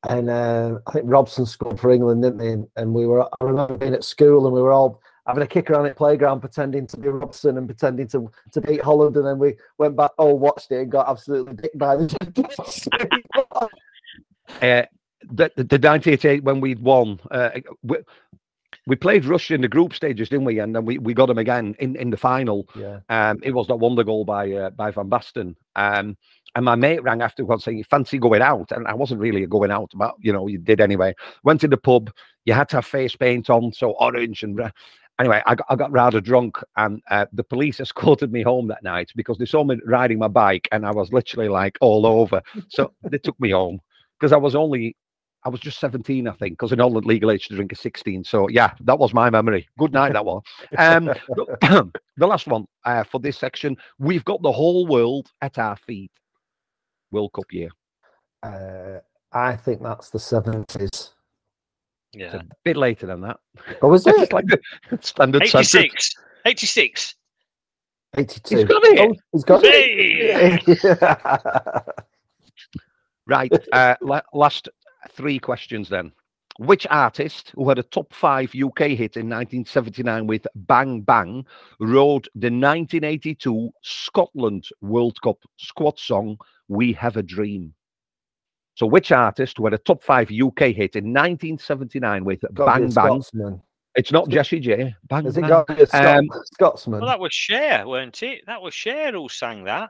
And 0.09 0.29
uh, 0.29 0.79
I 0.87 0.91
think 0.91 1.05
Robson 1.07 1.45
scored 1.45 1.79
for 1.79 1.91
England, 1.91 2.23
didn't 2.23 2.39
they? 2.39 2.51
And, 2.51 2.67
and 2.75 2.93
we 2.93 3.05
were, 3.05 3.23
I 3.23 3.43
remember 3.45 3.77
being 3.77 3.93
at 3.93 4.03
school 4.03 4.45
and 4.47 4.53
we 4.53 4.61
were 4.61 4.71
all 4.71 4.99
having 5.27 5.43
a 5.43 5.47
kick 5.47 5.69
around 5.69 5.85
at 5.85 5.95
playground, 5.95 6.39
pretending 6.39 6.87
to 6.87 6.97
be 6.97 7.07
Robson 7.07 7.57
and 7.57 7.67
pretending 7.67 8.07
to, 8.07 8.31
to 8.51 8.61
beat 8.61 8.81
Holland. 8.81 9.15
And 9.15 9.25
then 9.25 9.37
we 9.37 9.55
went 9.77 9.95
back, 9.95 10.11
all 10.17 10.39
watched 10.39 10.71
it 10.71 10.81
and 10.81 10.91
got 10.91 11.07
absolutely 11.07 11.53
dicked 11.55 11.77
by 11.77 11.95
the 11.95 13.69
Uh, 14.61 14.83
the, 15.31 15.51
the, 15.55 15.63
the 15.63 15.87
1988 15.87 16.43
when 16.43 16.61
we'd 16.61 16.79
won, 16.79 17.19
uh, 17.31 17.49
we, 17.83 17.97
we 18.87 18.95
played 18.95 19.25
Russia 19.25 19.53
in 19.53 19.61
the 19.61 19.67
group 19.67 19.93
stages, 19.93 20.29
didn't 20.29 20.45
we? 20.45 20.59
And 20.59 20.75
then 20.75 20.85
we, 20.85 20.97
we 20.97 21.13
got 21.13 21.27
them 21.27 21.37
again 21.37 21.75
in, 21.79 21.95
in 21.95 22.09
the 22.09 22.17
final. 22.17 22.67
Yeah. 22.75 22.99
Um, 23.09 23.39
it 23.43 23.51
was 23.51 23.67
that 23.67 23.75
wonder 23.75 24.03
goal 24.03 24.25
by 24.25 24.51
uh, 24.51 24.69
by 24.71 24.91
Van 24.91 25.09
Basten. 25.09 25.55
Um, 25.75 26.17
and 26.55 26.65
my 26.65 26.75
mate 26.75 27.03
rang 27.03 27.21
afterwards 27.21 27.63
saying, 27.63 27.77
"You 27.77 27.83
fancy 27.83 28.17
going 28.17 28.41
out?" 28.41 28.71
And 28.71 28.87
I 28.87 28.93
wasn't 28.93 29.21
really 29.21 29.45
going 29.45 29.71
out, 29.71 29.91
but 29.95 30.15
you 30.19 30.33
know, 30.33 30.47
you 30.47 30.57
did 30.57 30.81
anyway. 30.81 31.13
Went 31.43 31.61
to 31.61 31.67
the 31.67 31.77
pub. 31.77 32.11
You 32.45 32.53
had 32.53 32.69
to 32.69 32.77
have 32.77 32.85
face 32.85 33.15
paint 33.15 33.49
on, 33.49 33.73
so 33.73 33.91
orange 33.91 34.43
and. 34.43 34.71
Anyway, 35.19 35.43
I 35.45 35.53
got, 35.53 35.67
I 35.69 35.75
got 35.75 35.91
rather 35.91 36.19
drunk, 36.19 36.57
and 36.77 36.99
uh, 37.11 37.27
the 37.31 37.43
police 37.43 37.79
escorted 37.79 38.31
me 38.31 38.41
home 38.41 38.67
that 38.69 38.81
night 38.81 39.11
because 39.15 39.37
they 39.37 39.45
saw 39.45 39.63
me 39.63 39.77
riding 39.85 40.17
my 40.17 40.27
bike, 40.27 40.67
and 40.71 40.83
I 40.83 40.91
was 40.91 41.13
literally 41.13 41.47
like 41.47 41.77
all 41.79 42.07
over. 42.07 42.41
So 42.69 42.91
they 43.03 43.19
took 43.19 43.39
me 43.39 43.51
home 43.51 43.81
because 44.19 44.31
I 44.31 44.37
was 44.37 44.55
only, 44.55 44.95
I 45.43 45.49
was 45.49 45.59
just 45.59 45.79
17, 45.79 46.27
I 46.27 46.33
think, 46.33 46.53
because 46.53 46.71
in 46.71 46.79
Holland 46.79 47.05
legal 47.05 47.31
age 47.31 47.47
to 47.47 47.55
drink 47.55 47.71
is 47.71 47.79
16. 47.79 48.23
So 48.23 48.47
yeah, 48.49 48.73
that 48.81 48.99
was 48.99 49.13
my 49.13 49.29
memory. 49.29 49.67
Good 49.77 49.91
night, 49.91 50.13
that 50.13 50.25
one. 50.25 50.41
Um, 50.77 51.05
the, 51.05 51.91
the 52.17 52.27
last 52.27 52.47
one 52.47 52.67
uh, 52.85 53.03
for 53.03 53.19
this 53.19 53.37
section, 53.37 53.75
we've 53.97 54.25
got 54.25 54.41
the 54.43 54.51
whole 54.51 54.85
world 54.87 55.31
at 55.41 55.57
our 55.57 55.75
feet. 55.75 56.11
World 57.11 57.33
Cup 57.33 57.51
year. 57.51 57.69
Uh, 58.43 58.99
I 59.33 59.55
think 59.55 59.81
that's 59.81 60.09
the 60.09 60.19
70s. 60.19 60.75
It's 60.79 61.13
yeah. 62.13 62.35
a 62.35 62.43
bit 62.63 62.77
later 62.77 63.07
than 63.07 63.21
that. 63.21 63.39
Or 63.81 63.89
was 63.89 64.05
It's 64.05 64.21
it? 64.21 64.33
like 64.33 64.45
the 64.89 64.99
standard 65.01 65.47
sentence. 65.47 65.75
86. 65.75 66.15
86. 66.45 67.15
82. 68.17 68.57
He's 68.57 68.65
got 68.65 68.83
it. 68.83 68.99
Oh, 68.99 69.15
he's 69.31 69.43
got 69.43 69.63
Hey! 69.63 70.59
it. 70.67 71.95
Right. 73.27 73.51
Uh, 73.71 73.95
la- 74.01 74.21
last 74.33 74.67
three 75.09 75.39
questions 75.39 75.89
then. 75.89 76.11
Which 76.59 76.85
artist 76.89 77.51
who 77.55 77.69
had 77.69 77.79
a 77.79 77.83
top 77.83 78.13
five 78.13 78.51
UK 78.53 78.89
hit 78.89 79.15
in 79.17 79.29
1979 79.29 80.27
with 80.27 80.45
Bang 80.55 81.01
Bang 81.01 81.45
wrote 81.79 82.27
the 82.35 82.47
1982 82.47 83.69
Scotland 83.81 84.67
World 84.81 85.19
Cup 85.21 85.37
squad 85.57 85.97
song 85.97 86.37
We 86.67 86.91
Have 86.93 87.17
a 87.17 87.23
Dream? 87.23 87.73
So, 88.75 88.85
which 88.85 89.11
artist 89.11 89.57
who 89.57 89.65
had 89.65 89.73
a 89.73 89.77
top 89.79 90.03
five 90.03 90.29
UK 90.29 90.71
hit 90.73 90.95
in 90.95 91.13
1979 91.13 92.25
with 92.25 92.41
Gotta 92.41 92.53
be 92.53 92.61
a 92.61 92.65
Bang 92.65 92.81
Bang? 92.81 93.21
Scotsman. 93.21 93.61
It's 93.95 94.11
not 94.11 94.29
Jessie 94.29 94.59
J. 94.59 94.95
Bang 95.09 95.25
Has 95.25 95.37
it 95.37 95.41
Bang. 95.41 95.49
got 95.49 95.69
a 95.69 95.85
Scot- 95.85 96.05
Um, 96.17 96.27
Scotsman? 96.53 96.99
Well, 97.01 97.09
that 97.09 97.19
was 97.19 97.33
Cher, 97.33 97.87
weren't 97.87 98.21
it? 98.23 98.43
That 98.47 98.61
was 98.61 98.73
Cher 98.73 99.11
who 99.13 99.27
sang 99.29 99.63
that. 99.65 99.89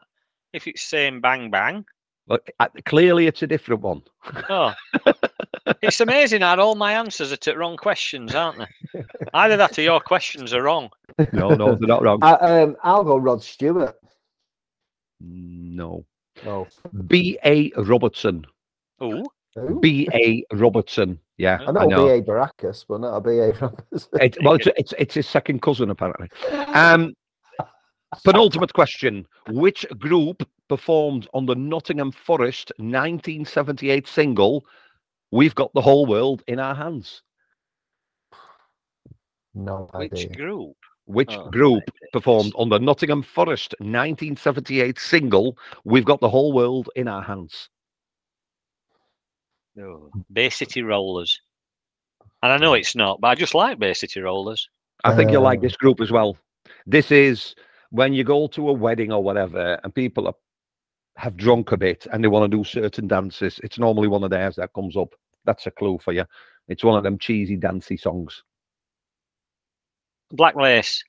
If 0.53 0.68
it's 0.68 0.82
saying 0.84 1.22
bang 1.22 1.49
bang. 1.49 1.86
But 2.32 2.50
uh, 2.62 2.68
clearly, 2.86 3.28
it's 3.28 3.44
a 3.44 3.48
different 3.48 3.82
one. 3.82 4.04
Oh. 4.50 4.74
it's 5.82 6.00
amazing 6.00 6.40
how 6.40 6.58
all 6.62 6.76
my 6.76 6.94
answers 6.94 7.34
are 7.34 7.38
to 7.38 7.58
wrong 7.58 7.76
questions, 7.76 8.34
aren't 8.34 8.60
they? 8.60 9.04
Either 9.34 9.58
that 9.58 9.78
or 9.78 9.82
your 9.82 10.00
questions 10.00 10.54
are 10.54 10.64
wrong. 10.64 10.90
No, 11.34 11.50
no, 11.50 11.76
they're 11.76 11.90
not 11.90 12.02
wrong. 12.02 12.20
Uh, 12.22 12.38
um, 12.40 12.78
I'll 12.84 13.04
go 13.04 13.18
Rod 13.18 13.44
Stewart. 13.44 13.98
No. 15.20 16.06
Oh, 16.46 16.68
B.A. 17.08 17.74
Robertson. 17.76 18.46
Ooh. 19.04 19.26
B.A. 19.82 20.46
Robertson. 20.54 21.20
Yeah, 21.38 21.60
I 21.68 21.72
know, 21.74 21.80
I 21.82 21.86
know. 21.86 22.06
B.A. 22.06 22.22
Baracus, 22.22 22.86
but 22.88 23.02
not 23.02 23.18
a 23.18 23.20
B.A. 23.20 23.52
Robertson. 23.52 24.10
It, 24.22 24.38
well, 24.42 24.54
it's, 24.54 24.68
it's 24.78 24.94
it's 24.98 25.16
his 25.16 25.28
second 25.28 25.62
cousin 25.62 25.90
apparently. 25.90 26.30
Um, 26.50 27.14
penultimate 28.24 28.72
question: 28.72 29.28
Which 29.50 29.86
group 30.00 30.48
performed 30.72 31.28
on 31.34 31.45
the 31.45 31.55
Nottingham 31.55 32.13
Forest 32.13 32.72
1978 32.78 34.07
single 34.07 34.65
"We've 35.30 35.53
Got 35.53 35.74
the 35.74 35.82
Whole 35.82 36.05
World 36.05 36.43
in 36.47 36.59
Our 36.59 36.74
Hands"? 36.74 37.22
no 39.53 39.89
idea. 39.93 40.30
Which 40.30 40.38
group? 40.38 40.78
Which 41.07 41.34
Oh, 41.34 41.49
group 41.49 41.84
performed 42.13 42.53
on 42.55 42.69
the 42.69 42.80
Nottingham 42.80 43.22
Forest 43.22 43.76
1978 43.80 44.97
single 44.97 45.57
"We've 45.84 46.05
Got 46.05 46.22
the 46.22 46.30
Whole 46.30 46.53
World 46.53 46.89
in 46.95 47.09
Our 47.09 47.22
Hands"? 47.22 47.69
Oh, 49.78 50.09
Bay 50.32 50.49
City 50.49 50.84
Rollers. 50.84 51.41
And 52.43 52.53
I 52.53 52.57
know 52.57 52.76
it's 52.76 52.95
not, 52.95 53.19
but 53.19 53.28
I 53.28 53.36
just 53.36 53.53
like 53.55 53.78
Bay 53.78 53.93
City 53.93 54.22
Rollers. 54.22 54.69
I 55.03 55.13
think 55.17 55.32
you'll 55.32 55.43
like 55.43 55.59
Um, 55.59 55.63
this 55.63 55.76
group 55.76 55.99
as 55.99 56.11
well. 56.11 56.38
This 56.86 57.11
is 57.11 57.55
when 57.89 58.13
you 58.13 58.24
go 58.24 58.47
to 58.47 58.69
a 58.69 58.74
wedding 58.74 59.11
or 59.11 59.22
whatever, 59.22 59.78
and 59.84 59.93
people 59.93 60.28
are, 60.28 60.36
have 61.18 61.38
drunk 61.38 61.72
a 61.72 61.78
bit 61.78 62.07
and 62.12 62.24
they 62.24 62.28
want 62.28 62.49
to 62.49 62.57
do 62.57 62.64
certain 62.64 63.07
dances. 63.07 63.59
It's 63.64 63.78
normally 63.80 64.07
one 64.07 64.24
of 64.24 64.30
theirs 64.30 64.55
that 64.55 64.74
comes 64.74 64.95
up. 64.97 65.14
That's 65.45 65.68
a 65.68 65.72
clue 65.72 65.97
for 66.03 66.14
you. 66.14 66.26
It's 66.68 66.84
one 66.84 66.97
of 66.97 67.03
them 67.03 67.18
cheesy, 67.18 67.55
dancey 67.57 67.97
songs. 67.97 68.43
Black 70.32 70.55
Lace. 70.55 71.03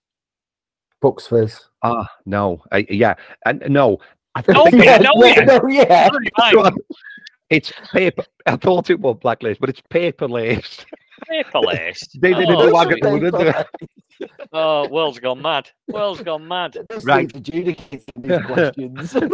Bucks 1.01 1.27
Fizz. 1.27 1.61
Ah, 1.83 2.09
no, 2.27 2.63
I, 2.71 2.87
yeah, 2.89 3.15
and 3.45 3.63
no, 3.69 3.99
I 4.35 4.43
think 4.43 4.59
Oh, 4.59 4.69
yeah, 4.73 4.99
no, 5.03 5.13
yeah. 5.25 5.45
no, 5.45 5.61
yeah. 5.69 6.71
It's 7.51 7.71
paper. 7.93 8.25
I 8.47 8.57
thought 8.57 8.89
it 8.89 8.99
was 8.99 9.19
black 9.21 9.43
lace, 9.43 9.59
but 9.61 9.69
it's 9.69 9.83
paper 9.91 10.27
lace. 10.27 10.87
Paper 11.29 11.61
Lace. 11.61 12.09
They 12.21 12.33
did 12.35 12.49
Oh, 12.49 12.67
a 12.67 12.71
sorry. 12.71 12.73
wagon, 12.73 13.21
didn't 13.21 13.39
they? 13.39 13.53
Oh, 14.55 14.87
world's 14.89 15.19
gone 15.19 15.41
mad. 15.41 15.71
World's 15.89 16.23
gone 16.23 16.47
mad. 16.47 16.77
Right. 17.05 17.35
Adjudicating 17.35 18.05
these 18.17 18.43
questions. 18.47 19.13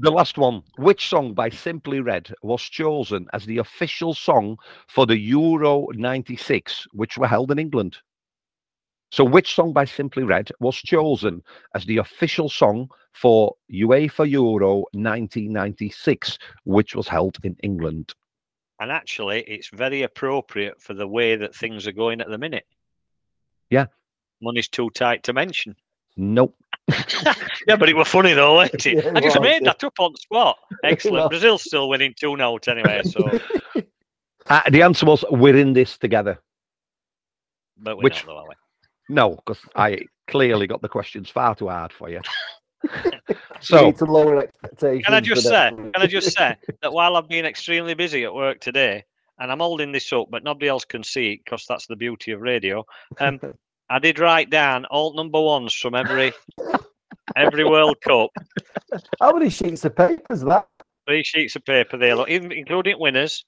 The 0.00 0.10
last 0.12 0.38
one. 0.38 0.62
Which 0.76 1.08
song 1.08 1.34
by 1.34 1.48
Simply 1.48 2.00
Red 2.00 2.32
was 2.42 2.62
chosen 2.62 3.26
as 3.32 3.44
the 3.46 3.58
official 3.58 4.14
song 4.14 4.58
for 4.86 5.06
the 5.06 5.18
Euro 5.18 5.88
96, 5.92 6.86
which 6.92 7.18
were 7.18 7.26
held 7.26 7.50
in 7.50 7.58
England? 7.58 7.96
So, 9.10 9.24
which 9.24 9.54
song 9.54 9.72
by 9.72 9.86
Simply 9.86 10.22
Red 10.22 10.50
was 10.60 10.76
chosen 10.76 11.42
as 11.74 11.84
the 11.86 11.96
official 11.96 12.48
song 12.48 12.90
for 13.12 13.54
UEFA 13.72 14.30
Euro 14.30 14.84
1996, 14.92 16.38
which 16.64 16.94
was 16.94 17.08
held 17.08 17.38
in 17.42 17.56
England? 17.62 18.12
And 18.80 18.92
actually, 18.92 19.40
it's 19.48 19.70
very 19.70 20.02
appropriate 20.02 20.80
for 20.80 20.94
the 20.94 21.08
way 21.08 21.36
that 21.36 21.56
things 21.56 21.86
are 21.86 21.92
going 21.92 22.20
at 22.20 22.28
the 22.28 22.38
minute. 22.38 22.66
Yeah. 23.70 23.86
Money's 24.40 24.68
too 24.68 24.90
tight 24.90 25.22
to 25.24 25.32
mention. 25.32 25.74
Nope. 26.16 26.54
yeah, 27.68 27.76
but 27.76 27.88
it 27.88 27.96
was 27.96 28.08
funny 28.08 28.32
though, 28.32 28.54
wasn't 28.56 28.86
it? 28.86 28.92
Yeah, 29.04 29.10
it 29.10 29.16
I 29.16 29.20
just 29.20 29.38
was, 29.38 29.42
made 29.48 29.62
yeah. 29.62 29.72
that 29.72 29.84
up 29.84 29.94
on 30.00 30.12
the 30.12 30.18
spot. 30.18 30.58
Excellent. 30.84 31.24
was. 31.24 31.28
Brazil's 31.28 31.62
still 31.64 31.88
winning 31.88 32.14
2 32.18 32.36
0 32.36 32.58
anyway, 32.68 33.02
so 33.04 33.38
Uh, 34.50 34.62
the 34.70 34.82
answer 34.82 35.04
was 35.04 35.24
we're 35.30 35.56
in 35.56 35.74
this 35.74 35.98
together. 35.98 36.38
but 37.76 37.96
we're 37.98 38.04
Which- 38.04 38.26
not 38.26 38.32
though, 38.32 38.38
are 38.38 38.48
we? 38.48 38.54
No, 39.10 39.30
because 39.36 39.58
I 39.74 40.00
clearly 40.26 40.66
got 40.66 40.82
the 40.82 40.88
questions 40.88 41.30
far 41.30 41.54
too 41.54 41.68
hard 41.68 41.92
for 41.92 42.10
you. 42.10 42.20
so 42.92 43.10
You 43.28 43.36
so, 43.60 43.84
need 43.86 43.96
to 43.98 44.04
lower 44.04 44.38
expectations. 44.38 45.04
Can 45.06 45.14
I 45.14 45.20
just 45.20 45.42
say, 45.46 45.70
can 45.70 45.92
I 45.96 46.06
just 46.06 46.36
say 46.36 46.56
that 46.82 46.92
while 46.92 47.16
I've 47.16 47.28
been 47.28 47.46
extremely 47.46 47.94
busy 47.94 48.24
at 48.24 48.34
work 48.34 48.60
today, 48.60 49.04
and 49.38 49.50
I'm 49.50 49.60
holding 49.60 49.92
this 49.92 50.12
up, 50.12 50.26
but 50.30 50.44
nobody 50.44 50.68
else 50.68 50.84
can 50.84 51.02
see 51.02 51.32
it 51.34 51.40
because 51.44 51.64
that's 51.68 51.86
the 51.86 51.96
beauty 51.96 52.32
of 52.32 52.40
radio. 52.40 52.84
Um, 53.18 53.40
I 53.90 53.98
did 53.98 54.18
write 54.18 54.50
down 54.50 54.84
all 54.86 55.14
number 55.14 55.40
ones 55.40 55.74
from 55.74 55.94
every 55.94 56.32
every 57.36 57.64
World 57.64 58.00
Cup. 58.02 58.30
How 59.20 59.32
many 59.32 59.50
sheets 59.50 59.84
of 59.84 59.96
paper 59.96 60.32
is 60.32 60.42
that? 60.44 60.66
Three 61.06 61.22
sheets 61.22 61.56
of 61.56 61.64
paper 61.64 61.96
there, 61.96 62.14
look, 62.14 62.28
even 62.28 62.52
including 62.52 62.98
winners. 62.98 63.44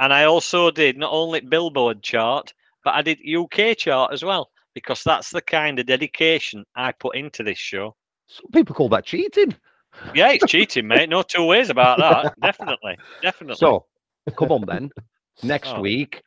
And 0.00 0.12
I 0.12 0.24
also 0.24 0.70
did 0.70 0.96
not 0.96 1.12
only 1.12 1.40
Billboard 1.40 2.02
chart, 2.02 2.54
but 2.84 2.94
I 2.94 3.02
did 3.02 3.18
UK 3.28 3.76
chart 3.76 4.12
as 4.12 4.24
well 4.24 4.50
because 4.74 5.02
that's 5.02 5.30
the 5.30 5.42
kind 5.42 5.78
of 5.78 5.86
dedication 5.86 6.64
I 6.76 6.92
put 6.92 7.16
into 7.16 7.42
this 7.42 7.58
show. 7.58 7.94
Some 8.28 8.50
people 8.52 8.74
call 8.74 8.88
that 8.90 9.04
cheating. 9.04 9.54
Yeah, 10.14 10.30
it's 10.30 10.46
cheating, 10.46 10.86
mate. 10.86 11.08
No 11.08 11.22
two 11.22 11.44
ways 11.44 11.70
about 11.70 11.98
that. 11.98 12.34
Definitely, 12.42 12.96
definitely. 13.22 13.56
So, 13.56 13.86
come 14.36 14.52
on 14.52 14.64
then. 14.66 14.90
Next 15.42 15.70
Oh. 15.70 15.80
week, 15.80 16.22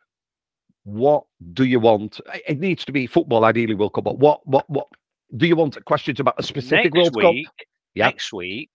what 0.83 1.23
do 1.53 1.63
you 1.65 1.79
want? 1.79 2.19
It 2.47 2.59
needs 2.59 2.85
to 2.85 2.91
be 2.91 3.07
football, 3.07 3.45
ideally, 3.45 3.75
World 3.75 3.93
Cup. 3.93 4.03
But 4.05 4.17
what, 4.19 4.45
what, 4.47 4.69
what 4.69 4.87
do 5.37 5.47
you 5.47 5.55
want? 5.55 5.83
Questions 5.85 6.19
about 6.19 6.35
a 6.39 6.43
specific 6.43 6.93
next 6.93 7.13
World 7.13 7.21
Cup? 7.21 7.33
week, 7.33 7.47
Yeah. 7.95 8.05
next 8.05 8.33
week, 8.33 8.69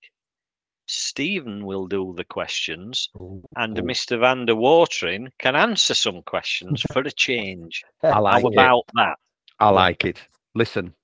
Stephen 0.86 1.66
will 1.66 1.86
do 1.88 2.14
the 2.16 2.24
questions, 2.24 3.08
and 3.56 3.76
Ooh. 3.78 3.82
Mr. 3.82 4.20
Van 4.20 4.46
der 4.46 4.54
Watering 4.54 5.32
can 5.38 5.56
answer 5.56 5.94
some 5.94 6.22
questions 6.22 6.82
for 6.92 7.00
a 7.00 7.10
change. 7.10 7.82
I 8.04 8.18
like 8.20 8.42
How 8.42 8.48
it. 8.48 8.52
about 8.54 8.82
that? 8.94 9.18
I 9.58 9.70
like 9.70 10.04
it. 10.04 10.20
Listen, 10.54 10.94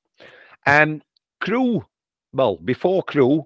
um, 0.66 1.03
Crewe. 1.40 1.84
Well, 2.32 2.57
before 2.64 3.03
Crewe, 3.03 3.44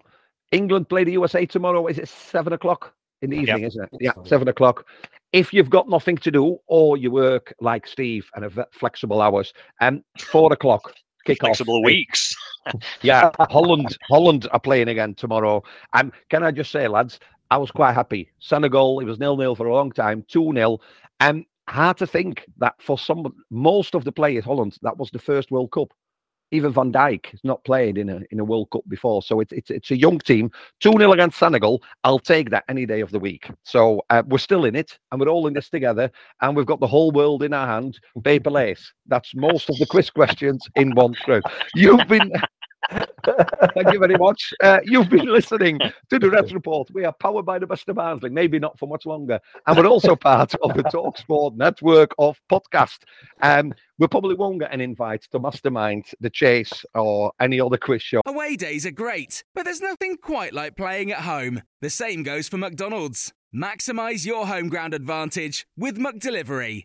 England 0.52 0.88
play 0.88 1.04
the 1.04 1.12
USA 1.12 1.46
tomorrow. 1.46 1.86
Is 1.86 1.98
it 1.98 2.08
seven 2.08 2.52
o'clock 2.52 2.92
in 3.22 3.30
the 3.30 3.38
evening? 3.38 3.64
Isn't 3.64 3.84
it? 3.84 3.90
Yeah, 4.00 4.12
seven 4.24 4.46
o'clock. 4.48 4.86
If 5.32 5.52
you've 5.52 5.70
got 5.70 5.88
nothing 5.88 6.16
to 6.18 6.30
do, 6.30 6.58
or 6.66 6.96
you 6.96 7.10
work 7.10 7.54
like 7.60 7.86
Steve 7.86 8.28
and 8.34 8.44
have 8.44 8.58
flexible 8.72 9.20
hours, 9.20 9.52
and 9.80 10.02
four 10.18 10.52
o'clock 10.52 10.94
kick 11.26 11.40
Flexible 11.40 11.78
off. 11.78 11.84
weeks. 11.84 12.34
Yeah, 13.00 13.30
Holland. 13.38 13.96
Holland 14.10 14.48
are 14.50 14.58
playing 14.58 14.88
again 14.88 15.14
tomorrow. 15.14 15.62
And 15.92 16.10
can 16.30 16.42
I 16.42 16.50
just 16.50 16.72
say, 16.72 16.88
lads, 16.88 17.20
I 17.52 17.58
was 17.58 17.70
quite 17.70 17.92
happy. 17.92 18.28
Senegal, 18.40 18.98
it 18.98 19.04
was 19.04 19.20
nil 19.20 19.36
nil 19.36 19.54
for 19.54 19.68
a 19.68 19.74
long 19.74 19.92
time, 19.92 20.24
two 20.26 20.52
0 20.52 20.80
And 21.20 21.44
hard 21.68 21.96
to 21.98 22.08
think 22.08 22.44
that 22.58 22.74
for 22.80 22.98
some, 22.98 23.32
most 23.50 23.94
of 23.94 24.02
the 24.02 24.10
players, 24.10 24.44
Holland, 24.44 24.76
that 24.82 24.98
was 24.98 25.10
the 25.10 25.20
first 25.20 25.52
World 25.52 25.70
Cup. 25.70 25.92
Even 26.52 26.72
Van 26.72 26.92
Dijk 26.92 27.26
has 27.26 27.40
not 27.42 27.64
played 27.64 27.98
in 27.98 28.08
a 28.08 28.20
in 28.30 28.40
a 28.40 28.44
World 28.44 28.70
Cup 28.70 28.82
before, 28.88 29.22
so 29.22 29.40
it's 29.40 29.52
it's 29.52 29.70
it's 29.70 29.90
a 29.90 29.98
young 29.98 30.18
team. 30.18 30.50
Two 30.80 30.92
0 30.92 31.12
against 31.12 31.38
Senegal. 31.38 31.82
I'll 32.04 32.18
take 32.18 32.50
that 32.50 32.64
any 32.68 32.86
day 32.86 33.00
of 33.00 33.10
the 33.10 33.18
week. 33.18 33.50
So 33.64 34.02
uh, 34.10 34.22
we're 34.26 34.38
still 34.38 34.64
in 34.64 34.76
it, 34.76 34.98
and 35.10 35.20
we're 35.20 35.28
all 35.28 35.46
in 35.46 35.54
this 35.54 35.68
together, 35.68 36.10
and 36.40 36.56
we've 36.56 36.66
got 36.66 36.80
the 36.80 36.86
whole 36.86 37.10
world 37.10 37.42
in 37.42 37.52
our 37.52 37.66
hand. 37.66 37.98
Paper 38.22 38.50
lace. 38.50 38.92
That's 39.06 39.34
most 39.34 39.68
of 39.70 39.78
the 39.78 39.86
quiz 39.86 40.10
questions 40.10 40.66
in 40.76 40.92
one 40.94 41.14
through. 41.24 41.42
You've 41.74 42.06
been 42.08 42.32
Thank 42.90 43.92
you 43.92 43.98
very 43.98 44.16
much. 44.16 44.54
Uh, 44.62 44.78
you've 44.84 45.10
been 45.10 45.26
listening 45.26 45.78
to 46.10 46.18
the 46.18 46.30
Reds 46.30 46.54
Report. 46.54 46.88
We 46.92 47.04
are 47.04 47.14
powered 47.20 47.44
by 47.44 47.58
the 47.58 47.66
best 47.66 47.88
of 47.88 47.96
maybe 48.30 48.58
not 48.58 48.78
for 48.78 48.88
much 48.88 49.06
longer. 49.06 49.40
And 49.66 49.76
we're 49.76 49.86
also 49.86 50.14
part 50.14 50.54
of 50.56 50.74
the 50.74 50.84
Talksport 50.84 51.56
network 51.56 52.12
of 52.18 52.40
podcast. 52.50 52.98
Um, 53.42 53.74
we 53.98 54.06
probably 54.06 54.34
won't 54.34 54.60
get 54.60 54.72
an 54.72 54.80
invite 54.80 55.22
to 55.32 55.38
Mastermind, 55.38 56.06
The 56.20 56.30
Chase, 56.30 56.84
or 56.94 57.32
any 57.40 57.60
other 57.60 57.78
quiz 57.78 58.02
show. 58.02 58.20
Away 58.26 58.56
days 58.56 58.86
are 58.86 58.90
great, 58.90 59.42
but 59.54 59.64
there's 59.64 59.80
nothing 59.80 60.16
quite 60.22 60.52
like 60.52 60.76
playing 60.76 61.10
at 61.10 61.20
home. 61.20 61.62
The 61.80 61.90
same 61.90 62.22
goes 62.22 62.48
for 62.48 62.58
McDonald's. 62.58 63.32
Maximize 63.54 64.26
your 64.26 64.46
home 64.46 64.68
ground 64.68 64.92
advantage 64.94 65.66
with 65.76 65.98
McDelivery. 65.98 66.84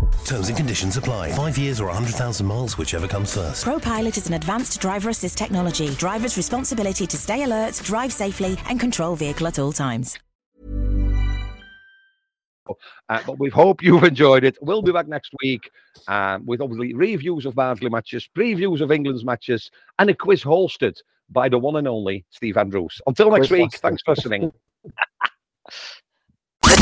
Terms 0.25 0.47
and 0.49 0.57
conditions 0.57 0.97
apply. 0.97 1.31
Five 1.33 1.57
years 1.57 1.79
or 1.79 1.85
100,000 1.87 2.45
miles, 2.45 2.77
whichever 2.77 3.07
comes 3.07 3.35
first. 3.35 3.65
ProPilot 3.65 4.17
is 4.17 4.27
an 4.27 4.33
advanced 4.33 4.79
driver 4.79 5.09
assist 5.09 5.37
technology. 5.37 5.89
Driver's 5.95 6.37
responsibility 6.37 7.05
to 7.07 7.17
stay 7.17 7.43
alert, 7.43 7.81
drive 7.83 8.13
safely, 8.13 8.57
and 8.69 8.79
control 8.79 9.15
vehicle 9.15 9.47
at 9.47 9.59
all 9.59 9.71
times. 9.71 10.17
Uh, 13.09 13.19
but 13.25 13.39
we 13.39 13.49
hope 13.49 13.83
you've 13.83 14.03
enjoyed 14.03 14.43
it. 14.43 14.57
We'll 14.61 14.81
be 14.81 14.91
back 14.91 15.07
next 15.07 15.33
week 15.43 15.69
um, 16.07 16.45
with 16.45 16.61
obviously 16.61 16.93
reviews 16.93 17.45
of 17.45 17.55
Barnsley 17.55 17.89
matches, 17.89 18.29
previews 18.35 18.81
of 18.81 18.91
England's 18.91 19.25
matches, 19.25 19.69
and 19.99 20.09
a 20.09 20.13
quiz 20.13 20.43
hosted 20.43 20.95
by 21.29 21.49
the 21.49 21.57
one 21.57 21.75
and 21.77 21.87
only 21.87 22.25
Steve 22.29 22.57
Andrews. 22.57 23.01
Until 23.07 23.31
next 23.31 23.47
Quiz 23.47 23.51
week, 23.51 23.61
master. 23.71 23.77
thanks 23.79 24.01
for 24.03 24.15
listening. 24.15 24.51